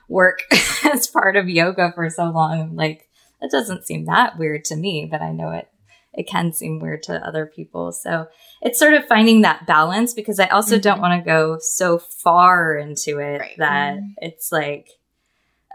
work 0.08 0.40
as 0.94 1.08
part 1.08 1.36
of 1.36 1.50
yoga 1.50 1.92
for 1.94 2.10
so 2.10 2.26
long. 2.30 2.62
I'm 2.62 2.76
like 2.76 3.10
it 3.42 3.52
doesn't 3.52 3.86
seem 3.86 4.06
that 4.06 4.38
weird 4.40 4.64
to 4.66 4.76
me, 4.76 5.08
but 5.10 5.22
I 5.22 5.32
know 5.32 5.52
it 5.52 5.68
it 6.14 6.28
can 6.30 6.54
seem 6.54 6.80
weird 6.80 7.04
to 7.04 7.28
other 7.28 7.46
people. 7.46 7.92
So 7.92 8.28
it's 8.62 8.80
sort 8.80 8.94
of 8.94 9.06
finding 9.06 9.42
that 9.42 9.68
balance 9.68 10.14
because 10.14 10.40
I 10.40 10.46
also 10.48 10.80
don't 10.80 11.00
Mhm. 11.00 11.02
want 11.02 11.22
to 11.22 11.26
go 11.30 11.58
so 11.60 11.98
far 11.98 12.78
into 12.78 13.20
it 13.20 13.40
Right. 13.42 13.56
that 13.58 13.96
Mhm. 13.98 14.14
it's 14.20 14.50
like 14.50 14.88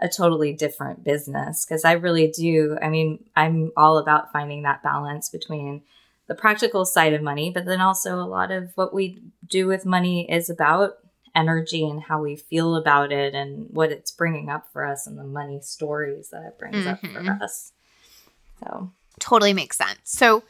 a 0.01 0.09
totally 0.09 0.51
different 0.53 1.03
business 1.03 1.65
because 1.65 1.85
I 1.85 1.93
really 1.93 2.27
do. 2.27 2.77
I 2.81 2.89
mean, 2.89 3.23
I'm 3.35 3.71
all 3.77 3.97
about 3.97 4.31
finding 4.31 4.63
that 4.63 4.81
balance 4.83 5.29
between 5.29 5.83
the 6.27 6.35
practical 6.35 6.85
side 6.85 7.13
of 7.13 7.21
money, 7.21 7.51
but 7.51 7.65
then 7.65 7.81
also 7.81 8.15
a 8.15 8.25
lot 8.25 8.51
of 8.51 8.71
what 8.75 8.93
we 8.93 9.21
do 9.47 9.67
with 9.67 9.85
money 9.85 10.29
is 10.31 10.49
about 10.49 10.97
energy 11.35 11.87
and 11.87 12.01
how 12.03 12.21
we 12.21 12.35
feel 12.35 12.75
about 12.75 13.11
it 13.11 13.33
and 13.33 13.67
what 13.69 13.91
it's 13.91 14.11
bringing 14.11 14.49
up 14.49 14.67
for 14.73 14.85
us 14.85 15.07
and 15.07 15.17
the 15.17 15.23
money 15.23 15.59
stories 15.61 16.29
that 16.29 16.43
it 16.43 16.57
brings 16.59 16.85
up 16.87 17.01
Mhm. 17.01 17.13
for 17.13 17.43
us. 17.43 17.71
So, 18.63 18.91
totally 19.19 19.53
makes 19.53 19.77
sense. 19.77 19.99
So 20.03 20.43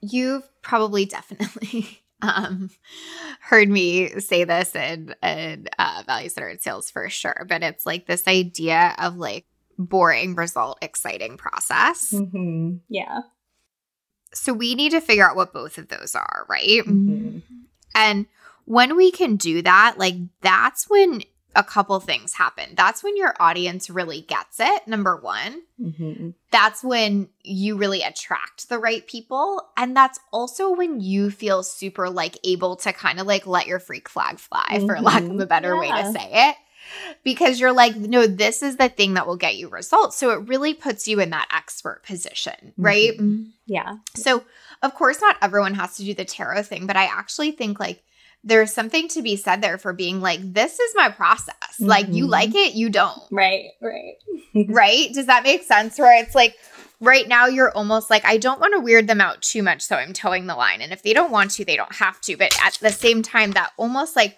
you've 0.00 0.48
probably 0.62 1.04
definitely 1.04 1.99
um, 2.22 2.70
heard 3.40 3.68
me 3.68 4.08
say 4.20 4.44
this 4.44 4.74
in, 4.74 5.14
in 5.22 5.68
uh, 5.78 6.02
value 6.06 6.28
centered 6.28 6.62
sales 6.62 6.90
for 6.90 7.08
sure, 7.08 7.46
but 7.48 7.62
it's 7.62 7.86
like 7.86 8.06
this 8.06 8.26
idea 8.26 8.94
of 8.98 9.16
like 9.16 9.46
boring 9.78 10.34
result, 10.34 10.78
exciting 10.82 11.36
process. 11.36 12.12
mm-hmm. 12.12 12.76
yeah. 12.88 13.20
So 14.32 14.52
we 14.52 14.74
need 14.74 14.90
to 14.90 15.00
figure 15.00 15.28
out 15.28 15.36
what 15.36 15.52
both 15.52 15.76
of 15.78 15.88
those 15.88 16.14
are, 16.14 16.46
right? 16.48 16.84
Mhm. 16.84 17.42
And 17.96 18.26
when 18.64 18.96
we 18.96 19.10
can 19.10 19.34
do 19.34 19.62
that, 19.62 19.96
like 19.98 20.14
that's 20.40 20.88
when 20.88 21.22
a 21.56 21.64
couple 21.64 21.98
things 22.00 22.34
happen. 22.34 22.74
That's 22.76 23.02
when 23.02 23.16
your 23.16 23.34
audience 23.40 23.90
really 23.90 24.20
gets 24.20 24.60
it, 24.60 24.86
number 24.86 25.16
one. 25.16 25.62
Mm-hmm. 25.80 26.30
that's 26.50 26.84
when 26.84 27.28
you 27.42 27.76
really 27.76 28.02
attract 28.02 28.68
the 28.68 28.78
right 28.78 29.06
people 29.06 29.70
and 29.78 29.96
that's 29.96 30.20
also 30.30 30.70
when 30.74 31.00
you 31.00 31.30
feel 31.30 31.62
super 31.62 32.10
like 32.10 32.36
able 32.44 32.76
to 32.76 32.92
kind 32.92 33.18
of 33.18 33.26
like 33.26 33.46
let 33.46 33.66
your 33.66 33.78
freak 33.78 34.06
flag 34.06 34.38
fly 34.38 34.78
for 34.86 35.00
lack 35.00 35.22
of 35.22 35.40
a 35.40 35.46
better 35.46 35.78
way 35.78 35.88
to 35.90 36.12
say 36.12 36.28
it 36.50 36.56
because 37.24 37.58
you're 37.60 37.72
like 37.72 37.96
no 37.96 38.26
this 38.26 38.62
is 38.62 38.76
the 38.76 38.90
thing 38.90 39.14
that 39.14 39.26
will 39.26 39.36
get 39.38 39.56
you 39.56 39.68
results 39.68 40.16
so 40.18 40.30
it 40.32 40.46
really 40.48 40.74
puts 40.74 41.08
you 41.08 41.18
in 41.18 41.30
that 41.30 41.48
expert 41.50 42.02
position 42.04 42.74
right 42.76 43.12
Yeah. 43.66 43.96
so 44.14 44.44
of 44.82 44.94
course 44.94 45.20
not 45.22 45.36
everyone 45.40 45.72
has 45.74 45.96
to 45.96 46.04
do 46.04 46.12
the 46.12 46.26
tarot 46.26 46.64
thing 46.64 46.86
but 46.86 46.96
i 46.96 47.04
actually 47.04 47.52
think 47.52 47.80
like 47.80 48.02
there's 48.42 48.72
something 48.72 49.06
to 49.08 49.22
be 49.22 49.36
said 49.36 49.60
there 49.62 49.76
for 49.78 49.92
being 49.92 50.20
like 50.20 50.40
this 50.54 50.78
is 50.80 50.92
my 50.96 51.08
process 51.10 51.54
like 51.78 52.08
you 52.08 52.26
Mhm. 52.26 52.30
like 52.30 52.54
it 52.54 52.74
you 52.74 52.88
don't 52.88 53.20
Right. 53.30 53.66
Right. 53.82 54.14
right? 54.68 55.12
Does 55.12 55.26
that 55.26 55.42
make 55.44 55.62
sense? 55.64 55.98
Where 55.98 56.22
it's 56.22 56.34
like 56.34 56.56
right 57.00 57.28
now 57.28 57.46
you're 57.46 57.70
almost 57.72 58.10
like, 58.10 58.24
I 58.24 58.36
don't 58.36 58.60
want 58.60 58.74
to 58.74 58.80
weird 58.80 59.06
them 59.06 59.20
out 59.20 59.40
too 59.42 59.62
much, 59.62 59.80
so 59.82 59.96
I'm 59.96 60.12
toeing 60.12 60.46
the 60.46 60.54
line. 60.56 60.82
And 60.82 60.92
if 60.92 61.02
they 61.02 61.12
don't 61.14 61.30
want 61.30 61.52
to, 61.52 61.64
they 61.64 61.76
don't 61.76 61.94
have 61.94 62.20
to. 62.22 62.36
But 62.36 62.52
at 62.64 62.74
the 62.74 62.90
same 62.90 63.22
time, 63.22 63.52
that 63.52 63.70
almost 63.78 64.16
like 64.16 64.36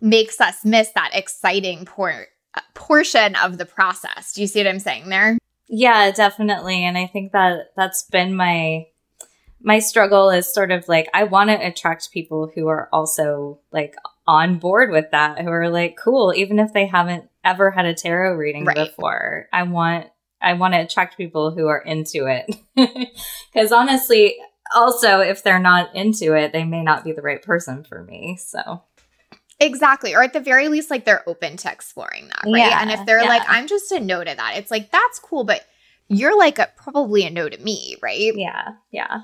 makes 0.00 0.40
us 0.40 0.64
miss 0.64 0.90
that 0.94 1.10
exciting 1.14 1.84
por- 1.86 2.26
uh, 2.54 2.60
portion 2.74 3.34
of 3.36 3.56
the 3.58 3.64
process. 3.66 4.32
Do 4.32 4.40
you 4.40 4.46
see 4.46 4.60
what 4.60 4.66
I'm 4.68 4.78
saying 4.80 5.08
there? 5.08 5.38
Yeah, 5.68 6.10
definitely. 6.10 6.84
And 6.84 6.98
I 6.98 7.06
think 7.06 7.32
that 7.32 7.68
that's 7.76 8.02
been 8.04 8.34
my 8.34 8.86
my 9.66 9.80
struggle 9.80 10.30
is 10.30 10.50
sort 10.50 10.70
of 10.70 10.88
like 10.88 11.08
I 11.12 11.24
want 11.24 11.50
to 11.50 11.66
attract 11.66 12.12
people 12.12 12.48
who 12.54 12.68
are 12.68 12.88
also 12.92 13.58
like 13.72 13.96
on 14.24 14.58
board 14.58 14.92
with 14.92 15.10
that, 15.10 15.40
who 15.40 15.50
are 15.50 15.68
like 15.68 15.96
cool 15.96 16.32
even 16.34 16.60
if 16.60 16.72
they 16.72 16.86
haven't 16.86 17.28
ever 17.44 17.72
had 17.72 17.84
a 17.84 17.92
tarot 17.92 18.36
reading 18.36 18.64
Right. 18.64 18.76
before. 18.76 19.48
I 19.52 19.64
want 19.64 20.06
I 20.40 20.52
want 20.52 20.74
to 20.74 20.80
attract 20.80 21.16
people 21.16 21.50
who 21.50 21.66
are 21.66 21.80
into 21.80 22.26
it. 22.26 22.56
Cuz 23.52 23.72
honestly, 23.72 24.36
also 24.72 25.18
if 25.18 25.42
they're 25.42 25.58
not 25.58 25.94
into 25.96 26.34
it, 26.34 26.52
they 26.52 26.62
may 26.64 26.84
not 26.84 27.02
be 27.02 27.10
the 27.10 27.22
right 27.22 27.42
person 27.42 27.82
for 27.82 28.04
me. 28.04 28.36
So, 28.36 28.82
Exactly. 29.58 30.14
Or 30.14 30.22
at 30.22 30.32
the 30.32 30.40
very 30.40 30.68
least, 30.68 30.90
like 30.92 31.04
they're 31.04 31.28
open 31.28 31.56
to 31.56 31.72
exploring 31.72 32.28
that, 32.28 32.42
right? 32.44 32.58
Yeah, 32.68 32.78
and 32.82 32.90
if 32.92 33.04
they're 33.04 33.22
yeah. 33.22 33.28
like, 33.28 33.42
I'm 33.48 33.66
just 33.66 33.90
a 33.90 33.98
no 33.98 34.22
to 34.22 34.34
that, 34.36 34.58
it's 34.58 34.70
like, 34.70 34.92
that's 34.92 35.18
cool, 35.18 35.44
but 35.44 35.64
you're 36.08 36.38
like 36.38 36.58
a, 36.58 36.68
probably 36.76 37.24
a 37.24 37.30
no 37.30 37.48
to 37.48 37.58
me, 37.58 37.96
right? 38.02 38.32
yeah. 38.36 38.74
Yeah. 38.92 39.22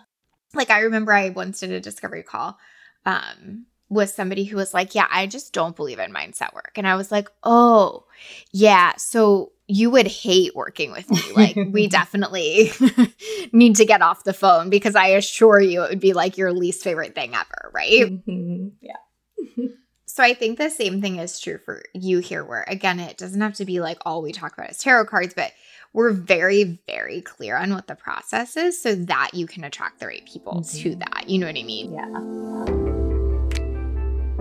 Like 0.55 0.71
I 0.71 0.81
remember 0.81 1.13
I 1.13 1.31
once 1.31 1.61
did 1.61 1.71
a 1.71 1.81
discovery 1.81 2.23
call 2.23 2.59
um 3.07 3.67
with 3.89 4.09
somebody 4.11 4.45
who 4.45 4.57
was 4.57 4.73
like, 4.73 4.95
"Yeah, 4.95 5.07
I 5.11 5.27
just 5.27 5.53
don't 5.53 5.77
believe 5.77 5.99
in 5.99 6.13
mindset 6.15 6.55
work." 6.55 6.73
And 6.77 6.87
I 6.89 6.97
was 6.97 7.13
like, 7.13 7.29
"Oh, 7.43 8.05
yeah, 8.51 8.93
so 8.97 9.53
you 9.69 9.91
would 9.91 10.07
hate 10.07 10.55
working 10.57 10.93
with 10.93 11.11
me. 11.11 11.33
Like 11.35 11.57
we 11.57 11.89
definitely 12.01 12.73
need 13.53 13.77
to 13.77 13.85
get 13.85 14.01
off 14.03 14.25
the 14.25 14.33
phone 14.33 14.71
because 14.71 14.95
I 14.95 15.09
assure 15.09 15.61
you 15.61 15.83
it 15.83 15.91
would 15.91 16.01
be 16.01 16.15
like 16.15 16.39
your 16.39 16.53
least 16.53 16.83
favorite 16.83 17.15
thing 17.15 17.35
ever, 17.35 17.71
right?" 17.75 18.11
Mhm. 18.27 18.73
Yeah. 18.81 18.97
So 20.05 20.23
I 20.23 20.35
think 20.35 20.59
the 20.59 20.69
same 20.69 21.01
thing 21.01 21.17
is 21.17 21.41
true 21.41 21.57
for 21.57 21.83
you 21.95 22.19
here, 22.19 22.45
where 22.45 22.67
again, 22.69 23.01
it 23.01 23.17
doesn't 23.17 23.41
have 23.41 23.55
to 23.55 23.65
be 23.65 23.81
like 23.81 23.97
all 24.05 24.21
we 24.21 24.31
talk 24.31 24.53
about 24.53 24.69
is 24.71 24.77
tarot 24.77 25.07
cards, 25.07 25.33
but 25.33 25.53
we're 25.93 26.13
very, 26.13 26.81
very 26.87 27.21
clear 27.21 27.57
on 27.57 27.73
what 27.75 27.87
the 27.87 27.95
process 27.95 28.57
is 28.57 28.81
so 28.83 28.95
that 28.95 29.31
you 29.35 29.47
can 29.47 29.63
attract 29.65 30.01
the 30.01 30.07
right 30.07 30.25
people 30.27 30.63
to 30.63 30.91
Mhm. 30.91 30.99
that. 31.01 31.29
You 31.29 31.39
know 31.39 31.47
what 31.47 31.57
I 31.59 31.63
mean? 31.63 31.93
Yeah. 31.93 32.09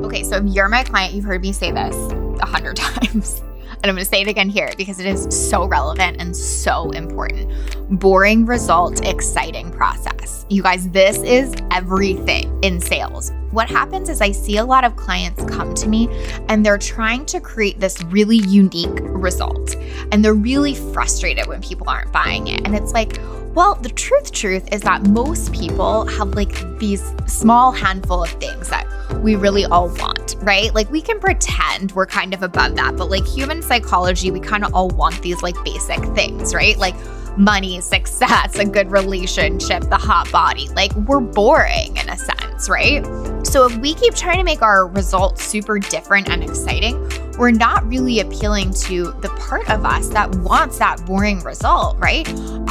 Okay, 0.06 0.24
so 0.24 0.38
if 0.38 0.46
you're 0.46 0.68
my 0.70 0.84
client, 0.84 1.14
you've 1.14 1.26
heard 1.26 1.42
me 1.42 1.52
say 1.54 1.72
this 1.72 1.96
a 2.42 2.46
hundred 2.46 2.76
times. 2.78 3.42
And 3.84 3.90
I'm 3.90 3.96
going 3.96 4.04
to 4.04 4.06
say 4.06 4.22
it 4.22 4.28
again 4.28 4.50
here 4.50 4.70
because 4.78 5.00
it 5.00 5.06
is 5.06 5.28
so 5.30 5.66
relevant 5.66 6.18
and 6.22 6.36
so 6.36 6.92
important. 6.92 7.50
Boring 8.00 8.46
result, 8.46 9.04
exciting 9.06 9.71
process. 9.71 10.46
You 10.50 10.62
guys, 10.62 10.88
this 10.90 11.17
is 11.19 11.56
everything 11.71 12.58
in 12.63 12.80
sales. 12.80 13.32
What 13.52 13.69
happens 13.69 14.10
is 14.10 14.21
I 14.21 14.31
see 14.31 14.58
a 14.58 14.65
lot 14.65 14.83
of 14.83 14.95
clients 14.95 15.43
come 15.43 15.73
to 15.75 15.87
me 15.87 16.08
and 16.47 16.65
they're 16.65 16.77
trying 16.77 17.25
to 17.27 17.39
create 17.39 17.79
this 17.79 18.02
really 18.06 18.37
unique 18.37 18.99
result. 19.02 19.75
And 20.12 20.23
they're 20.23 20.33
really 20.33 20.75
frustrated 20.75 21.47
when 21.47 21.62
people 21.62 21.89
aren't 21.89 22.12
buying 22.12 22.47
it. 22.47 22.65
And 22.65 22.75
it's 22.75 22.93
like, 22.93 23.19
well, 23.54 23.75
the 23.75 23.89
truth, 23.89 24.31
truth 24.31 24.71
is 24.71 24.81
that 24.81 25.06
most 25.08 25.52
people 25.52 26.06
have 26.06 26.35
like 26.35 26.79
these 26.79 27.13
small 27.27 27.73
handful 27.73 28.23
of 28.23 28.29
things 28.31 28.69
that 28.69 28.87
we 29.21 29.35
really 29.35 29.65
all 29.65 29.89
want, 29.89 30.37
right? 30.39 30.73
Like 30.73 30.89
we 30.89 31.02
can 31.02 31.19
pretend 31.19 31.91
we're 31.91 32.06
kind 32.06 32.33
of 32.33 32.43
above 32.43 32.75
that, 32.77 32.95
but 32.95 33.10
like 33.10 33.25
human 33.27 33.62
psychology, 33.62 34.31
we 34.31 34.39
kind 34.39 34.63
of 34.63 34.73
all 34.73 34.87
want 34.89 35.21
these 35.21 35.43
like 35.43 35.62
basic 35.65 36.02
things, 36.15 36.54
right? 36.54 36.77
Like 36.77 36.95
money, 37.38 37.82
success, 37.82 38.58
a 38.58 38.65
good 38.65 38.92
relationship, 38.92 39.84
the 39.84 39.98
hot 39.98 40.32
body. 40.32 40.69
Like 40.69 40.94
we're 40.96 41.19
boring 41.19 41.98
in 41.98 42.10
a 42.10 42.17
sense, 42.17 42.69
right? 42.69 43.06
So 43.46 43.65
if 43.65 43.75
we 43.77 43.94
keep 43.94 44.15
trying 44.15 44.38
to 44.38 44.44
make 44.44 44.62
our 44.62 44.88
results 44.88 45.44
super 45.44 45.79
different 45.79 46.29
and 46.29 46.44
exciting, 46.44 46.96
we're 47.38 47.52
not 47.52 47.86
really 47.88 48.19
appealing 48.19 48.73
to 48.73 49.12
the 49.21 49.29
part 49.40 49.69
of 49.69 49.86
us 49.86 50.10
that 50.10 50.34
wants 50.36 50.77
that 50.79 51.06
boring 51.06 51.40
result, 51.42 51.98
right? 51.98 52.27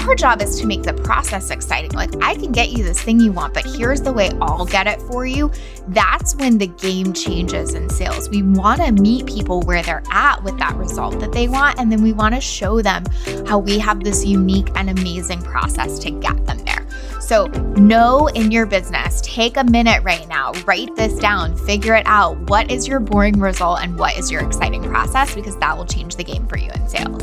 Our 0.07 0.15
job 0.15 0.41
is 0.41 0.61
to 0.61 0.67
make 0.67 0.83
the 0.83 0.95
process 0.95 1.51
exciting. 1.51 1.93
Like, 1.93 2.11
I 2.23 2.35
can 2.35 2.53
get 2.53 2.71
you 2.71 2.83
this 2.83 3.01
thing 3.01 3.21
you 3.21 3.33
want, 3.33 3.55
but 3.55 3.65
here's 3.65 4.01
the 4.01 4.13
way 4.13 4.31
I'll 4.41 4.67
get 4.67 4.87
it 4.87 5.01
for 5.03 5.27
you. 5.27 5.51
That's 5.89 6.35
when 6.37 6.59
the 6.59 6.69
game 6.69 7.13
changes 7.13 7.75
in 7.75 7.89
sales. 7.91 8.29
We 8.29 8.43
want 8.43 8.81
to 8.81 8.93
meet 8.93 9.27
people 9.27 9.63
where 9.63 9.83
they're 9.83 10.03
at 10.11 10.43
with 10.43 10.59
that 10.59 10.75
result 10.77 11.21
that 11.21 11.33
they 11.33 11.49
want, 11.49 11.79
and 11.79 11.91
then 11.91 12.03
we 12.03 12.13
want 12.13 12.35
to 12.35 12.41
show 12.41 12.83
them 12.83 13.05
how 13.47 13.59
we 13.59 13.79
have 13.79 14.03
this 14.03 14.25
unique 14.25 14.71
and 14.77 14.91
amazing 14.91 15.43
process 15.43 15.99
to 16.01 16.11
get 16.11 16.47
them 16.47 16.59
there. 16.65 16.87
So, 17.31 17.47
know 17.77 18.27
in 18.27 18.51
your 18.51 18.67
business, 18.67 19.21
take 19.21 19.57
a 19.57 19.63
minute 19.63 20.03
right 20.03 20.27
now, 20.27 20.51
write 20.67 20.97
this 20.97 21.17
down, 21.21 21.57
figure 21.57 21.95
it 21.95 22.03
out. 22.05 22.37
What 22.51 22.73
is 22.73 22.89
your 22.89 22.99
boring 22.99 23.39
result 23.39 23.83
and 23.83 23.97
what 23.97 24.19
is 24.19 24.33
your 24.33 24.45
exciting 24.45 24.83
process? 24.83 25.33
Because 25.33 25.57
that 25.59 25.79
will 25.79 25.87
change 25.87 26.17
the 26.17 26.25
game 26.25 26.49
for 26.49 26.59
you 26.59 26.73
in 26.73 26.89
sales. 26.89 27.23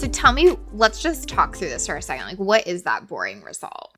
So, 0.00 0.08
tell 0.08 0.32
me, 0.32 0.56
let's 0.72 1.02
just 1.02 1.28
talk 1.28 1.56
through 1.56 1.68
this 1.68 1.86
for 1.86 1.98
a 1.98 2.00
second. 2.00 2.24
Like, 2.24 2.38
what 2.38 2.66
is 2.66 2.84
that 2.84 3.06
boring 3.06 3.42
result? 3.42 3.92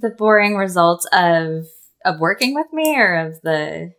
The 0.00 0.08
boring 0.08 0.56
result 0.56 1.04
of 1.12 1.66
of 2.06 2.20
working 2.20 2.54
with 2.54 2.72
me 2.72 2.96
or 2.96 3.16
of 3.16 3.42
the 3.42 3.92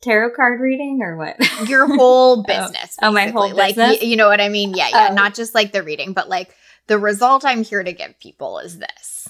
tarot 0.00 0.34
card 0.34 0.60
reading 0.60 1.00
or 1.02 1.16
what? 1.16 1.36
Your 1.68 1.86
whole 1.86 2.42
business. 2.46 2.96
oh, 3.02 3.08
oh, 3.08 3.12
my 3.12 3.28
whole 3.28 3.52
like, 3.52 3.76
business. 3.76 4.02
You, 4.02 4.10
you 4.10 4.16
know 4.16 4.28
what 4.28 4.40
I 4.40 4.48
mean? 4.48 4.74
Yeah, 4.74 4.88
yeah. 4.88 5.08
Oh. 5.10 5.14
Not 5.14 5.34
just 5.34 5.54
like 5.54 5.72
the 5.72 5.82
reading, 5.82 6.12
but 6.12 6.28
like 6.28 6.54
the 6.86 6.98
result 6.98 7.44
I'm 7.44 7.64
here 7.64 7.82
to 7.82 7.92
give 7.92 8.18
people 8.20 8.58
is 8.58 8.78
this. 8.78 9.28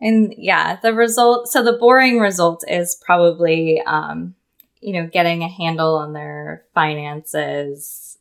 And 0.00 0.34
yeah, 0.38 0.78
the 0.80 0.94
result. 0.94 1.48
So 1.48 1.62
the 1.62 1.72
boring 1.72 2.18
result 2.18 2.64
is 2.68 3.00
probably, 3.04 3.82
um, 3.82 4.34
you 4.80 4.92
know, 4.92 5.08
getting 5.08 5.42
a 5.42 5.48
handle 5.48 5.96
on 5.96 6.12
their 6.12 6.64
finances, 6.72 8.16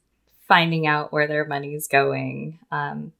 finding 0.47 0.87
out 0.87 1.13
where 1.13 1.27
their 1.27 1.45
money's 1.45 1.87
going. 1.87 2.59
Um, 2.71 3.13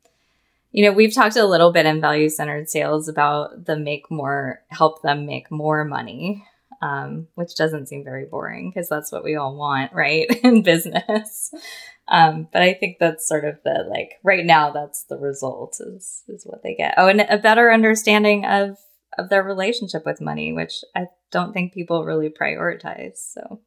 you 0.72 0.84
know, 0.84 0.92
we've 0.92 1.14
talked 1.14 1.36
a 1.36 1.46
little 1.46 1.72
bit 1.72 1.86
in 1.86 2.02
value 2.02 2.30
centered 2.30 2.70
sales 2.70 3.08
about 3.08 3.66
the 3.66 3.78
make 3.78 4.10
more, 4.10 4.62
help 4.70 5.02
them 5.02 5.26
make 5.26 5.52
more 5.52 5.86
money 5.86 6.44
um, 6.82 7.28
which 7.36 7.56
doesn't 7.56 7.88
seem 7.88 8.04
very 8.04 8.26
boring 8.26 8.70
because 8.70 8.90
that's 8.90 9.12
what 9.12 9.24
we 9.24 9.36
all 9.36 9.56
want, 9.56 9.94
right? 9.94 10.28
In 10.44 10.62
business. 10.62 11.54
Um, 12.08 12.48
but 12.54 12.62
I 12.62 12.74
think 12.74 12.98
that's 13.00 13.28
sort 13.28 13.46
of 13.46 13.60
the 13.64 13.86
like 13.90 14.14
right 14.24 14.46
now 14.46 14.72
that's 14.72 15.04
the 15.04 15.18
result 15.18 15.78
is 15.80 16.24
is 16.28 16.46
what 16.46 16.64
they 16.64 16.76
get. 16.76 16.94
Oh, 16.98 17.08
and 17.08 17.22
a 17.22 17.38
better 17.38 17.72
understanding 17.72 18.46
of 18.46 18.78
of 19.18 19.30
their 19.30 19.44
relationship 19.44 20.06
with 20.06 20.22
money, 20.22 20.54
which 20.54 20.84
I 20.96 21.08
don't 21.32 21.54
think 21.54 21.74
people 21.74 22.06
really 22.06 22.30
prioritize. 22.30 23.18
So 23.18 23.60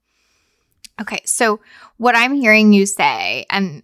Okay, 1.00 1.22
so 1.24 1.60
what 1.96 2.14
I'm 2.14 2.34
hearing 2.34 2.72
you 2.74 2.84
say, 2.84 3.46
and 3.48 3.82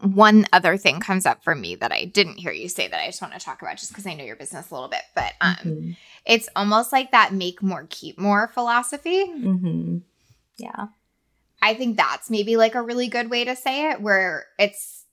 one 0.00 0.46
other 0.52 0.76
thing 0.76 1.00
comes 1.00 1.26
up 1.26 1.42
for 1.42 1.54
me 1.54 1.74
that 1.74 1.90
I 1.90 2.04
didn't 2.04 2.36
hear 2.36 2.52
you 2.52 2.68
say 2.68 2.86
that 2.86 3.00
I 3.00 3.06
just 3.06 3.20
want 3.20 3.34
to 3.34 3.40
talk 3.40 3.62
about 3.62 3.78
just 3.78 3.90
because 3.90 4.06
I 4.06 4.14
know 4.14 4.24
your 4.24 4.36
business 4.36 4.70
a 4.70 4.74
little 4.74 4.88
bit, 4.88 5.02
but 5.14 5.32
um, 5.40 5.56
mm-hmm. 5.56 5.90
it's 6.24 6.48
almost 6.54 6.92
like 6.92 7.10
that 7.10 7.32
make 7.32 7.62
more, 7.62 7.86
keep 7.90 8.18
more 8.18 8.48
philosophy. 8.48 9.26
Mm-hmm. 9.26 9.98
Yeah. 10.56 10.88
I 11.60 11.74
think 11.74 11.96
that's 11.96 12.30
maybe 12.30 12.56
like 12.56 12.76
a 12.76 12.82
really 12.82 13.08
good 13.08 13.28
way 13.28 13.44
to 13.44 13.56
say 13.56 13.90
it, 13.90 14.00
where 14.00 14.46
it's 14.58 15.04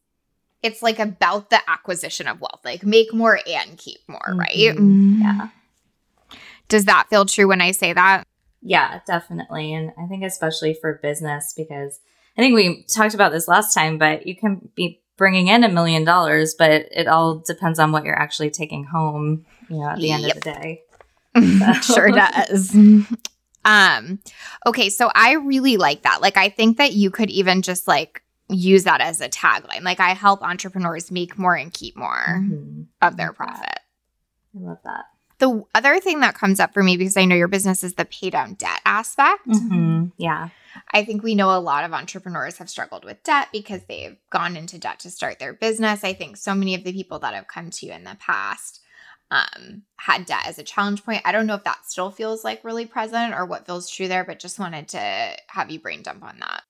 it's 0.62 0.84
like 0.84 1.00
about 1.00 1.50
the 1.50 1.60
acquisition 1.68 2.28
of 2.28 2.40
wealth, 2.40 2.62
like 2.64 2.84
make 2.84 3.14
more 3.14 3.40
and 3.48 3.78
keep 3.78 4.00
more, 4.08 4.20
mm-hmm. 4.28 4.40
right? 4.40 4.56
Yeah. 4.56 5.48
Does 6.68 6.86
that 6.86 7.08
feel 7.10 7.26
true 7.26 7.48
when 7.48 7.62
I 7.62 7.72
say 7.72 7.94
that? 7.94 8.28
Yeah, 8.62 9.00
definitely. 9.08 9.74
And 9.74 9.92
I 9.98 10.06
think 10.08 10.24
especially 10.24 10.76
for 10.80 11.00
business 11.02 11.54
because– 11.58 12.00
I 12.38 12.42
think 12.42 12.56
we 12.56 12.84
talked 12.84 13.14
about 13.14 13.32
this 13.32 13.48
last 13.48 13.74
time, 13.74 13.98
but 13.98 14.28
you 14.28 14.36
can 14.36 14.70
be 14.76 15.02
bringing 15.18 15.48
in 15.48 15.64
a 15.64 15.70
million 15.70 16.04
dollars, 16.04 16.54
but 16.58 16.70
it 16.92 17.08
all 17.08 17.40
depends 17.40 17.80
on 17.80 17.92
what 17.92 18.04
you're 18.04 18.20
actually 18.20 18.50
taking 18.50 18.84
home, 18.84 19.46
you 19.70 19.78
know, 19.78 19.90
at 19.90 19.98
the 19.98 20.08
yep. 20.08 20.20
end 20.20 20.32
of 20.32 20.34
the 20.36 20.42
day. 20.42 20.82
So. 21.36 21.96
sure 21.96 22.12
does. 22.12 22.74
Um, 23.66 24.20
okay, 24.66 24.90
so 24.90 25.12
I 25.14 25.34
really 25.34 25.76
like 25.76 26.04
that. 26.04 26.22
Like, 26.22 26.38
I 26.38 26.48
think 26.48 26.78
that 26.78 26.94
you 26.94 27.10
could 27.10 27.30
even 27.30 27.62
just 27.62 27.88
like 27.90 28.24
use 28.48 28.84
that 28.84 29.02
as 29.02 29.20
a 29.20 29.28
tagline. 29.28 29.82
Like, 29.82 30.00
I 30.00 30.10
help 30.12 30.44
entrepreneurs 30.44 31.12
make 31.12 31.38
more 31.38 31.56
and 31.56 31.74
keep 31.74 31.98
more 31.98 32.40
mm-hmm. 32.40 32.84
of 33.02 33.18
their 33.18 33.34
profit. 33.34 33.80
I 34.56 34.60
love 34.62 34.78
that. 34.86 35.06
The 35.40 35.64
other 35.76 36.00
thing 36.00 36.22
that 36.22 36.36
comes 36.36 36.60
up 36.60 36.74
for 36.74 36.84
me, 36.84 36.98
because 36.98 37.18
I 37.18 37.26
know 37.26 37.36
your 37.36 37.48
business 37.48 37.84
is 37.84 37.96
the 37.96 38.06
pay 38.06 38.30
down 38.30 38.54
debt 38.54 38.82
aspect. 38.86 39.48
Mm-hmm. 39.48 40.06
Yeah. 40.18 40.50
I 40.92 41.04
think 41.04 41.24
we 41.24 41.36
know 41.36 41.56
a 41.56 41.60
lot 41.60 41.84
of 41.84 41.94
entrepreneurs 41.94 42.58
have 42.58 42.70
struggled 42.70 43.06
with 43.06 43.24
debt 43.24 43.50
because 43.52 43.82
they've 43.86 44.18
gone 44.30 44.58
into 44.58 44.78
debt 44.78 45.00
to 45.00 45.10
start 45.10 45.40
their 45.40 45.54
business. 45.54 46.04
I 46.04 46.14
think 46.14 46.38
so 46.38 46.54
many 46.54 46.76
of 46.76 46.84
the 46.84 46.94
people 46.94 47.20
that 47.20 47.34
have 47.34 47.48
come 47.48 47.70
to 47.70 47.86
you 47.86 47.94
in 47.94 48.04
the 48.04 48.18
past 48.20 48.82
um, 49.32 49.84
had 49.98 50.26
debt 50.26 50.48
as 50.48 50.60
a 50.60 50.64
challenge 50.64 51.04
point. 51.04 51.22
I 51.26 51.32
don't 51.32 51.48
know 51.48 51.56
if 51.56 51.64
that 51.64 51.86
still 51.86 52.12
feels 52.12 52.44
like 52.44 52.64
really 52.64 52.86
present 52.86 53.34
or 53.34 53.46
what 53.46 53.66
feels 53.66 53.90
true 53.90 54.08
there, 54.08 54.24
but 54.24 54.40
just 54.40 54.60
wanted 54.60 54.90
to 54.90 55.36
have 55.48 55.72
you 55.72 55.80
brain 55.80 56.04
dump 56.04 56.24
on 56.24 56.40
that. 56.40 56.64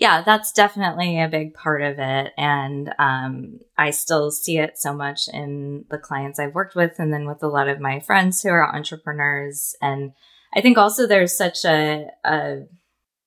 Yeah, 0.00 0.22
that's 0.22 0.50
definitely 0.50 1.20
a 1.20 1.28
big 1.28 1.52
part 1.52 1.82
of 1.82 1.98
it. 1.98 2.32
And 2.38 2.94
um, 2.98 3.60
I 3.76 3.90
still 3.90 4.30
see 4.30 4.56
it 4.56 4.78
so 4.78 4.94
much 4.94 5.28
in 5.30 5.84
the 5.90 5.98
clients 5.98 6.38
I've 6.38 6.54
worked 6.54 6.74
with 6.74 6.98
and 6.98 7.12
then 7.12 7.26
with 7.26 7.42
a 7.42 7.48
lot 7.48 7.68
of 7.68 7.80
my 7.80 8.00
friends 8.00 8.40
who 8.40 8.48
are 8.48 8.74
entrepreneurs. 8.74 9.76
And 9.82 10.12
I 10.54 10.62
think 10.62 10.78
also 10.78 11.06
there's 11.06 11.36
such 11.36 11.66
a, 11.66 12.06
a 12.24 12.60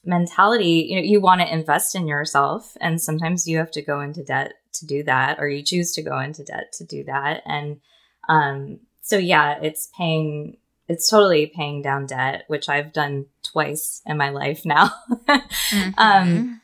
mentality, 0.03 0.87
you 0.89 0.95
know, 0.95 1.03
you 1.03 1.21
want 1.21 1.41
to 1.41 1.53
invest 1.53 1.93
in 1.93 2.07
yourself 2.07 2.75
and 2.81 2.99
sometimes 2.99 3.47
you 3.47 3.59
have 3.59 3.71
to 3.71 3.83
go 3.83 4.01
into 4.01 4.23
debt 4.23 4.53
to 4.73 4.87
do 4.87 5.03
that 5.03 5.37
or 5.39 5.47
you 5.47 5.61
choose 5.61 5.93
to 5.93 6.01
go 6.01 6.17
into 6.19 6.43
debt 6.43 6.73
to 6.73 6.85
do 6.85 7.03
that. 7.03 7.43
And 7.45 7.81
um 8.27 8.79
so 9.01 9.17
yeah, 9.17 9.59
it's 9.61 9.89
paying 9.95 10.57
it's 10.87 11.07
totally 11.07 11.45
paying 11.45 11.83
down 11.83 12.07
debt, 12.07 12.45
which 12.47 12.67
I've 12.67 12.91
done 12.91 13.27
twice 13.43 14.01
in 14.07 14.17
my 14.17 14.31
life 14.31 14.65
now. 14.65 14.91
mm-hmm. 15.29 15.89
Um 15.97 16.61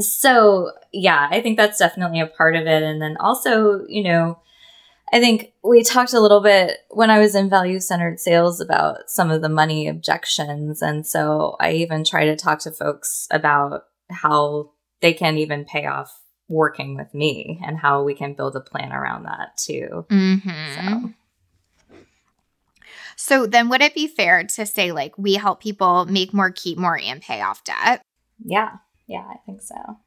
so 0.00 0.72
yeah, 0.92 1.28
I 1.30 1.40
think 1.40 1.56
that's 1.56 1.78
definitely 1.78 2.20
a 2.20 2.26
part 2.26 2.56
of 2.56 2.66
it 2.66 2.82
and 2.82 3.00
then 3.00 3.16
also, 3.18 3.84
you 3.88 4.02
know, 4.02 4.38
I 5.12 5.20
think 5.20 5.52
we 5.62 5.82
talked 5.82 6.12
a 6.12 6.20
little 6.20 6.42
bit 6.42 6.78
when 6.90 7.10
I 7.10 7.18
was 7.18 7.34
in 7.34 7.48
value 7.48 7.80
centered 7.80 8.20
sales 8.20 8.60
about 8.60 9.08
some 9.08 9.30
of 9.30 9.40
the 9.40 9.48
money 9.48 9.88
objections. 9.88 10.82
And 10.82 11.06
so 11.06 11.56
I 11.60 11.72
even 11.72 12.04
try 12.04 12.26
to 12.26 12.36
talk 12.36 12.60
to 12.60 12.70
folks 12.70 13.26
about 13.30 13.84
how 14.10 14.72
they 15.00 15.14
can 15.14 15.38
even 15.38 15.64
pay 15.64 15.86
off 15.86 16.20
working 16.48 16.96
with 16.96 17.12
me 17.14 17.60
and 17.64 17.78
how 17.78 18.02
we 18.02 18.14
can 18.14 18.34
build 18.34 18.56
a 18.56 18.60
plan 18.60 18.92
around 18.92 19.24
that 19.24 19.56
too. 19.56 20.06
Mm-hmm. 20.10 21.06
So. 21.06 21.14
So 23.16 23.46
then 23.46 23.68
would 23.68 23.82
it 23.82 23.94
be 23.94 24.06
fair 24.06 24.44
to 24.44 24.66
say 24.66 24.92
like 24.92 25.16
we 25.18 25.34
help 25.34 25.60
people 25.60 26.04
make 26.06 26.32
more, 26.32 26.52
keep 26.52 26.78
more, 26.78 26.98
and 26.98 27.20
pay 27.20 27.40
off 27.40 27.64
debt? 27.64 28.02
Yeah. 28.44 28.76
Yeah, 29.08 29.24
I 29.28 29.38
think 29.44 29.62
so. 29.62 29.98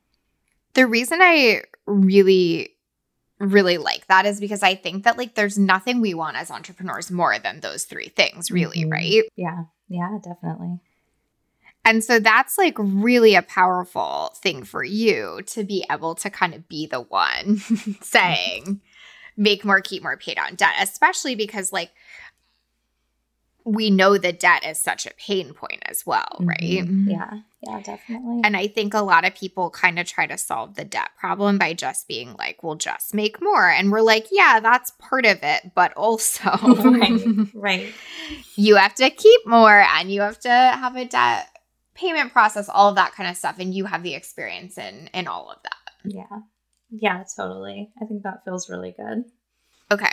The 0.73 0.87
reason 0.87 1.19
I 1.21 1.63
really 1.85 2.77
really 3.41 3.77
like 3.79 4.05
that 4.07 4.25
is 4.25 4.39
because 4.39 4.61
I 4.63 4.75
think 4.75 5.03
that 5.03 5.17
like 5.17 5.33
there's 5.35 5.57
nothing 5.57 5.99
we 5.99 6.13
want 6.13 6.37
as 6.37 6.51
entrepreneurs 6.51 7.09
more 7.11 7.39
than 7.39 7.59
those 7.59 7.85
three 7.85 8.09
things, 8.09 8.51
really, 8.51 8.81
mm-hmm. 8.81 8.91
right? 8.91 9.23
Yeah. 9.35 9.63
Yeah, 9.89 10.19
definitely. 10.23 10.79
And 11.83 12.03
so 12.03 12.19
that's 12.19 12.57
like 12.57 12.75
really 12.77 13.35
a 13.35 13.41
powerful 13.41 14.33
thing 14.41 14.63
for 14.63 14.83
you 14.83 15.41
to 15.47 15.63
be 15.63 15.83
able 15.89 16.15
to 16.15 16.29
kind 16.29 16.53
of 16.53 16.69
be 16.69 16.85
the 16.85 17.01
one 17.01 17.57
saying, 18.01 18.81
make 19.35 19.65
more, 19.65 19.81
keep 19.81 20.03
more, 20.03 20.15
paid 20.15 20.37
on 20.37 20.55
debt, 20.55 20.75
especially 20.79 21.35
because 21.35 21.73
like 21.73 21.91
we 23.65 23.89
know 23.89 24.17
that 24.17 24.39
debt 24.39 24.65
is 24.65 24.79
such 24.79 25.05
a 25.05 25.13
pain 25.15 25.53
point 25.53 25.83
as 25.85 26.05
well, 26.05 26.37
right? 26.39 26.59
Mm-hmm. 26.61 27.09
Yeah. 27.09 27.39
Yeah, 27.63 27.79
definitely. 27.79 28.41
And 28.43 28.57
I 28.57 28.65
think 28.65 28.95
a 28.95 29.01
lot 29.01 29.23
of 29.23 29.35
people 29.35 29.69
kind 29.69 29.99
of 29.99 30.07
try 30.07 30.25
to 30.25 30.37
solve 30.37 30.75
the 30.75 30.83
debt 30.83 31.11
problem 31.19 31.59
by 31.59 31.73
just 31.73 32.07
being 32.07 32.33
like, 32.33 32.63
we'll 32.63 32.75
just 32.75 33.13
make 33.13 33.39
more. 33.39 33.69
And 33.69 33.91
we're 33.91 34.01
like, 34.01 34.27
yeah, 34.31 34.59
that's 34.59 34.91
part 34.97 35.27
of 35.27 35.39
it. 35.43 35.71
But 35.75 35.93
also, 35.93 36.49
right, 36.63 37.21
right. 37.53 37.93
You 38.55 38.77
have 38.77 38.95
to 38.95 39.11
keep 39.11 39.45
more 39.45 39.79
and 39.79 40.11
you 40.11 40.21
have 40.21 40.39
to 40.39 40.49
have 40.49 40.95
a 40.95 41.05
debt 41.05 41.49
payment 41.93 42.33
process, 42.33 42.67
all 42.67 42.89
of 42.89 42.95
that 42.95 43.13
kind 43.13 43.29
of 43.29 43.37
stuff. 43.37 43.59
And 43.59 43.75
you 43.75 43.85
have 43.85 44.01
the 44.01 44.15
experience 44.15 44.79
in 44.79 45.09
in 45.13 45.27
all 45.27 45.51
of 45.51 45.57
that. 45.61 45.91
Yeah. 46.03 46.39
Yeah, 46.89 47.23
totally. 47.35 47.91
I 48.01 48.05
think 48.05 48.23
that 48.23 48.43
feels 48.43 48.69
really 48.69 48.95
good. 48.97 49.25
Okay. 49.91 50.11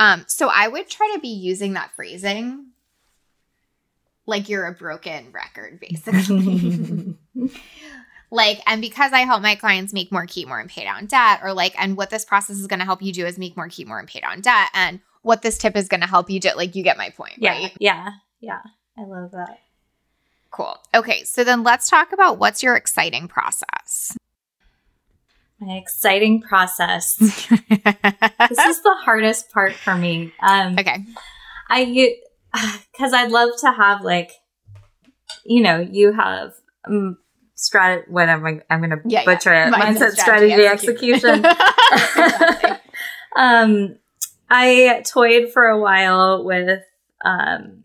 Um, 0.00 0.24
so 0.28 0.48
I 0.48 0.68
would 0.68 0.88
try 0.88 1.10
to 1.14 1.20
be 1.20 1.28
using 1.28 1.74
that 1.74 1.92
phrasing 1.94 2.68
like 4.28 4.48
you're 4.50 4.66
a 4.66 4.72
broken 4.72 5.32
record, 5.32 5.80
basically. 5.80 7.16
like, 8.30 8.60
and 8.66 8.82
because 8.82 9.12
I 9.12 9.20
help 9.20 9.42
my 9.42 9.54
clients 9.54 9.94
make 9.94 10.12
more, 10.12 10.26
keep 10.26 10.46
more, 10.46 10.60
and 10.60 10.68
pay 10.68 10.84
down 10.84 11.06
debt, 11.06 11.40
or 11.42 11.54
like, 11.54 11.74
and 11.80 11.96
what 11.96 12.10
this 12.10 12.26
process 12.26 12.58
is 12.58 12.66
going 12.66 12.78
to 12.78 12.84
help 12.84 13.02
you 13.02 13.12
do 13.12 13.24
is 13.24 13.38
make 13.38 13.56
more, 13.56 13.68
keep 13.68 13.88
more, 13.88 13.98
and 13.98 14.06
pay 14.06 14.20
down 14.20 14.42
debt. 14.42 14.68
And 14.74 15.00
what 15.22 15.40
this 15.40 15.56
tip 15.56 15.76
is 15.76 15.88
going 15.88 16.02
to 16.02 16.06
help 16.06 16.28
you 16.28 16.40
do, 16.40 16.50
like, 16.54 16.76
you 16.76 16.84
get 16.84 16.98
my 16.98 17.08
point, 17.08 17.36
yeah, 17.38 17.52
right? 17.52 17.72
Yeah. 17.80 18.10
Yeah. 18.40 18.60
I 18.98 19.04
love 19.04 19.30
that. 19.30 19.60
Cool. 20.50 20.76
Okay, 20.94 21.24
so 21.24 21.42
then 21.42 21.62
let's 21.62 21.88
talk 21.88 22.12
about 22.12 22.38
what's 22.38 22.62
your 22.62 22.76
exciting 22.76 23.28
process. 23.28 24.17
My 25.60 25.74
exciting 25.74 26.40
process. 26.40 27.16
this 27.16 27.38
is 27.40 28.82
the 28.82 28.94
hardest 29.00 29.50
part 29.50 29.72
for 29.72 29.96
me. 29.96 30.32
Um, 30.40 30.78
okay. 30.78 31.04
I 31.68 32.14
because 32.92 33.12
I'd 33.12 33.30
love 33.30 33.50
to 33.60 33.72
have 33.72 34.02
like, 34.02 34.30
you 35.44 35.62
know, 35.62 35.80
you 35.80 36.12
have 36.12 36.52
um, 36.86 37.18
strat. 37.56 38.08
What 38.08 38.28
am 38.28 38.46
I? 38.46 38.60
I'm 38.70 38.80
going 38.80 38.90
to 38.90 39.00
Yeah, 39.04 39.24
butcher 39.24 39.52
yeah. 39.52 39.68
it. 39.68 39.74
Mindset, 39.74 40.10
Mindset, 40.10 40.10
strategy, 40.12 40.66
execution. 40.66 41.44
execution. 41.44 42.76
um, 43.36 43.96
I 44.48 45.02
toyed 45.06 45.52
for 45.52 45.66
a 45.66 45.78
while 45.78 46.44
with 46.44 46.82
um, 47.24 47.84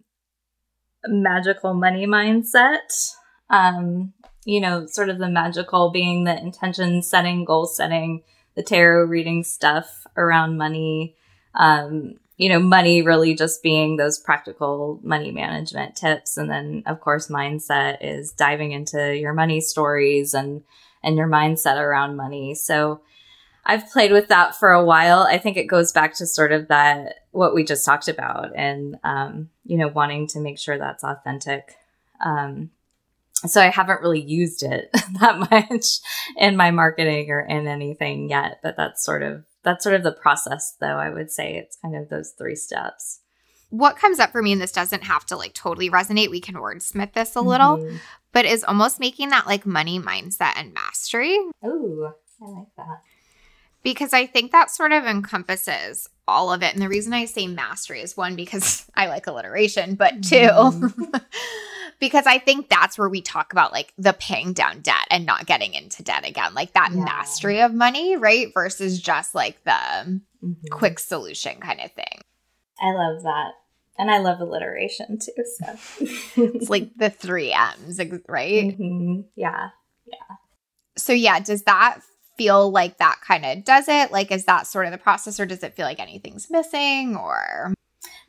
magical 1.05 1.73
money 1.73 2.05
mindset. 2.05 3.15
Um, 3.49 4.13
you 4.45 4.59
know, 4.59 4.85
sort 4.85 5.09
of 5.09 5.17
the 5.17 5.29
magical 5.29 5.89
being 5.91 6.23
the 6.23 6.37
intention 6.37 7.01
setting, 7.01 7.45
goal 7.45 7.65
setting, 7.65 8.23
the 8.55 8.63
tarot 8.63 9.05
reading 9.05 9.43
stuff 9.43 10.05
around 10.15 10.57
money. 10.57 11.15
Um, 11.55 12.19
you 12.35 12.49
know, 12.49 12.59
money 12.59 13.03
really 13.03 13.35
just 13.35 13.61
being 13.61 13.95
those 13.95 14.17
practical 14.17 14.99
money 15.03 15.31
management 15.31 15.95
tips. 15.95 16.35
And 16.35 16.49
then, 16.49 16.83
of 16.87 16.99
course, 16.99 17.29
mindset 17.29 17.99
is 18.01 18.31
diving 18.31 18.71
into 18.71 19.15
your 19.15 19.33
money 19.33 19.61
stories 19.61 20.33
and, 20.33 20.63
and 21.03 21.15
your 21.15 21.27
mindset 21.27 21.77
around 21.77 22.15
money. 22.15 22.55
So 22.55 23.01
I've 23.65 23.89
played 23.91 24.11
with 24.11 24.29
that 24.29 24.55
for 24.55 24.71
a 24.71 24.83
while. 24.83 25.19
I 25.19 25.37
think 25.37 25.57
it 25.57 25.65
goes 25.65 25.91
back 25.91 26.15
to 26.15 26.25
sort 26.25 26.51
of 26.51 26.67
that, 26.69 27.19
what 27.31 27.53
we 27.53 27.63
just 27.63 27.85
talked 27.85 28.07
about 28.07 28.51
and, 28.55 28.99
um, 29.03 29.49
you 29.63 29.77
know, 29.77 29.87
wanting 29.87 30.27
to 30.27 30.39
make 30.39 30.57
sure 30.57 30.77
that's 30.77 31.03
authentic. 31.03 31.75
Um, 32.19 32.71
so 33.45 33.61
I 33.61 33.69
haven't 33.69 34.01
really 34.01 34.21
used 34.21 34.63
it 34.63 34.89
that 35.19 35.39
much 35.51 35.85
in 36.37 36.55
my 36.55 36.71
marketing 36.71 37.29
or 37.31 37.41
in 37.41 37.67
anything 37.67 38.29
yet, 38.29 38.59
but 38.63 38.75
that's 38.77 39.03
sort 39.03 39.23
of 39.23 39.43
that's 39.63 39.83
sort 39.83 39.95
of 39.95 40.03
the 40.03 40.11
process 40.11 40.75
though 40.79 40.97
i 40.97 41.09
would 41.09 41.31
say 41.31 41.55
it's 41.55 41.77
kind 41.77 41.95
of 41.95 42.09
those 42.09 42.31
three 42.37 42.55
steps 42.55 43.21
what 43.69 43.97
comes 43.97 44.19
up 44.19 44.31
for 44.31 44.41
me 44.41 44.51
and 44.51 44.61
this 44.61 44.71
doesn't 44.71 45.03
have 45.03 45.25
to 45.25 45.35
like 45.35 45.53
totally 45.53 45.89
resonate 45.89 46.29
we 46.29 46.39
can 46.41 46.55
wordsmith 46.55 47.13
this 47.13 47.35
a 47.35 47.41
little 47.41 47.77
mm-hmm. 47.77 47.95
but 48.31 48.45
is 48.45 48.63
almost 48.63 48.99
making 48.99 49.29
that 49.29 49.47
like 49.47 49.65
money 49.65 49.99
mindset 49.99 50.53
and 50.55 50.73
mastery 50.73 51.37
oh 51.63 52.13
i 52.41 52.45
like 52.45 52.67
that 52.77 53.01
because 53.81 54.13
i 54.13 54.25
think 54.25 54.51
that 54.51 54.69
sort 54.69 54.91
of 54.91 55.05
encompasses 55.05 56.07
all 56.27 56.53
of 56.53 56.61
it 56.61 56.73
and 56.73 56.81
the 56.81 56.89
reason 56.89 57.13
i 57.13 57.25
say 57.25 57.47
mastery 57.47 58.01
is 58.01 58.15
one 58.15 58.35
because 58.35 58.85
i 58.95 59.07
like 59.07 59.27
alliteration 59.27 59.95
but 59.95 60.21
2 60.23 60.35
Mhm. 60.35 61.21
because 62.03 62.27
i 62.27 62.37
think 62.37 62.67
that's 62.67 62.97
where 62.97 63.07
we 63.07 63.21
talk 63.21 63.53
about 63.53 63.71
like 63.71 63.93
the 63.97 64.11
paying 64.11 64.51
down 64.51 64.81
debt 64.81 65.07
and 65.09 65.25
not 65.25 65.45
getting 65.45 65.73
into 65.73 66.03
debt 66.03 66.27
again 66.27 66.53
like 66.53 66.73
that 66.73 66.89
Yeah. 66.91 67.03
mastery 67.05 67.61
of 67.61 67.73
money 67.73 68.17
right 68.17 68.53
versus 68.53 68.99
just 69.01 69.33
like 69.33 69.63
the 69.63 70.21
Mhm. 70.43 70.55
quick 70.69 70.99
solution 70.99 71.61
kind 71.61 71.79
of 71.79 71.89
thing. 71.93 72.19
I 72.81 72.91
love 72.91 73.23
that. 73.23 73.51
And 73.97 74.11
i 74.11 74.17
love 74.17 74.41
alliteration 74.41 75.17
too 75.17 75.43
so. 75.57 76.05
It's 76.55 76.69
like 76.69 76.89
the 76.97 77.09
three 77.09 77.53
m's 77.53 78.01
right? 78.27 78.77
Mhm. 78.77 79.23
yeah. 79.35 79.69
So 80.97 81.13
yeah 81.13 81.39
does 81.39 81.63
that 81.63 81.99
feel 82.37 82.69
like 82.71 82.97
that 82.97 83.19
kind 83.25 83.45
of 83.45 83.63
does 83.63 83.87
it? 83.87 84.11
Like 84.11 84.29
is 84.31 84.43
that 84.45 84.67
sort 84.67 84.87
of 84.87 84.91
the 84.91 84.97
process 84.97 85.39
or 85.39 85.45
does 85.45 85.63
it 85.63 85.75
feel 85.75 85.85
like 85.85 85.99
anything's 86.01 86.49
missing 86.51 87.15
or 87.15 87.73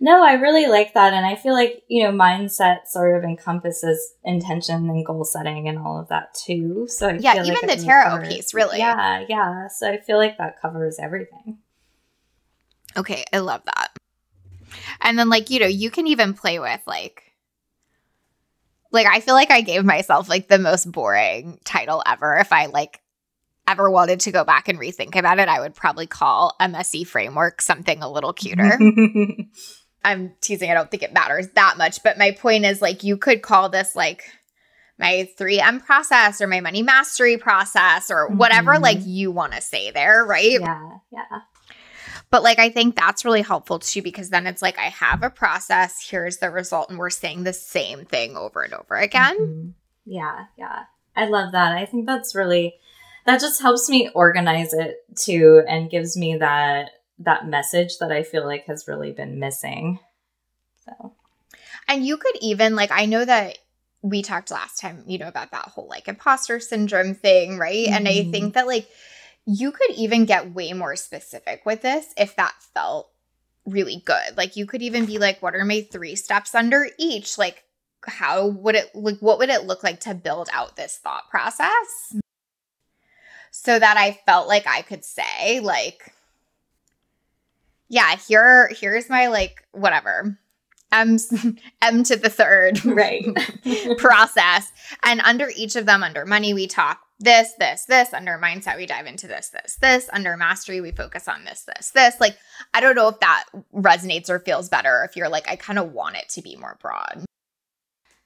no 0.00 0.24
i 0.24 0.32
really 0.32 0.66
like 0.66 0.92
that 0.94 1.12
and 1.12 1.24
i 1.24 1.34
feel 1.36 1.52
like 1.52 1.82
you 1.88 2.02
know 2.02 2.10
mindset 2.12 2.86
sort 2.86 3.16
of 3.16 3.24
encompasses 3.24 4.14
intention 4.24 4.88
and 4.90 5.04
goal 5.06 5.24
setting 5.24 5.68
and 5.68 5.78
all 5.78 5.98
of 6.00 6.08
that 6.08 6.34
too 6.34 6.86
so 6.88 7.08
I 7.08 7.16
Yeah, 7.18 7.34
feel 7.34 7.44
even 7.46 7.68
like 7.68 7.78
the 7.78 7.84
tarot 7.84 8.10
covers- 8.10 8.28
piece, 8.28 8.54
really. 8.54 8.78
yeah 8.78 9.24
yeah 9.28 9.68
so 9.68 9.90
i 9.90 9.98
feel 10.00 10.16
like 10.18 10.38
that 10.38 10.60
covers 10.60 10.98
everything. 10.98 11.58
Okay 12.96 13.24
i 13.32 13.38
love 13.38 13.62
that. 13.64 13.88
And 15.00 15.18
then 15.18 15.28
like 15.28 15.50
you 15.50 15.60
know 15.60 15.66
you 15.66 15.90
can 15.90 16.06
even 16.06 16.34
play 16.34 16.58
with 16.58 16.80
like 16.86 17.22
like 18.92 19.06
i 19.06 19.20
feel 19.20 19.34
like 19.34 19.50
i 19.50 19.60
gave 19.60 19.84
myself 19.84 20.28
like 20.28 20.48
the 20.48 20.58
most 20.58 20.90
boring 20.90 21.58
title 21.64 22.02
ever. 22.06 22.36
If 22.36 22.52
i 22.52 22.66
like 22.66 23.00
ever 23.66 23.90
wanted 23.90 24.20
to 24.20 24.30
go 24.30 24.44
back 24.44 24.68
and 24.68 24.78
rethink 24.78 25.16
about 25.16 25.38
it 25.38 25.48
i 25.48 25.58
would 25.58 25.74
probably 25.74 26.06
call 26.06 26.54
MSE 26.60 27.06
framework 27.06 27.60
something 27.62 28.02
a 28.02 28.10
little 28.10 28.32
cuter 28.34 28.78
I'm 30.04 30.32
teasing. 30.40 30.70
I 30.70 30.74
don't 30.74 30.90
think 30.90 31.02
it 31.02 31.12
matters 31.12 31.48
that 31.54 31.78
much. 31.78 32.02
But 32.02 32.18
my 32.18 32.32
point 32.32 32.64
is 32.64 32.82
like 32.82 33.02
you 33.02 33.16
could 33.16 33.42
call 33.42 33.68
this 33.68 33.96
like 33.96 34.24
my 34.98 35.28
3M 35.38 35.84
process 35.84 36.40
or 36.40 36.46
my 36.46 36.60
money 36.60 36.82
mastery 36.82 37.36
process 37.36 38.10
or 38.10 38.28
whatever 38.28 38.74
Mhm. 38.74 38.82
like 38.82 38.98
you 39.04 39.30
want 39.32 39.52
to 39.52 39.60
say 39.60 39.90
there, 39.90 40.24
right? 40.24 40.60
yeah 40.60 40.90
yeah 41.10 41.40
But 42.30 42.42
like 42.42 42.58
I 42.58 42.70
think 42.70 42.94
that's 42.96 43.24
really 43.24 43.42
helpful 43.42 43.78
too 43.80 44.02
because 44.02 44.30
then 44.30 44.46
it's 44.46 44.62
like 44.62 44.78
I 44.78 44.90
have 44.90 45.22
a 45.22 45.30
process, 45.30 46.06
here's 46.08 46.36
the 46.38 46.50
result, 46.50 46.90
and 46.90 46.98
we're 46.98 47.10
saying 47.10 47.44
the 47.44 47.52
same 47.52 48.04
thing 48.04 48.36
over 48.36 48.62
and 48.62 48.72
over 48.74 48.94
again. 48.96 49.36
Mhm. 49.38 49.72
Yeah, 50.06 50.44
yeah. 50.58 50.84
I 51.16 51.26
love 51.26 51.52
that. 51.52 51.72
I 51.76 51.86
think 51.86 52.06
that's 52.06 52.34
really 52.34 52.74
that 53.26 53.40
just 53.40 53.62
helps 53.62 53.88
me 53.88 54.10
organize 54.14 54.74
it 54.74 54.96
too 55.16 55.62
and 55.66 55.90
gives 55.90 56.16
me 56.16 56.36
that 56.36 56.90
that 57.18 57.46
message 57.46 57.98
that 57.98 58.12
I 58.12 58.22
feel 58.22 58.44
like 58.44 58.66
has 58.66 58.88
really 58.88 59.12
been 59.12 59.38
missing. 59.38 60.00
So, 60.84 61.14
And 61.88 62.06
you 62.06 62.16
could 62.16 62.36
even 62.40 62.76
like 62.76 62.90
I 62.92 63.06
know 63.06 63.24
that 63.24 63.58
we 64.02 64.22
talked 64.22 64.50
last 64.50 64.78
time, 64.78 65.04
you 65.06 65.18
know, 65.18 65.28
about 65.28 65.50
that 65.52 65.68
whole 65.68 65.88
like 65.88 66.08
imposter 66.08 66.60
syndrome 66.60 67.14
thing, 67.14 67.58
right? 67.58 67.88
And 67.90 68.06
I 68.08 68.24
Mhm. 68.24 68.30
think 68.30 68.54
that 68.54 68.66
like 68.66 68.88
you 69.46 69.72
could 69.72 69.90
even 69.92 70.24
get 70.24 70.52
way 70.54 70.72
more 70.72 70.96
specific 70.96 71.64
with 71.66 71.82
this 71.82 72.12
if 72.16 72.36
that 72.36 72.54
felt 72.74 73.10
really 73.66 74.02
good. 74.04 74.36
Like 74.36 74.56
you 74.56 74.66
could 74.66 74.82
even 74.82 75.06
be 75.06 75.18
like, 75.18 75.42
what 75.42 75.54
are 75.54 75.64
my 75.64 75.86
three 75.90 76.16
steps 76.16 76.54
under 76.54 76.88
each? 76.98 77.38
Like 77.38 77.64
how 78.06 78.46
would 78.48 78.74
it 78.74 78.94
like 78.94 79.18
what 79.20 79.38
would 79.38 79.50
it 79.50 79.64
look 79.64 79.82
like 79.82 80.00
to 80.00 80.14
build 80.14 80.48
out 80.52 80.76
this 80.76 80.98
thought 80.98 81.30
process? 81.30 82.16
So 83.50 83.78
that 83.78 83.96
I 83.96 84.12
felt 84.26 84.48
like 84.48 84.66
I 84.66 84.82
could 84.82 85.04
say, 85.04 85.60
like, 85.60 86.13
yeah, 87.88 88.16
here 88.16 88.70
here's 88.78 89.08
my 89.08 89.28
like 89.28 89.66
whatever. 89.72 90.38
M 90.92 91.16
M 91.82 92.02
to 92.04 92.16
the 92.16 92.30
third 92.30 92.84
right. 92.86 93.26
process. 93.98 94.70
And 95.02 95.20
under 95.22 95.48
each 95.56 95.76
of 95.76 95.86
them, 95.86 96.02
under 96.02 96.24
money, 96.24 96.54
we 96.54 96.66
talk 96.68 97.00
this, 97.18 97.52
this, 97.58 97.84
this. 97.86 98.12
Under 98.12 98.38
mindset, 98.38 98.76
we 98.76 98.86
dive 98.86 99.06
into 99.06 99.26
this, 99.26 99.48
this, 99.48 99.76
this. 99.80 100.08
Under 100.12 100.36
mastery, 100.36 100.80
we 100.80 100.92
focus 100.92 101.26
on 101.26 101.44
this, 101.44 101.62
this, 101.62 101.90
this. 101.90 102.20
Like, 102.20 102.36
I 102.74 102.80
don't 102.80 102.94
know 102.94 103.08
if 103.08 103.18
that 103.20 103.44
resonates 103.74 104.28
or 104.30 104.38
feels 104.38 104.68
better 104.68 105.04
if 105.08 105.16
you're 105.16 105.28
like, 105.28 105.48
I 105.48 105.56
kind 105.56 105.78
of 105.78 105.92
want 105.92 106.16
it 106.16 106.28
to 106.30 106.42
be 106.42 106.54
more 106.56 106.78
broad. 106.80 107.24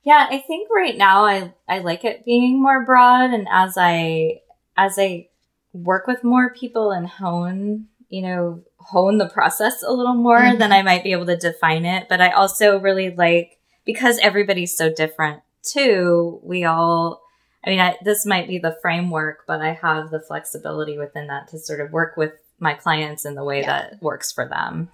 yeah, 0.02 0.26
I 0.30 0.38
think 0.46 0.68
right 0.74 0.96
now 0.96 1.24
I 1.26 1.52
I 1.68 1.78
like 1.80 2.04
it 2.04 2.24
being 2.24 2.60
more 2.60 2.84
broad 2.84 3.30
and 3.30 3.46
as 3.50 3.74
I 3.76 4.40
as 4.76 4.98
I 4.98 5.28
work 5.72 6.06
with 6.06 6.24
more 6.24 6.50
people 6.52 6.90
and 6.92 7.06
hone, 7.06 7.86
you 8.08 8.22
know, 8.22 8.62
hone 8.90 9.18
the 9.18 9.28
process 9.28 9.82
a 9.82 9.92
little 9.92 10.14
more, 10.14 10.38
Mhm. 10.40 10.58
then 10.58 10.72
I 10.72 10.82
might 10.82 11.02
be 11.04 11.12
able 11.12 11.26
to 11.26 11.36
define 11.36 11.84
it. 11.84 12.08
But 12.08 12.20
I 12.20 12.30
also 12.30 12.78
really 12.78 13.10
like 13.14 13.58
because 13.84 14.18
everybody's 14.18 14.76
so 14.76 14.92
different 14.92 15.42
too, 15.62 16.40
we 16.42 16.64
all 16.64 17.22
I 17.64 17.70
mean, 17.70 17.80
I, 17.80 17.98
this 18.02 18.24
might 18.24 18.46
be 18.46 18.58
the 18.58 18.78
framework, 18.80 19.44
but 19.46 19.60
I 19.60 19.72
have 19.74 20.10
the 20.10 20.20
flexibility 20.20 20.96
within 20.96 21.26
that 21.26 21.48
to 21.48 21.58
sort 21.58 21.80
of 21.80 21.92
work 21.92 22.16
with 22.16 22.32
my 22.60 22.72
clients 22.74 23.24
in 23.24 23.34
the 23.34 23.42
way 23.44 23.60
Yeah. 23.60 23.66
that 23.90 24.02
works 24.02 24.30
for 24.32 24.46
them. 24.48 24.90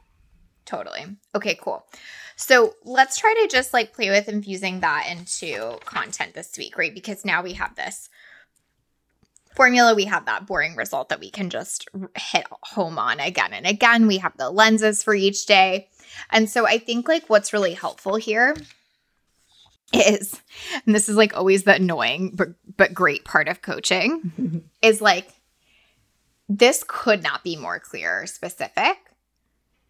Totally. 0.65 1.05
Okay, 1.35 1.57
cool. 1.61 1.87
So 2.37 2.75
let's 2.85 3.17
try 3.19 3.33
to 3.43 3.49
just 3.49 3.75
like 3.75 3.93
play 3.93 4.09
with 4.11 4.29
infusing 4.29 4.81
that 4.81 5.07
into 5.09 5.79
content 5.85 6.35
this 6.35 6.57
week, 6.57 6.77
right? 6.79 6.93
Because 6.95 7.25
now 7.25 7.43
we 7.43 7.53
have 7.53 7.77
this 7.77 8.09
formula, 9.55 9.95
we 9.95 10.05
have 10.05 10.27
that 10.27 10.47
boring 10.47 10.77
result 10.77 11.09
that 11.09 11.21
we 11.21 11.31
can 11.31 11.51
just 11.51 11.89
hit 12.17 12.47
home 12.63 12.99
on 12.99 13.21
again 13.21 13.53
and 13.53 13.67
again. 13.67 14.07
We 14.07 14.19
have 14.19 14.37
the 14.37 14.51
lenses 14.51 15.03
for 15.03 15.15
each 15.15 15.47
day. 15.47 15.89
And 16.31 16.49
so 16.49 16.67
I 16.67 16.79
think 16.79 17.09
like 17.09 17.29
what's 17.29 17.53
really 17.53 17.75
helpful 17.75 18.17
here 18.17 18.57
is, 19.93 20.41
and 20.87 20.95
this 20.95 21.09
is 21.09 21.17
like 21.17 21.37
always 21.37 21.65
the 21.65 21.75
annoying 21.75 22.33
but, 22.35 22.49
but 22.77 22.95
great 22.95 23.25
part 23.25 23.49
of 23.49 23.63
coaching, 23.63 24.65
is 24.83 25.01
like 25.01 25.29
this 26.49 26.85
could 26.87 27.23
not 27.23 27.43
be 27.43 27.57
more 27.57 27.79
clear 27.79 28.23
or 28.23 28.27
specific. 28.27 28.97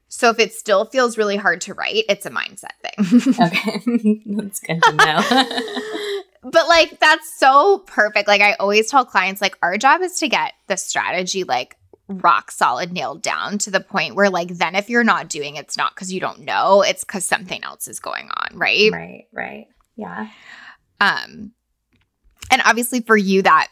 So 0.09 0.31
if 0.31 0.39
it 0.39 0.53
still 0.53 0.85
feels 0.85 1.19
really 1.19 1.37
hard 1.37 1.61
to 1.63 1.75
write, 1.75 2.05
it's 2.09 2.25
a 2.25 2.31
mindset 2.31 2.77
thing. 2.83 3.35
okay, 3.41 4.23
that's 4.37 4.61
good 4.61 4.81
to 4.83 4.93
know. 4.93 6.23
But 6.45 6.69
like 6.69 7.01
that's 7.01 7.39
so 7.39 7.79
perfect. 7.87 8.29
Like 8.29 8.41
I 8.41 8.55
always 8.55 8.91
tell 8.91 9.05
clients 9.05 9.41
like 9.41 9.57
our 9.63 9.77
job 9.79 10.03
is 10.03 10.19
to 10.19 10.29
get 10.29 10.53
the 10.67 10.77
strategy 10.77 11.45
like 11.45 11.77
rock 12.07 12.51
solid 12.51 12.93
nailed 12.93 13.23
down 13.23 13.57
to 13.57 13.71
the 13.71 13.81
point 13.81 14.15
where 14.15 14.29
like 14.29 14.49
then 14.49 14.75
if 14.75 14.91
you're 14.91 15.05
not 15.05 15.29
doing 15.29 15.57
it's 15.57 15.77
not 15.77 15.97
cuz 15.97 16.13
you 16.13 16.21
don't 16.21 16.41
know, 16.41 16.83
it's 16.83 17.05
cuz 17.05 17.27
something 17.27 17.65
else 17.65 17.89
is 17.89 17.99
going 17.99 18.29
on, 18.31 18.59
right? 18.59 18.93
right, 18.93 19.27
right. 19.33 19.67
Yeah. 19.97 20.29
Um, 21.01 21.53
and 22.51 22.63
obviously 22.65 23.01
for 23.01 23.17
you, 23.17 23.43
that 23.43 23.69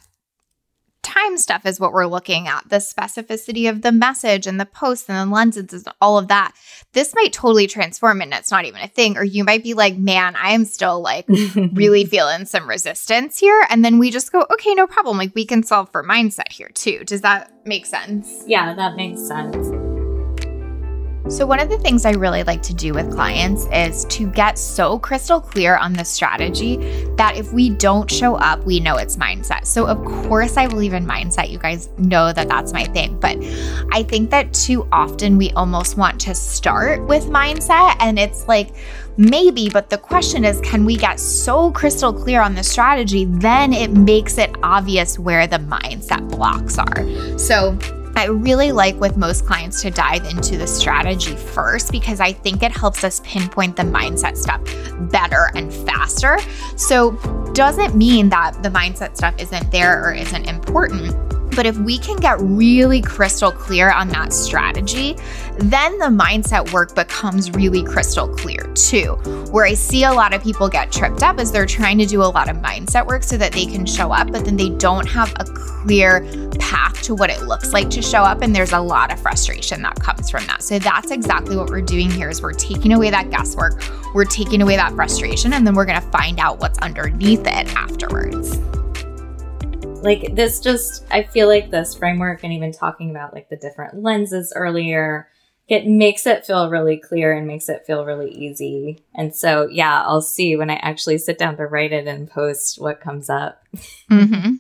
time 1.23 1.39
stuff 1.39 1.67
is 1.67 1.81
what 1.81 1.93
we're 1.93 2.07
looking 2.07 2.49
at 2.49 2.69
the 2.69 2.77
specificity 2.77 3.69
of 3.69 3.83
the 3.83 3.93
message 3.93 4.47
and 4.47 4.59
the 4.59 4.67
posts 4.67 5.09
and 5.09 5.31
the 5.31 5.35
lenses 5.35 5.73
and 5.73 5.95
all 6.01 6.19
of 6.19 6.29
that. 6.29 6.53
This 6.93 7.15
might 7.15 7.33
totally 7.33 7.67
transform 7.67 8.21
and 8.21 8.33
it's 8.33 8.51
not 8.51 8.65
even 8.65 8.81
a 8.81 8.89
thing. 8.89 9.17
Or 9.17 9.25
you 9.25 9.45
might 9.45 9.63
be 9.63 9.75
like, 9.75 9.97
man, 9.97 10.37
I 10.37 10.51
am 10.51 10.65
still 10.65 11.01
like 11.01 11.27
really 11.73 12.05
feeling 12.05 12.45
some 12.45 12.69
resistance 12.69 13.39
here. 13.39 13.67
And 13.71 13.85
then 13.85 13.99
we 13.99 14.11
just 14.11 14.33
go, 14.33 14.47
okay, 14.53 14.75
no 14.75 14.87
problem. 14.87 15.19
Like 15.19 15.35
we 15.35 15.47
can 15.47 15.63
solve 15.63 15.91
for 15.91 16.03
mindset 16.03 16.51
here 16.51 16.69
too. 16.69 17.05
Does 17.05 17.23
that 17.23 17.53
make 17.67 17.87
sense? 17.87 18.45
Yeah, 18.47 18.75
that 18.75 18.97
makes 18.97 19.27
sense. 19.27 19.82
So, 21.29 21.47
one 21.47 21.61
of 21.61 21.69
the 21.69 21.79
things 21.79 22.05
I 22.05 22.11
really 22.13 22.43
like 22.43 22.63
to 22.63 22.75
do 22.75 22.93
with 22.93 23.13
clients 23.13 23.67
is 23.73 24.05
to 24.07 24.27
get 24.27 24.59
so 24.59 24.99
crystal 24.99 25.41
clear 25.41 25.77
on 25.77 25.93
the 25.93 26.05
strategy 26.05 26.77
that 27.17 27.37
if 27.37 27.53
we 27.53 27.71
don't 27.71 28.11
show 28.11 28.35
up, 28.35 28.65
we 28.65 28.81
know 28.81 28.97
it's 28.97 29.17
mindset. 29.17 29.65
So, 29.65 29.87
of 29.87 30.05
course, 30.05 30.57
I 30.57 30.67
believe 30.67 30.95
in 30.95 31.07
mindset. 31.07 31.49
You 31.51 31.59
guys 31.59 31.89
know 31.97 32.33
that 32.33 32.49
that's 32.49 32.73
my 32.73 32.85
thing. 32.85 33.21
But 33.21 33.39
I 33.93 34.03
think 34.03 34.31
that 34.31 34.53
too 34.53 34.89
often 34.91 35.39
we 35.39 35.53
almost 35.53 35.97
want 35.97 36.21
to 36.23 36.35
start 36.35 37.07
with 37.07 37.27
mindset. 37.27 37.97
And 38.01 38.19
it's 38.19 38.49
like, 38.49 38.75
maybe, 39.17 39.71
but 39.71 39.91
the 39.91 39.99
question 39.99 40.45
is 40.45 40.61
can 40.63 40.85
we 40.85 40.97
get 40.97 41.21
so 41.21 41.71
crystal 41.71 42.13
clear 42.13 42.43
on 42.43 42.57
the 42.57 42.65
strategy? 42.65 43.27
Then 43.27 43.73
it 43.73 43.93
makes 43.93 44.39
it 44.39 44.51
obvious 44.65 45.21
where 45.21 45.47
the 45.47 45.59
mindset 45.59 46.29
blocks 46.31 46.79
are. 46.79 47.39
So, 47.39 47.79
I 48.15 48.27
really 48.27 48.73
like 48.73 48.97
with 49.01 49.17
most 49.17 49.47
clients 49.47 49.81
to 49.83 49.91
dive 49.91 50.25
into 50.27 50.57
the 50.57 50.67
strategy 50.67 51.37
first 51.37 51.91
because 51.91 52.21
I 52.21 52.33
think 52.33 52.63
it 52.63 52.71
helps 52.71 53.05
us 53.05 53.21
pinpoint 53.25 53.77
the 53.77 53.85
mindset 53.85 54.37
stuff 54.37 54.61
better 55.11 55.51
and 55.55 55.73
faster. 55.73 56.39
So, 56.77 57.13
doesn't 57.55 57.95
mean 57.95 58.31
that 58.31 58.63
the 58.63 58.71
mindset 58.71 59.17
stuff 59.17 59.35
isn't 59.39 59.71
there 59.71 60.07
or 60.07 60.13
isn't 60.13 60.47
important. 60.47 61.13
But 61.55 61.67
if 61.67 61.77
we 61.79 61.99
can 61.99 62.17
get 62.17 62.39
really 62.41 63.03
crystal 63.03 63.53
clear 63.53 63.91
on 63.91 64.09
that 64.09 64.33
strategy, 64.33 65.17
then 65.59 65.99
the 65.99 66.07
mindset 66.07 66.73
work 66.73 66.95
becomes 66.95 67.51
really 67.51 67.83
crystal 67.85 68.29
clear 68.29 68.63
too. 68.75 69.15
Where 69.51 69.67
I 69.67 69.75
see 69.75 70.05
a 70.05 70.13
lot 70.13 70.33
of 70.33 70.43
people 70.43 70.69
get 70.69 70.91
tripped 70.91 71.23
up 71.23 71.39
is 71.39 71.53
they're 71.53 71.67
trying 71.67 71.99
to 71.99 72.07
do 72.07 72.23
a 72.23 72.25
lot 72.25 72.49
of 72.49 72.57
mindset 72.57 73.07
work 73.07 73.23
so 73.23 73.37
that 73.37 73.53
they 73.53 73.67
can 73.67 73.87
show 73.87 74.13
up, 74.13 74.33
but 74.33 74.45
then 74.45 74.57
they 74.57 74.71
don't 74.71 75.09
have 75.09 75.33
a 75.39 75.45
clear 75.45 76.27
path 76.59 77.03
to 77.03 77.15
what 77.15 77.29
it 77.29 77.43
looks 77.43 77.73
like 77.73 77.91
to 77.91 78.01
show 78.01 78.23
up 78.23 78.41
and 78.41 78.55
there's 78.55 78.73
a 78.73 78.81
lot 78.81 79.13
of 79.13 79.21
frustration 79.21 79.83
that 79.83 79.95
comes 79.97 80.31
from 80.31 80.47
that. 80.47 80.63
So 80.63 80.79
that's 80.79 81.11
exactly 81.11 81.57
what 81.57 81.69
we're 81.69 81.83
doing 81.83 82.11
here 82.11 82.31
is 82.31 82.41
we're 82.41 82.53
taking 82.53 82.93
away 82.93 83.11
that 83.11 83.31
guesswork, 83.31 83.83
we're 84.15 84.25
taking 84.25 84.63
away 84.63 84.77
that 84.77 84.93
frustration 84.95 85.53
and 85.53 85.67
then 85.67 85.75
we're 85.75 85.87
to 85.87 86.01
find 86.09 86.39
out 86.39 86.61
what's 86.61 86.79
underneath 86.79 87.47
it 87.47 87.75
afterwards 87.75 88.59
like 90.03 90.35
this 90.35 90.61
just 90.61 91.05
i 91.11 91.23
feel 91.23 91.47
like 91.47 91.71
this 91.71 91.95
framework 91.95 92.43
and 92.43 92.53
even 92.53 92.73
talking 92.73 93.11
about 93.11 93.33
like 93.33 93.49
the 93.49 93.57
different 93.57 94.03
lenses 94.03 94.53
earlier 94.57 95.29
it 95.69 95.87
makes 95.87 96.27
it 96.27 96.45
feel 96.45 96.69
really 96.69 96.97
clear 96.97 97.33
and 97.33 97.47
makes 97.47 97.69
it 97.69 97.87
feel 97.87 98.05
really 98.05 98.31
easy 98.31 99.03
and 99.15 99.35
so 99.35 99.69
yeah 99.71 100.03
i'll 100.05 100.23
see 100.23 100.57
when 100.57 100.71
i 100.71 100.77
actually 100.77 101.19
sit 101.19 101.39
down 101.39 101.57
to 101.57 101.67
write 101.67 101.93
it 101.93 102.07
and 102.07 102.31
post 102.31 102.81
what 102.81 103.01
comes 103.01 103.31
up 103.31 103.63
mm-hmm. 104.11 104.55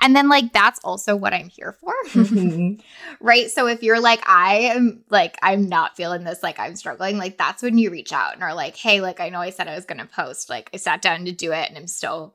And 0.00 0.14
then, 0.14 0.28
like, 0.28 0.52
that's 0.52 0.80
also 0.84 1.16
what 1.16 1.34
I'm 1.34 1.48
here 1.48 1.72
for. 1.72 1.94
Mm-hmm. 2.08 2.80
right. 3.20 3.50
So, 3.50 3.66
if 3.66 3.82
you're 3.82 4.00
like, 4.00 4.20
I 4.28 4.70
am 4.74 5.04
like, 5.08 5.38
I'm 5.42 5.68
not 5.68 5.96
feeling 5.96 6.24
this, 6.24 6.42
like, 6.42 6.58
I'm 6.58 6.76
struggling, 6.76 7.16
like, 7.16 7.38
that's 7.38 7.62
when 7.62 7.78
you 7.78 7.90
reach 7.90 8.12
out 8.12 8.34
and 8.34 8.42
are 8.42 8.54
like, 8.54 8.76
hey, 8.76 9.00
like, 9.00 9.20
I 9.20 9.28
know 9.28 9.40
I 9.40 9.50
said 9.50 9.68
I 9.68 9.74
was 9.74 9.84
going 9.84 9.98
to 9.98 10.06
post. 10.06 10.50
Like, 10.50 10.70
I 10.72 10.78
sat 10.78 11.02
down 11.02 11.24
to 11.26 11.32
do 11.32 11.52
it 11.52 11.68
and 11.68 11.76
I'm 11.76 11.86
still 11.86 12.34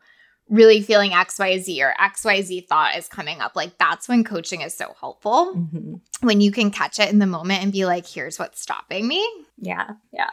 really 0.50 0.82
feeling 0.82 1.12
XYZ 1.12 1.80
or 1.80 1.94
XYZ 2.00 2.68
thought 2.68 2.98
is 2.98 3.08
coming 3.08 3.42
up, 3.42 3.56
like 3.56 3.78
that's 3.78 4.08
when 4.08 4.24
coaching 4.24 4.62
is 4.62 4.76
so 4.76 4.96
helpful. 5.00 5.56
Mm-hmm. 5.56 5.96
When 6.22 6.42
you 6.42 6.52
can 6.52 6.72
catch 6.72 7.00
it 7.00 7.12
in 7.12 7.20
the 7.20 7.26
moment 7.26 7.64
and 7.64 7.72
be 7.72 7.86
like, 7.86 8.06
here's 8.08 8.40
what's 8.40 8.62
stopping 8.62 9.08
me. 9.08 9.28
Yeah. 9.58 9.92
Yeah. 10.12 10.30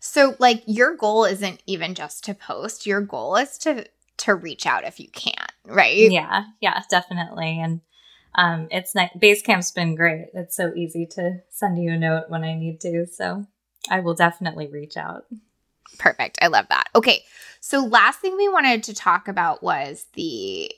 So 0.00 0.34
like 0.38 0.62
your 0.66 0.96
goal 0.96 1.24
isn't 1.24 1.62
even 1.66 1.94
just 1.94 2.24
to 2.24 2.34
post, 2.34 2.86
your 2.86 3.00
goal 3.00 3.36
is 3.36 3.58
to 3.58 3.86
to 4.18 4.34
reach 4.34 4.66
out 4.66 4.84
if 4.84 5.00
you 5.00 5.08
can, 5.08 5.46
right? 5.64 6.10
Yeah. 6.10 6.44
Yeah, 6.60 6.82
definitely. 6.90 7.60
And 7.60 7.80
um 8.34 8.68
it's 8.70 8.94
nice 8.94 9.10
Basecamp's 9.16 9.70
been 9.70 9.94
great. 9.94 10.26
It's 10.34 10.56
so 10.56 10.72
easy 10.74 11.06
to 11.12 11.42
send 11.50 11.82
you 11.82 11.92
a 11.92 11.98
note 11.98 12.24
when 12.28 12.42
I 12.42 12.54
need 12.54 12.80
to. 12.80 13.06
So 13.06 13.46
I 13.90 14.00
will 14.00 14.14
definitely 14.14 14.68
reach 14.68 14.96
out. 14.96 15.26
Perfect. 15.98 16.38
I 16.40 16.48
love 16.48 16.66
that. 16.68 16.88
Okay. 16.94 17.24
So, 17.64 17.84
last 17.84 18.18
thing 18.18 18.36
we 18.36 18.48
wanted 18.48 18.82
to 18.82 18.94
talk 18.94 19.28
about 19.28 19.62
was 19.62 20.06
the 20.14 20.70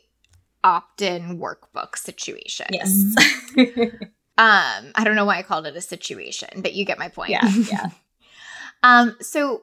opt 0.63 1.01
in 1.01 1.41
workbook 1.41 1.97
situation. 1.97 2.67
Yes. 2.71 3.15
um, 3.57 4.93
I 4.95 5.03
don't 5.03 5.17
know 5.17 5.25
why 5.25 5.39
I 5.39 5.43
called 5.43 5.67
it 5.67 5.77
a 5.77 5.81
situation, 5.81 6.61
but 6.61 6.75
you 6.75 6.85
get 6.85 6.99
my 6.99 7.09
point. 7.09 7.31
Yeah. 7.31 7.49
Yeah. 7.49 7.87
um, 8.83 9.17
so, 9.23 9.63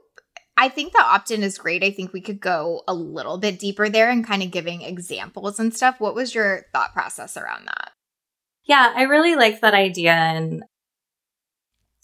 I 0.58 0.68
think 0.68 0.94
the 0.94 1.04
opt 1.04 1.30
in 1.30 1.44
is 1.44 1.60
great. 1.60 1.84
I 1.84 1.92
think 1.92 2.12
we 2.12 2.22
could 2.22 2.40
go 2.40 2.82
a 2.88 2.94
little 2.94 3.38
bit 3.38 3.60
deeper 3.60 3.88
there 3.88 4.10
and 4.10 4.26
kind 4.26 4.42
of 4.42 4.50
giving 4.50 4.82
examples 4.82 5.60
and 5.60 5.74
stuff. 5.76 6.00
What 6.00 6.16
was 6.16 6.34
your 6.34 6.66
thought 6.74 6.92
process 6.92 7.38
around 7.38 7.68
that? 7.68 7.92
Yeah, 8.66 8.94
I 8.96 9.04
really 9.04 9.36
like 9.36 9.62
that 9.62 9.76
idea. 9.76 10.14
And 10.14 10.64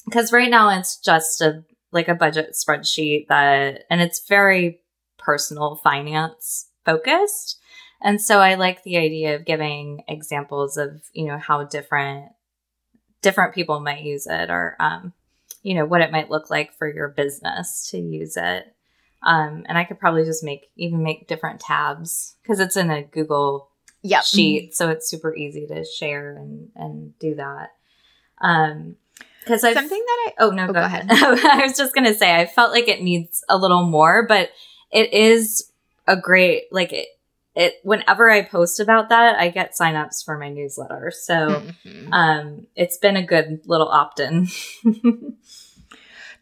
because 0.06 0.32
right 0.32 0.50
now 0.50 0.78
it's 0.78 0.98
just 0.98 1.42
a 1.42 1.64
like 1.92 2.08
a 2.08 2.16
budget 2.16 2.54
spreadsheet 2.54 3.28
that, 3.30 3.86
and 3.90 4.00
it's 4.00 4.28
very 4.28 4.82
personal 5.18 5.76
finance 5.76 6.70
focused. 6.86 7.60
And 8.02 8.22
so 8.22 8.40
I 8.40 8.56
like 8.56 8.84
the 8.84 8.98
idea 8.98 9.36
of 9.36 9.46
giving 9.46 10.04
examples 10.08 10.78
of, 10.78 11.02
you 11.14 11.26
know, 11.26 11.38
how 11.38 11.64
different 11.64 12.32
different 13.22 13.56
people 13.56 13.80
might 13.80 14.04
use 14.04 14.28
it 14.28 14.50
or 14.50 14.76
um, 14.80 15.14
you 15.64 15.74
know, 15.74 15.86
what 15.86 16.02
it 16.02 16.12
might 16.12 16.30
look 16.30 16.50
like 16.50 16.74
for 16.78 16.92
your 16.92 17.10
business 17.10 17.90
to 17.92 17.98
use 17.98 18.38
it. 18.38 18.74
Um, 19.24 19.66
and 19.68 19.78
I 19.78 19.84
could 19.84 20.00
probably 20.00 20.24
just 20.24 20.44
make 20.44 20.70
even 20.78 21.04
make 21.04 21.28
different 21.28 21.60
tabs 21.60 22.36
because 22.42 22.60
it's 22.60 22.78
in 22.78 22.90
a 22.92 23.04
Google 23.04 23.70
yep. 24.04 24.24
sheet, 24.24 24.76
so 24.76 24.90
it's 24.90 25.10
super 25.10 25.36
easy 25.36 25.66
to 25.68 25.84
share 25.84 26.38
and 26.38 26.70
and 26.76 27.18
do 27.20 27.36
that. 27.36 27.72
Um, 28.40 28.96
because 29.44 29.62
something 29.62 29.82
that 29.90 29.90
I 30.28 30.34
oh 30.40 30.52
no, 30.52 30.66
oh, 30.66 30.68
go, 30.68 30.74
go, 30.74 30.82
ahead. 30.82 31.10
ahead. 31.10 31.40
I 31.46 31.64
was 31.64 31.76
just 31.76 31.96
gonna 31.96 32.14
say 32.14 32.34
I 32.34 32.46
felt 32.46 32.72
like 32.72 32.88
it 32.88 33.02
needs 33.02 33.44
a 33.50 33.58
little 33.58 33.84
more, 33.84 34.26
but 34.28 34.52
it 34.92 35.14
is 35.14 35.72
a 36.08 36.16
great 36.16 36.72
like 36.72 36.94
it 36.94 37.08
it 37.56 37.80
whenever 37.82 38.30
I 38.30 38.44
post 38.44 38.80
about 38.80 39.10
that, 39.10 39.40
I 39.40 39.50
get 39.50 39.74
signups 39.76 40.24
for 40.24 40.38
my 40.38 40.48
newsletter. 40.50 41.12
So 41.12 41.34
mm-hmm. 41.34 42.14
um 42.14 42.68
it's 42.76 42.98
been 42.98 43.18
a 43.18 43.26
good 43.26 43.62
little 43.66 43.90
opt-in. 43.90 44.48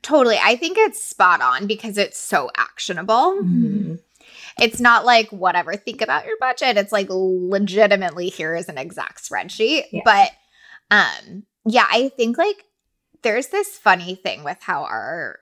totally. 0.02 0.38
I 0.42 0.58
think 0.58 0.78
it's 0.78 1.04
spot 1.04 1.42
on 1.42 1.68
because 1.68 1.98
it's 1.98 2.20
so 2.20 2.52
actionable. 2.56 3.38
Mm-hmm. 3.42 3.96
It's 4.60 4.80
not 4.80 5.06
like 5.06 5.30
whatever, 5.32 5.76
think 5.76 6.02
about 6.02 6.26
your 6.26 6.38
budget. 6.38 6.78
It's 6.78 6.92
like 6.92 7.08
legitimately 7.10 8.30
here 8.30 8.54
is 8.54 8.68
an 8.68 8.78
exact 8.78 9.24
spreadsheet. 9.24 9.86
Yeah. 9.92 10.02
But 10.04 10.32
um 10.92 11.44
yeah, 11.66 11.88
I 11.90 12.10
think 12.10 12.38
like 12.38 12.66
there's 13.22 13.48
this 13.48 13.78
funny 13.78 14.16
thing 14.16 14.44
with 14.44 14.58
how 14.62 14.84
our 14.84 15.40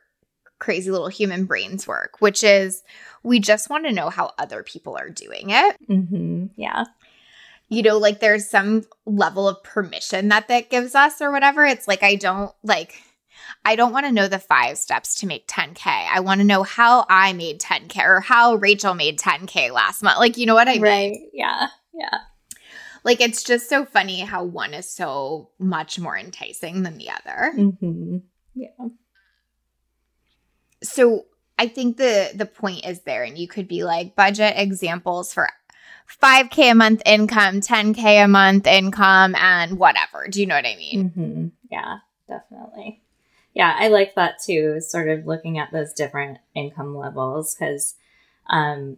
crazy 0.64 0.90
little 0.90 1.10
human 1.10 1.44
brains 1.44 1.86
work, 1.86 2.22
which 2.22 2.42
is 2.42 2.84
we 3.22 3.38
just 3.38 3.70
want 3.70 3.84
to 3.86 3.92
know 3.92 4.10
how 4.10 4.32
other 4.38 4.64
people 4.64 4.96
are 4.96 5.10
doing 5.10 5.50
it. 5.50 5.76
Mm-hmm. 5.90 6.46
Yeah. 6.56 6.86
You 7.68 7.82
know, 7.82 7.98
like 7.98 8.22
there's 8.22 8.50
some 8.50 8.86
level 9.06 9.50
of 9.50 9.62
permission 9.62 10.30
that 10.30 10.48
that 10.48 10.70
gives 10.70 10.96
us 10.96 11.22
or 11.22 11.32
whatever. 11.32 11.66
It's 11.66 11.86
like, 11.86 12.02
I 12.02 12.16
don't 12.16 12.54
like, 12.64 12.96
I 13.66 13.76
don't 13.76 13.92
want 13.92 14.06
to 14.06 14.12
know 14.14 14.30
the 14.30 14.40
five 14.40 14.78
steps 14.78 15.20
to 15.20 15.28
make 15.28 15.50
10K. 15.50 15.86
I 15.86 16.22
want 16.22 16.40
to 16.40 16.48
know 16.48 16.64
how 16.64 17.06
I 17.10 17.34
made 17.34 17.60
10K 17.60 18.02
or 18.02 18.22
how 18.22 18.56
Rachel 18.56 18.94
made 18.94 19.20
10K 19.20 19.70
last 19.70 20.02
month. 20.02 20.18
Like, 20.18 20.38
you 20.38 20.46
know 20.46 20.56
what 20.56 20.70
I 20.70 20.76
mean? 20.76 20.82
Right. 20.84 21.18
Yeah. 21.34 21.68
Yeah. 21.94 22.20
Like, 23.04 23.20
it's 23.20 23.44
just 23.44 23.68
so 23.68 23.84
funny 23.84 24.22
how 24.22 24.46
one 24.46 24.74
is 24.74 24.90
so 24.90 25.50
much 25.60 26.00
more 26.00 26.18
enticing 26.18 26.84
than 26.84 26.98
the 26.98 27.10
other. 27.10 27.54
Mm-hmm. 27.58 28.18
Yeah 28.56 28.88
so 30.84 31.26
I 31.58 31.68
think 31.68 31.98
the 31.98 32.32
the 32.36 32.46
point 32.46 32.86
is 32.86 33.02
there, 33.02 33.24
and 33.24 33.38
you 33.38 33.48
could 33.48 33.68
be 33.68 33.84
like 33.84 34.16
budget 34.16 34.54
examples 34.58 35.34
for 35.34 35.50
5k 36.22 36.72
a 36.72 36.76
month 36.76 37.02
income, 37.06 37.62
10k 37.62 38.24
a 38.24 38.28
month 38.28 38.68
income, 38.68 39.36
and 39.36 39.78
whatever. 39.78 40.28
Do 40.30 40.40
you 40.42 40.48
know 40.48 40.56
what 40.56 40.66
I 40.66 40.76
mean? 40.76 41.10
Mm-hmm. 41.10 41.48
Yeah, 41.72 42.00
definitely. 42.28 43.02
Yeah, 43.54 43.76
I 43.78 43.88
like 43.88 44.16
that 44.16 44.42
too. 44.44 44.82
Sort 44.82 45.10
of 45.10 45.26
looking 45.26 45.60
at 45.60 45.72
those 45.72 45.94
different 45.94 46.40
income 46.56 46.98
levels 46.98 47.56
because, 47.56 47.96
um, 48.50 48.98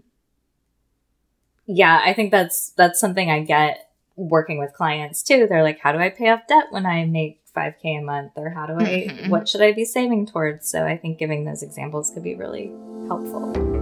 yeah, 1.68 2.02
I 2.04 2.14
think 2.14 2.32
that's 2.32 2.70
that's 2.72 3.00
something 3.00 3.30
I 3.30 3.44
get 3.44 3.92
working 4.16 4.58
with 4.58 4.74
clients 4.74 5.24
too. 5.24 5.46
They're 5.48 5.64
like, 5.64 5.80
"How 5.80 5.92
do 5.92 6.00
I 6.00 6.10
pay 6.10 6.30
off 6.30 6.48
debt 6.48 6.68
when 6.70 6.86
I 6.86 7.06
make 7.06 7.42
5k 7.56 8.00
a 8.00 8.02
month 8.02 8.34
or 8.36 8.50
how 8.50 8.66
do 8.66 8.74
I 8.74 9.08
mm-hmm. 9.10 9.30
what 9.30 9.48
should 9.48 9.62
I 9.62 9.72
be 9.72 9.86
saving 9.86 10.26
towards? 10.28 10.70
So 10.70 10.86
I 10.86 10.98
think 10.98 11.18
giving 11.18 11.46
those 11.46 11.64
examples 11.64 12.12
could 12.12 12.24
be 12.24 12.36
really 12.36 12.72
helpful. 13.08 13.76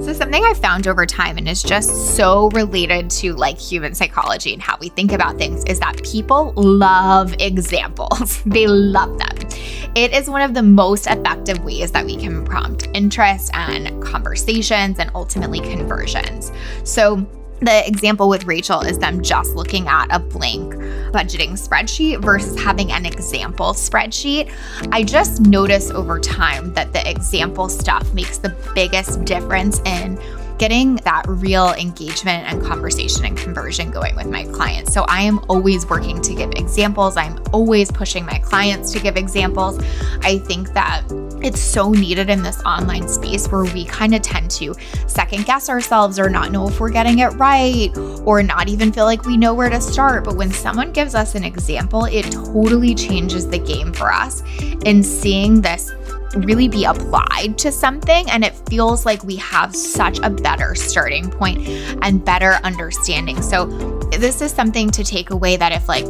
So, 0.00 0.12
something 0.12 0.44
I 0.44 0.54
found 0.54 0.88
over 0.88 1.06
time 1.06 1.38
and 1.38 1.48
is 1.48 1.62
just 1.62 2.16
so 2.16 2.48
related 2.50 3.08
to 3.10 3.32
like 3.32 3.58
human 3.58 3.94
psychology 3.94 4.52
and 4.52 4.60
how 4.60 4.76
we 4.80 4.88
think 4.88 5.12
about 5.12 5.38
things 5.38 5.64
is 5.66 5.78
that 5.78 6.02
people 6.02 6.52
love 6.56 7.34
examples. 7.38 8.42
they 8.46 8.66
love 8.66 9.16
them. 9.18 9.48
It 9.94 10.12
is 10.12 10.28
one 10.28 10.42
of 10.42 10.52
the 10.52 10.62
most 10.62 11.06
effective 11.06 11.64
ways 11.64 11.92
that 11.92 12.04
we 12.04 12.16
can 12.16 12.44
prompt 12.44 12.88
interest 12.92 13.52
and 13.54 14.02
conversations 14.02 14.98
and 14.98 15.12
ultimately 15.14 15.60
conversions. 15.60 16.50
So, 16.82 17.24
the 17.64 17.86
example 17.86 18.28
with 18.28 18.44
Rachel 18.44 18.80
is 18.80 18.98
them 18.98 19.22
just 19.22 19.54
looking 19.54 19.88
at 19.88 20.06
a 20.10 20.18
blank 20.18 20.74
budgeting 21.12 21.52
spreadsheet 21.52 22.22
versus 22.22 22.60
having 22.60 22.92
an 22.92 23.06
example 23.06 23.72
spreadsheet. 23.72 24.52
I 24.92 25.02
just 25.02 25.40
notice 25.42 25.90
over 25.90 26.18
time 26.18 26.72
that 26.74 26.92
the 26.92 27.08
example 27.08 27.68
stuff 27.68 28.12
makes 28.12 28.38
the 28.38 28.54
biggest 28.74 29.24
difference 29.24 29.80
in 29.80 30.18
getting 30.58 30.96
that 30.96 31.24
real 31.26 31.72
engagement 31.74 32.44
and 32.50 32.62
conversation 32.62 33.24
and 33.24 33.36
conversion 33.36 33.90
going 33.90 34.14
with 34.14 34.28
my 34.28 34.44
clients. 34.44 34.92
So 34.92 35.02
I 35.08 35.22
am 35.22 35.40
always 35.48 35.86
working 35.86 36.20
to 36.22 36.34
give 36.34 36.50
examples. 36.52 37.16
I'm 37.16 37.42
always 37.52 37.90
pushing 37.90 38.24
my 38.24 38.38
clients 38.38 38.92
to 38.92 39.00
give 39.00 39.16
examples. 39.16 39.78
I 40.22 40.38
think 40.38 40.72
that 40.74 41.02
it's 41.44 41.60
so 41.60 41.90
needed 41.90 42.30
in 42.30 42.42
this 42.42 42.60
online 42.62 43.06
space 43.06 43.46
where 43.48 43.64
we 43.64 43.84
kind 43.84 44.14
of 44.14 44.22
tend 44.22 44.50
to 44.50 44.74
second 45.06 45.44
guess 45.44 45.68
ourselves 45.68 46.18
or 46.18 46.30
not 46.30 46.50
know 46.50 46.66
if 46.66 46.80
we're 46.80 46.90
getting 46.90 47.18
it 47.18 47.28
right 47.34 47.90
or 48.24 48.42
not 48.42 48.68
even 48.68 48.90
feel 48.90 49.04
like 49.04 49.24
we 49.26 49.36
know 49.36 49.52
where 49.52 49.68
to 49.68 49.80
start. 49.80 50.24
But 50.24 50.36
when 50.36 50.50
someone 50.50 50.90
gives 50.90 51.14
us 51.14 51.34
an 51.34 51.44
example, 51.44 52.06
it 52.06 52.22
totally 52.32 52.94
changes 52.94 53.46
the 53.46 53.58
game 53.58 53.92
for 53.92 54.10
us 54.10 54.42
in 54.86 55.02
seeing 55.02 55.60
this 55.60 55.92
really 56.36 56.66
be 56.66 56.84
applied 56.84 57.58
to 57.58 57.70
something. 57.70 58.28
And 58.30 58.42
it 58.42 58.54
feels 58.68 59.04
like 59.04 59.22
we 59.22 59.36
have 59.36 59.76
such 59.76 60.18
a 60.20 60.30
better 60.30 60.74
starting 60.74 61.30
point 61.30 61.68
and 62.02 62.24
better 62.24 62.54
understanding. 62.64 63.42
So, 63.42 63.66
this 64.12 64.40
is 64.40 64.52
something 64.52 64.90
to 64.92 65.04
take 65.04 65.30
away 65.30 65.56
that 65.56 65.72
if, 65.72 65.88
like, 65.88 66.06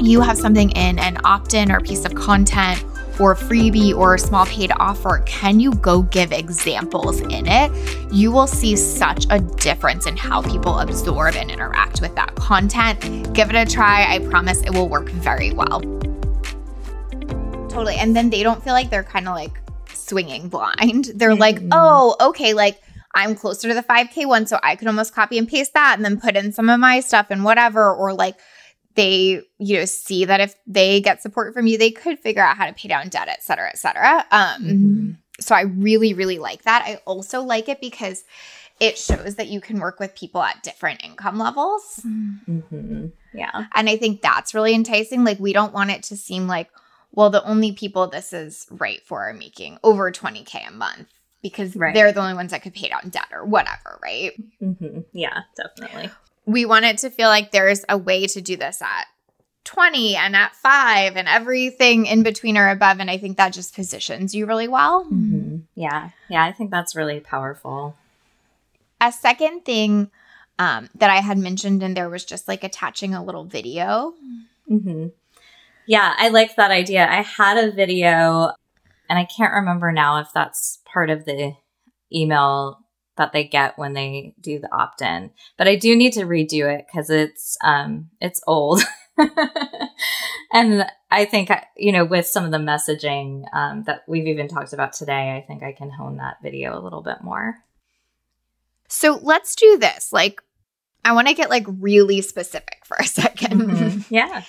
you 0.00 0.20
have 0.22 0.38
something 0.38 0.70
in 0.70 0.98
an 0.98 1.18
opt 1.24 1.52
in 1.52 1.70
or 1.70 1.80
piece 1.80 2.04
of 2.06 2.14
content 2.14 2.82
or 3.20 3.34
freebie 3.34 3.94
or 3.94 4.14
a 4.14 4.18
small 4.18 4.46
paid 4.46 4.72
offer, 4.78 5.22
can 5.26 5.60
you 5.60 5.74
go 5.74 6.02
give 6.02 6.32
examples 6.32 7.20
in 7.20 7.46
it? 7.46 7.70
You 8.12 8.32
will 8.32 8.46
see 8.46 8.74
such 8.74 9.26
a 9.30 9.38
difference 9.38 10.06
in 10.06 10.16
how 10.16 10.42
people 10.42 10.78
absorb 10.78 11.36
and 11.36 11.50
interact 11.50 12.00
with 12.00 12.14
that 12.16 12.34
content. 12.34 13.32
Give 13.34 13.50
it 13.50 13.54
a 13.54 13.70
try. 13.70 14.06
I 14.12 14.18
promise 14.20 14.62
it 14.62 14.70
will 14.70 14.88
work 14.88 15.08
very 15.10 15.52
well. 15.52 15.80
Totally. 17.68 17.96
And 17.96 18.16
then 18.16 18.30
they 18.30 18.42
don't 18.42 18.62
feel 18.64 18.72
like 18.72 18.90
they're 18.90 19.04
kind 19.04 19.28
of 19.28 19.34
like 19.34 19.60
swinging 19.92 20.48
blind. 20.48 21.12
They're 21.14 21.30
mm-hmm. 21.30 21.40
like, 21.40 21.62
oh, 21.70 22.16
okay, 22.20 22.54
like 22.54 22.82
I'm 23.14 23.34
closer 23.34 23.68
to 23.68 23.74
the 23.74 23.82
5K 23.82 24.26
one, 24.26 24.46
so 24.46 24.58
I 24.62 24.76
could 24.76 24.88
almost 24.88 25.14
copy 25.14 25.38
and 25.38 25.48
paste 25.48 25.74
that 25.74 25.94
and 25.96 26.04
then 26.04 26.20
put 26.20 26.36
in 26.36 26.52
some 26.52 26.68
of 26.68 26.80
my 26.80 27.00
stuff 27.00 27.26
and 27.30 27.44
whatever. 27.44 27.94
Or 27.94 28.12
like 28.12 28.36
they, 28.94 29.42
you 29.58 29.78
know, 29.78 29.84
see 29.84 30.24
that 30.24 30.40
if 30.40 30.54
they 30.66 31.00
get 31.00 31.22
support 31.22 31.54
from 31.54 31.66
you, 31.66 31.78
they 31.78 31.90
could 31.90 32.18
figure 32.18 32.42
out 32.42 32.56
how 32.56 32.66
to 32.66 32.72
pay 32.72 32.88
down 32.88 33.08
debt, 33.08 33.28
et 33.28 33.42
cetera, 33.42 33.68
et 33.68 33.78
cetera. 33.78 34.26
Um, 34.30 34.62
mm-hmm. 34.62 35.10
So 35.40 35.54
I 35.54 35.62
really, 35.62 36.12
really 36.12 36.38
like 36.38 36.62
that. 36.62 36.82
I 36.84 36.96
also 37.06 37.40
like 37.40 37.68
it 37.68 37.80
because 37.80 38.24
it 38.80 38.98
shows 38.98 39.36
that 39.36 39.48
you 39.48 39.60
can 39.60 39.78
work 39.78 40.00
with 40.00 40.14
people 40.14 40.42
at 40.42 40.62
different 40.62 41.04
income 41.04 41.38
levels. 41.38 42.00
Mm-hmm. 42.04 43.06
Yeah. 43.34 43.66
And 43.74 43.88
I 43.88 43.96
think 43.96 44.22
that's 44.22 44.54
really 44.54 44.74
enticing. 44.74 45.22
Like, 45.22 45.38
we 45.38 45.52
don't 45.52 45.72
want 45.72 45.90
it 45.90 46.02
to 46.04 46.16
seem 46.16 46.46
like, 46.46 46.68
well, 47.12 47.30
the 47.30 47.44
only 47.44 47.72
people 47.72 48.06
this 48.06 48.32
is 48.32 48.66
right 48.70 49.00
for 49.04 49.28
are 49.28 49.34
making 49.34 49.78
over 49.82 50.10
20K 50.10 50.68
a 50.68 50.72
month 50.72 51.08
because 51.42 51.76
right. 51.76 51.94
they're 51.94 52.12
the 52.12 52.20
only 52.20 52.34
ones 52.34 52.50
that 52.50 52.62
could 52.62 52.74
pay 52.74 52.88
down 52.88 53.08
debt 53.10 53.28
or 53.32 53.44
whatever, 53.44 53.98
right? 54.02 54.32
Mm-hmm. 54.62 55.00
Yeah, 55.12 55.40
definitely. 55.56 56.10
We 56.50 56.64
want 56.64 56.84
it 56.84 56.98
to 56.98 57.10
feel 57.10 57.28
like 57.28 57.52
there's 57.52 57.84
a 57.88 57.96
way 57.96 58.26
to 58.26 58.40
do 58.40 58.56
this 58.56 58.82
at 58.82 59.06
20 59.64 60.16
and 60.16 60.34
at 60.34 60.54
five 60.56 61.16
and 61.16 61.28
everything 61.28 62.06
in 62.06 62.22
between 62.22 62.56
or 62.56 62.70
above. 62.70 62.98
And 62.98 63.10
I 63.10 63.18
think 63.18 63.36
that 63.36 63.52
just 63.52 63.74
positions 63.74 64.34
you 64.34 64.46
really 64.46 64.68
well. 64.68 65.04
Mm-hmm. 65.04 65.58
Yeah. 65.74 66.10
Yeah. 66.28 66.44
I 66.44 66.52
think 66.52 66.70
that's 66.70 66.96
really 66.96 67.20
powerful. 67.20 67.96
A 69.00 69.12
second 69.12 69.64
thing 69.64 70.10
um, 70.58 70.90
that 70.96 71.10
I 71.10 71.16
had 71.16 71.38
mentioned 71.38 71.82
in 71.82 71.94
there 71.94 72.10
was 72.10 72.24
just 72.24 72.48
like 72.48 72.64
attaching 72.64 73.14
a 73.14 73.24
little 73.24 73.44
video. 73.44 74.14
Mm-hmm. 74.68 75.08
Yeah, 75.86 76.14
I 76.16 76.28
like 76.28 76.56
that 76.56 76.70
idea. 76.70 77.08
I 77.08 77.22
had 77.22 77.56
a 77.56 77.72
video 77.72 78.52
and 79.08 79.18
I 79.18 79.24
can't 79.24 79.52
remember 79.52 79.90
now 79.92 80.20
if 80.20 80.28
that's 80.32 80.80
part 80.84 81.10
of 81.10 81.24
the 81.24 81.54
email 82.12 82.78
that 83.16 83.32
they 83.32 83.44
get 83.44 83.78
when 83.78 83.92
they 83.92 84.34
do 84.40 84.58
the 84.58 84.74
opt-in. 84.74 85.30
But 85.56 85.68
I 85.68 85.76
do 85.76 85.94
need 85.96 86.12
to 86.14 86.24
redo 86.24 86.72
it 86.72 86.86
cuz 86.92 87.10
it's 87.10 87.56
um 87.62 88.10
it's 88.20 88.40
old. 88.46 88.82
and 90.52 90.86
I 91.10 91.24
think 91.24 91.50
you 91.76 91.92
know 91.92 92.04
with 92.04 92.26
some 92.26 92.44
of 92.44 92.50
the 92.50 92.58
messaging 92.58 93.44
um, 93.54 93.84
that 93.84 94.02
we've 94.06 94.26
even 94.26 94.48
talked 94.48 94.72
about 94.72 94.92
today, 94.92 95.36
I 95.36 95.44
think 95.46 95.62
I 95.62 95.72
can 95.72 95.90
hone 95.90 96.16
that 96.16 96.36
video 96.42 96.78
a 96.78 96.82
little 96.82 97.02
bit 97.02 97.22
more. 97.22 97.56
So 98.88 99.18
let's 99.22 99.54
do 99.54 99.78
this. 99.78 100.12
Like 100.12 100.42
I 101.04 101.12
want 101.12 101.28
to 101.28 101.34
get 101.34 101.50
like 101.50 101.66
really 101.66 102.20
specific 102.20 102.82
for 102.84 102.96
a 102.96 103.04
2nd 103.04 103.52
mm-hmm. 103.52 104.00
Yeah. 104.14 104.42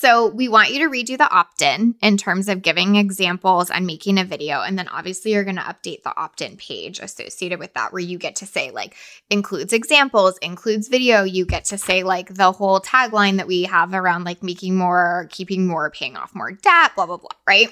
So 0.00 0.28
we 0.28 0.48
want 0.48 0.70
you 0.70 0.78
to 0.84 0.88
redo 0.88 1.18
the 1.18 1.28
opt 1.28 1.60
in 1.60 1.96
in 2.00 2.16
terms 2.18 2.48
of 2.48 2.62
giving 2.62 2.94
examples 2.94 3.68
and 3.68 3.84
making 3.84 4.16
a 4.16 4.24
video. 4.24 4.60
And 4.60 4.78
then 4.78 4.86
obviously 4.86 5.32
you're 5.32 5.42
going 5.42 5.56
to 5.56 5.62
update 5.62 6.04
the 6.04 6.16
opt 6.16 6.40
in 6.40 6.56
page 6.56 7.00
associated 7.00 7.58
with 7.58 7.74
that, 7.74 7.92
where 7.92 8.00
you 8.00 8.16
get 8.16 8.36
to 8.36 8.46
say, 8.46 8.70
like, 8.70 8.94
includes 9.28 9.72
examples, 9.72 10.38
includes 10.38 10.86
video. 10.86 11.24
You 11.24 11.44
get 11.44 11.64
to 11.64 11.78
say, 11.78 12.04
like, 12.04 12.32
the 12.32 12.52
whole 12.52 12.78
tagline 12.80 13.38
that 13.38 13.48
we 13.48 13.64
have 13.64 13.92
around, 13.92 14.22
like, 14.22 14.40
making 14.40 14.76
more, 14.76 15.26
keeping 15.32 15.66
more, 15.66 15.90
paying 15.90 16.16
off 16.16 16.32
more 16.32 16.52
debt, 16.52 16.92
blah, 16.94 17.06
blah, 17.06 17.16
blah, 17.16 17.30
right? 17.44 17.68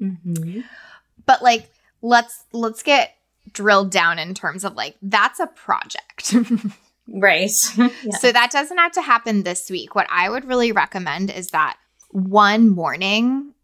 Mm-hmm. 0.00 0.60
But, 1.26 1.42
like, 1.42 1.70
let's, 2.00 2.44
let's 2.52 2.82
get 2.82 3.14
drilled 3.52 3.90
down 3.90 4.18
in 4.18 4.32
terms 4.32 4.64
of, 4.64 4.74
like, 4.74 4.96
that's 5.02 5.38
a 5.38 5.48
project. 5.48 6.34
Right. 7.08 7.50
yeah. 7.76 8.16
So 8.18 8.32
that 8.32 8.50
doesn't 8.50 8.78
have 8.78 8.92
to 8.92 9.02
happen 9.02 9.42
this 9.42 9.70
week. 9.70 9.94
What 9.94 10.06
I 10.10 10.28
would 10.28 10.44
really 10.44 10.72
recommend 10.72 11.30
is 11.30 11.50
that 11.50 11.76
one 12.10 12.68
morning 12.70 13.54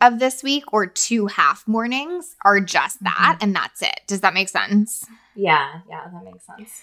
of 0.00 0.18
this 0.18 0.42
week 0.42 0.72
or 0.72 0.86
two 0.86 1.26
half 1.26 1.66
mornings 1.68 2.34
are 2.44 2.60
just 2.60 3.02
that 3.04 3.36
mm-hmm. 3.36 3.44
and 3.44 3.54
that's 3.54 3.82
it. 3.82 4.00
Does 4.06 4.20
that 4.22 4.34
make 4.34 4.48
sense? 4.48 5.04
Yeah, 5.34 5.80
yeah, 5.88 6.08
that 6.12 6.24
makes 6.24 6.46
sense. 6.46 6.82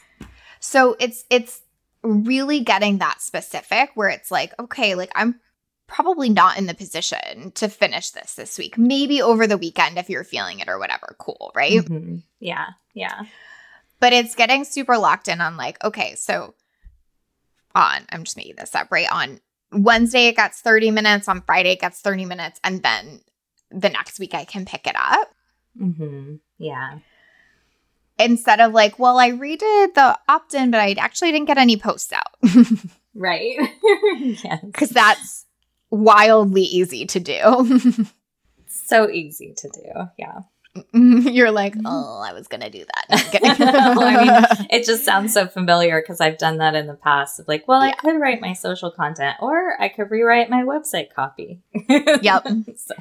So 0.60 0.96
it's 1.00 1.26
it's 1.30 1.62
really 2.04 2.62
getting 2.62 3.00
that 3.00 3.22
specific 3.22 3.92
where 3.96 4.10
it's 4.10 4.32
like, 4.32 4.54
okay, 4.60 4.96
like 4.96 5.12
I'm 5.16 5.40
probably 5.88 6.30
not 6.30 6.58
in 6.58 6.66
the 6.66 6.74
position 6.74 7.52
to 7.52 7.70
finish 7.70 8.12
this 8.12 8.36
this 8.36 8.58
week. 8.58 8.78
Maybe 8.78 9.22
over 9.22 9.48
the 9.48 9.58
weekend 9.58 9.98
if 9.98 10.10
you're 10.10 10.24
feeling 10.24 10.60
it 10.60 10.68
or 10.68 10.78
whatever. 10.78 11.16
Cool, 11.18 11.52
right? 11.56 11.80
Mm-hmm. 11.80 12.18
Yeah, 12.40 12.68
yeah. 12.94 13.24
But 14.00 14.14
it's 14.14 14.36
getting 14.36 14.64
super 14.64 14.98
locked 14.98 15.28
in 15.28 15.42
on 15.42 15.58
like, 15.58 15.84
okay, 15.84 16.16
so 16.16 16.54
on, 17.74 18.02
I'm 18.10 18.24
just 18.24 18.38
making 18.38 18.56
this 18.58 18.76
up, 18.76 18.92
right? 18.92 19.12
On 19.12 19.40
Wednesday, 19.72 20.28
it 20.28 20.36
gets 20.36 20.62
30 20.62 20.92
minutes. 20.92 21.28
On 21.28 21.42
Friday, 21.42 21.72
it 21.72 21.82
gets 21.82 22.02
30 22.02 22.26
minutes. 22.26 22.60
And 22.64 22.84
then 22.84 23.22
the 23.72 23.90
next 23.90 24.20
week, 24.20 24.34
I 24.34 24.46
can 24.46 24.66
pick 24.66 24.88
it 24.88 24.96
up. 24.98 25.30
Mm-hmm. 25.80 26.36
Yeah. 26.58 27.00
Instead 28.20 28.60
of 28.60 28.74
like, 28.74 28.98
well, 28.98 29.20
I 29.20 29.32
redid 29.32 29.94
the 29.94 30.18
opt 30.28 30.54
in, 30.54 30.72
but 30.72 30.80
I 30.80 30.96
actually 30.98 31.32
didn't 31.32 31.48
get 31.48 31.60
any 31.60 31.78
posts 31.78 32.12
out. 32.12 32.36
right. 33.16 33.58
yes. 34.18 34.64
Because 34.66 34.90
that's 34.90 35.46
wildly 35.92 36.64
easy 36.64 37.06
to 37.06 37.20
do. 37.20 38.08
so 38.68 39.10
easy 39.10 39.54
to 39.58 39.70
do. 39.70 40.10
Yeah. 40.18 40.40
You're 40.94 41.52
like, 41.52 41.74
mm-hmm. 41.74 41.86
oh, 41.86 42.24
I 42.26 42.34
was 42.34 42.48
gonna 42.48 42.70
do 42.70 42.86
that. 42.86 43.40
well, 43.42 44.04
I 44.04 44.24
mean, 44.24 44.68
it 44.70 44.86
just 44.86 45.04
sounds 45.04 45.34
so 45.34 45.48
familiar 45.48 46.02
because 46.02 46.22
I've 46.22 46.38
done 46.38 46.58
that 46.58 46.76
in 46.76 46.88
the 46.88 46.96
past. 46.96 47.40
Of 47.40 47.48
like, 47.48 47.68
well, 47.68 47.86
yeah. 47.86 47.94
I 47.98 48.02
could 48.02 48.20
write 48.20 48.42
my 48.42 48.54
social 48.54 48.92
content, 48.92 49.38
or 49.40 49.80
I 49.82 49.90
could 49.90 50.12
rewrite 50.12 50.50
my 50.50 50.64
website 50.64 51.14
copy. 51.14 51.62
yep. 52.22 52.48
so. 52.76 52.96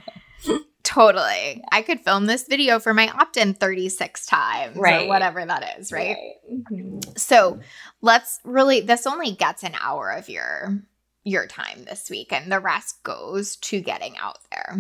Totally. 0.83 1.65
I 1.73 1.83
could 1.83 2.01
film 2.01 2.27
this 2.27 2.47
video 2.47 2.79
for 2.79 2.95
my 2.95 3.09
opt 3.09 3.37
in 3.37 3.55
36 3.55 4.25
times 4.25 4.77
right. 4.77 5.05
or 5.05 5.09
whatever 5.09 5.45
that 5.45 5.79
is, 5.81 5.91
right? 5.91 6.17
right. 6.17 6.61
Mm-hmm. 6.71 7.01
So 7.17 7.59
let's 8.03 8.39
really, 8.45 8.83
this 8.83 9.05
only 9.05 9.33
gets 9.33 9.65
an 9.65 9.75
hour 9.81 10.11
of 10.11 10.29
your 10.29 10.81
your 11.27 11.47
time 11.49 11.85
this 11.85 12.09
week 12.09 12.33
and 12.33 12.53
the 12.53 12.61
rest 12.61 13.03
goes 13.03 13.57
to 13.57 13.81
getting 13.81 14.17
out 14.17 14.39
there. 14.53 14.79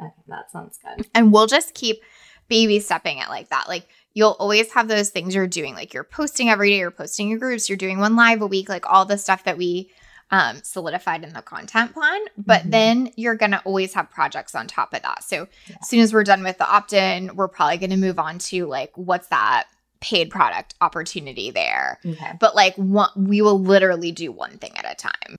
Okay, 0.00 0.12
that 0.28 0.50
sounds 0.52 0.78
good. 0.78 1.06
And 1.14 1.32
we'll 1.32 1.48
just 1.48 1.74
keep 1.74 2.00
baby 2.48 2.80
stepping 2.80 3.18
it 3.18 3.28
like 3.28 3.48
that. 3.50 3.68
Like 3.68 3.88
you'll 4.12 4.36
always 4.38 4.72
have 4.72 4.88
those 4.88 5.10
things 5.10 5.34
you're 5.34 5.46
doing. 5.46 5.74
Like 5.74 5.92
you're 5.92 6.04
posting 6.04 6.48
every 6.48 6.70
day, 6.70 6.78
you're 6.78 6.90
posting 6.90 7.28
your 7.28 7.38
groups, 7.38 7.68
you're 7.68 7.76
doing 7.76 7.98
one 7.98 8.16
live 8.16 8.42
a 8.42 8.46
week, 8.46 8.68
like 8.68 8.88
all 8.90 9.04
the 9.04 9.18
stuff 9.18 9.44
that 9.44 9.58
we 9.58 9.90
um, 10.30 10.60
solidified 10.62 11.22
in 11.22 11.32
the 11.32 11.42
content 11.42 11.92
plan. 11.92 12.20
But 12.36 12.62
mm-hmm. 12.62 12.70
then 12.70 13.10
you're 13.16 13.36
going 13.36 13.50
to 13.52 13.60
always 13.64 13.94
have 13.94 14.10
projects 14.10 14.54
on 14.54 14.66
top 14.66 14.94
of 14.94 15.02
that. 15.02 15.24
So 15.24 15.48
yeah. 15.68 15.76
as 15.80 15.88
soon 15.88 16.00
as 16.00 16.12
we're 16.12 16.24
done 16.24 16.42
with 16.42 16.58
the 16.58 16.68
opt 16.68 16.92
in, 16.92 17.36
we're 17.36 17.48
probably 17.48 17.78
going 17.78 17.90
to 17.90 17.96
move 17.96 18.18
on 18.18 18.38
to 18.38 18.66
like, 18.66 18.92
what's 18.96 19.28
that 19.28 19.66
paid 20.00 20.30
product 20.30 20.74
opportunity 20.80 21.50
there. 21.50 21.98
Okay. 22.04 22.32
But 22.38 22.54
like 22.54 22.74
one, 22.76 23.08
we 23.16 23.40
will 23.40 23.58
literally 23.58 24.12
do 24.12 24.30
one 24.30 24.58
thing 24.58 24.72
at 24.76 24.90
a 24.90 24.94
time. 24.94 25.36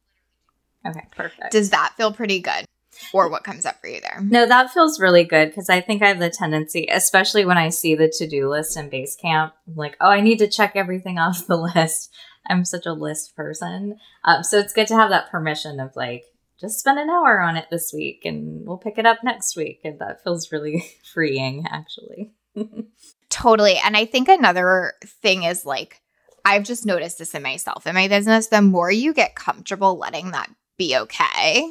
Okay. 0.87 1.05
Perfect. 1.15 1.51
Does 1.51 1.69
that 1.69 1.93
feel 1.97 2.11
pretty 2.11 2.39
good? 2.39 2.65
Or 3.13 3.29
what 3.29 3.43
comes 3.43 3.65
up 3.65 3.79
for 3.81 3.87
you 3.87 4.01
there? 4.01 4.21
No, 4.21 4.45
that 4.45 4.71
feels 4.71 4.99
really 4.99 5.23
good 5.23 5.49
because 5.49 5.69
I 5.69 5.81
think 5.81 6.01
I 6.01 6.07
have 6.07 6.19
the 6.19 6.29
tendency, 6.29 6.87
especially 6.89 7.45
when 7.45 7.57
I 7.57 7.69
see 7.69 7.95
the 7.95 8.09
to 8.17 8.27
do 8.27 8.49
list 8.49 8.77
in 8.77 8.89
Basecamp, 8.89 9.51
I'm 9.67 9.75
like, 9.75 9.97
oh, 10.01 10.09
I 10.09 10.21
need 10.21 10.39
to 10.39 10.47
check 10.47 10.73
everything 10.75 11.19
off 11.19 11.47
the 11.47 11.57
list. 11.57 12.13
I'm 12.47 12.65
such 12.65 12.85
a 12.85 12.93
list 12.93 13.35
person. 13.35 13.97
Um, 14.23 14.43
so 14.43 14.59
it's 14.59 14.73
good 14.73 14.87
to 14.87 14.95
have 14.95 15.09
that 15.09 15.31
permission 15.31 15.79
of 15.79 15.95
like, 15.95 16.25
just 16.59 16.79
spend 16.79 16.99
an 16.99 17.09
hour 17.09 17.41
on 17.41 17.57
it 17.57 17.67
this 17.69 17.91
week 17.93 18.21
and 18.23 18.65
we'll 18.65 18.77
pick 18.77 18.97
it 18.97 19.05
up 19.05 19.23
next 19.23 19.55
week. 19.55 19.81
And 19.83 19.99
that 19.99 20.23
feels 20.23 20.51
really 20.51 20.85
freeing, 21.13 21.65
actually. 21.69 22.33
Totally. 23.29 23.77
And 23.83 23.97
I 23.97 24.05
think 24.05 24.29
another 24.29 24.93
thing 25.21 25.43
is 25.43 25.65
like, 25.65 26.01
I've 26.45 26.63
just 26.63 26.85
noticed 26.85 27.17
this 27.17 27.33
in 27.33 27.41
myself 27.41 27.87
in 27.87 27.95
my 27.95 28.07
business. 28.07 28.47
The 28.47 28.61
more 28.61 28.91
you 28.91 29.13
get 29.13 29.35
comfortable 29.35 29.97
letting 29.97 30.31
that 30.31 30.49
be 30.77 30.95
okay, 30.95 31.67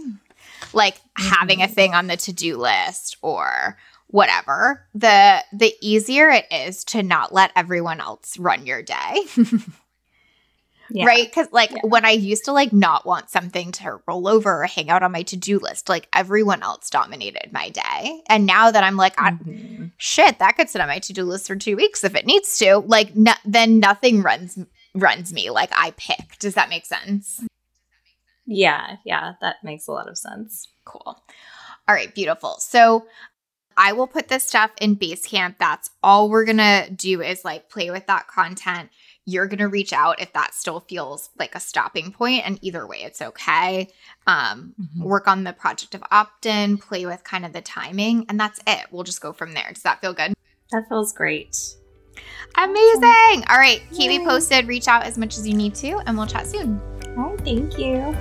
like 0.73 0.97
mm-hmm. 0.97 1.29
having 1.29 1.63
a 1.63 1.69
thing 1.69 1.95
on 1.95 2.07
the 2.07 2.17
to-do 2.17 2.57
list 2.57 3.17
or 3.23 3.77
whatever, 4.09 4.87
the 4.95 5.43
the 5.53 5.75
easier 5.81 6.31
it 6.31 6.47
is 6.51 6.85
to 6.85 7.03
not 7.03 7.35
let 7.35 7.51
everyone 7.57 8.01
else 8.01 8.39
run 8.39 8.67
your 8.67 8.83
day. 8.83 9.25
Yeah. 10.91 11.07
Right? 11.07 11.25
Because, 11.25 11.49
like, 11.51 11.71
yeah. 11.71 11.81
when 11.83 12.05
I 12.05 12.11
used 12.11 12.45
to, 12.45 12.53
like, 12.53 12.73
not 12.73 13.07
want 13.07 13.31
something 13.31 13.73
to 13.73 14.01
roll 14.07 14.29
over 14.29 14.63
or 14.63 14.67
hang 14.67 14.91
out 14.91 15.03
on 15.03 15.13
my 15.13 15.23
to 15.23 15.37
do 15.37 15.59
list, 15.59 15.89
like, 15.89 16.09
everyone 16.13 16.63
else 16.63 16.91
dominated 16.91 17.53
my 17.53 17.71
day. 17.71 18.23
And 18.29 18.47
now 18.47 18.71
that 18.71 18.85
I'm 18.85 18.97
like, 18.97 19.17
mm-hmm. 19.17 19.87
shit, 19.97 20.39
that 20.39 20.57
could 20.57 20.69
sit 20.69 20.81
on 20.81 20.89
my 20.89 20.99
to 21.01 21.13
do 21.13 21.25
list 21.25 21.47
for 21.47 21.57
two 21.57 21.77
weeks 21.77 22.05
if 22.05 22.15
it 22.15 22.27
needs 22.27 22.59
to, 22.59 22.79
like, 22.79 23.17
no- 23.17 23.33
then 23.45 23.81
nothing 23.81 24.23
runs 24.23 24.59
runs 24.95 25.33
me. 25.33 25.51
Like, 25.51 25.71
I 25.73 25.93
pick. 25.97 26.39
Does 26.39 26.55
that 26.55 26.69
make 26.69 26.87
sense? 26.87 27.43
Yeah. 28.47 28.97
Yeah. 29.05 29.33
That 29.41 29.57
makes 29.63 29.89
a 29.89 29.93
lot 29.93 30.09
of 30.09 30.19
sense. 30.19 30.69
Cool. 30.85 31.23
All 31.89 31.95
right. 31.95 32.15
Beautiful. 32.15 32.57
So, 32.59 33.07
I 33.77 33.93
will 33.93 34.07
put 34.07 34.29
this 34.29 34.47
stuff 34.47 34.71
in 34.81 34.95
Basecamp. 34.95 35.57
That's 35.59 35.91
all 36.01 36.31
we're 36.31 36.45
going 36.45 36.59
to 36.59 36.89
do 36.95 37.21
is 37.21 37.45
like 37.45 37.69
play 37.69 37.91
with 37.91 38.07
that 38.07 38.29
content 38.29 38.89
you're 39.27 39.47
going 39.47 39.59
to 39.59 39.69
reach 39.69 39.93
out 39.93 40.21
if 40.21 40.33
that 40.33 40.55
still 40.55 40.81
feels 40.81 41.31
like 41.39 41.55
a 41.55 41.61
stopping 41.61 42.13
point 42.13 42.47
and 42.47 42.59
either 42.63 42.87
way 42.87 42.99
it's 43.03 43.23
okay 43.23 43.89
um, 44.27 44.75
mm-hmm. 44.81 45.03
work 45.03 45.27
on 45.27 45.45
the 45.45 45.53
project 45.53 45.95
of 45.95 46.03
opt-in 46.11 46.79
play 46.79 47.07
with 47.07 47.25
kind 47.25 47.45
of 47.45 47.53
the 47.53 47.61
timing 47.61 48.27
and 48.29 48.39
that's 48.39 48.61
it 48.67 48.87
we'll 48.91 49.05
just 49.05 49.21
go 49.21 49.33
from 49.33 49.55
there 49.55 49.71
does 49.73 49.83
that 49.83 50.01
feel 50.01 50.13
good 50.13 50.33
that 50.71 50.89
feels 50.89 51.13
great 51.13 51.57
amazing 52.57 53.45
all 53.49 53.59
right 53.59 53.83
keep 53.93 54.09
me 54.09 54.25
posted 54.25 54.67
reach 54.67 54.89
out 54.89 55.05
as 55.05 55.19
much 55.19 55.37
as 55.39 55.47
you 55.47 55.55
need 55.55 55.75
to 55.75 55.97
and 56.07 56.17
we'll 56.17 56.27
chat 56.27 56.47
soon 56.47 56.81
right 57.17 57.41
thank 57.41 57.79
you 57.79 58.15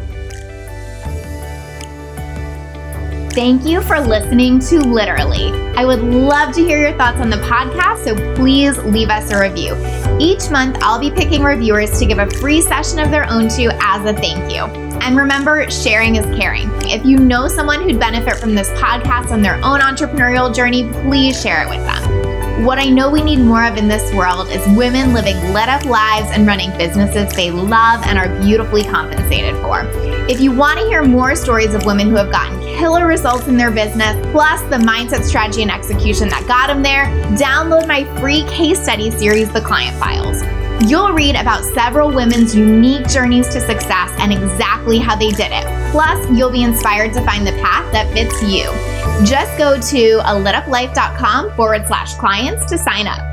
Thank 3.33 3.65
you 3.65 3.81
for 3.81 3.99
listening 3.99 4.59
to 4.59 4.79
Literally. 4.79 5.51
I 5.75 5.85
would 5.85 6.03
love 6.03 6.53
to 6.53 6.63
hear 6.63 6.77
your 6.77 6.95
thoughts 6.99 7.17
on 7.17 7.31
the 7.31 7.37
podcast, 7.37 8.03
so 8.03 8.35
please 8.35 8.77
leave 8.83 9.09
us 9.09 9.31
a 9.31 9.41
review. 9.41 9.75
Each 10.19 10.51
month, 10.51 10.77
I'll 10.81 10.99
be 10.99 11.09
picking 11.09 11.41
reviewers 11.41 11.97
to 11.97 12.05
give 12.05 12.19
a 12.19 12.29
free 12.29 12.61
session 12.61 12.99
of 12.99 13.09
their 13.09 13.27
own 13.27 13.49
to 13.49 13.75
as 13.81 14.05
a 14.05 14.13
thank 14.13 14.53
you. 14.53 14.65
And 15.01 15.17
remember, 15.17 15.67
sharing 15.71 16.17
is 16.17 16.25
caring. 16.39 16.69
If 16.83 17.03
you 17.07 17.17
know 17.17 17.47
someone 17.47 17.81
who'd 17.81 17.99
benefit 17.99 18.35
from 18.35 18.53
this 18.53 18.69
podcast 18.69 19.31
on 19.31 19.41
their 19.41 19.55
own 19.65 19.79
entrepreneurial 19.79 20.53
journey, 20.53 20.87
please 21.01 21.41
share 21.41 21.63
it 21.63 21.69
with 21.69 21.83
them. 21.87 22.42
What 22.61 22.77
I 22.77 22.85
know 22.85 23.09
we 23.09 23.23
need 23.23 23.39
more 23.39 23.65
of 23.65 23.77
in 23.77 23.87
this 23.87 24.13
world 24.13 24.47
is 24.49 24.65
women 24.77 25.11
living 25.11 25.35
lit 25.53 25.67
up 25.67 25.83
lives 25.85 26.29
and 26.31 26.45
running 26.45 26.69
businesses 26.77 27.33
they 27.33 27.49
love 27.49 28.05
and 28.05 28.17
are 28.17 28.29
beautifully 28.41 28.83
compensated 28.83 29.55
for. 29.55 29.81
If 30.29 30.39
you 30.39 30.51
want 30.51 30.79
to 30.79 30.85
hear 30.85 31.03
more 31.03 31.35
stories 31.35 31.73
of 31.73 31.83
women 31.85 32.09
who 32.09 32.15
have 32.15 32.31
gotten 32.31 32.59
killer 32.77 33.07
results 33.07 33.47
in 33.47 33.57
their 33.57 33.71
business, 33.71 34.15
plus 34.31 34.61
the 34.69 34.77
mindset, 34.77 35.23
strategy, 35.23 35.63
and 35.63 35.71
execution 35.71 36.29
that 36.29 36.47
got 36.47 36.67
them 36.67 36.83
there, 36.83 37.05
download 37.35 37.87
my 37.87 38.03
free 38.19 38.43
case 38.43 38.81
study 38.81 39.09
series, 39.09 39.51
The 39.51 39.61
Client 39.61 39.97
Files. 39.97 40.62
You'll 40.85 41.13
read 41.13 41.35
about 41.37 41.63
several 41.63 42.11
women's 42.11 42.53
unique 42.53 43.07
journeys 43.07 43.47
to 43.49 43.61
success 43.61 44.11
and 44.19 44.33
exactly 44.33 44.99
how 44.99 45.15
they 45.15 45.29
did 45.29 45.51
it. 45.51 45.91
Plus, 45.91 46.29
you'll 46.29 46.51
be 46.51 46.63
inspired 46.63 47.13
to 47.13 47.23
find 47.23 47.47
the 47.47 47.53
path 47.53 47.89
that 47.93 48.11
fits 48.11 48.43
you. 48.43 48.65
Just 49.25 49.57
go 49.57 49.79
to 49.79 50.19
a 50.29 50.35
lituplife.com 50.35 51.55
forward 51.55 51.87
slash 51.87 52.15
clients 52.15 52.65
to 52.65 52.77
sign 52.77 53.07
up. 53.07 53.32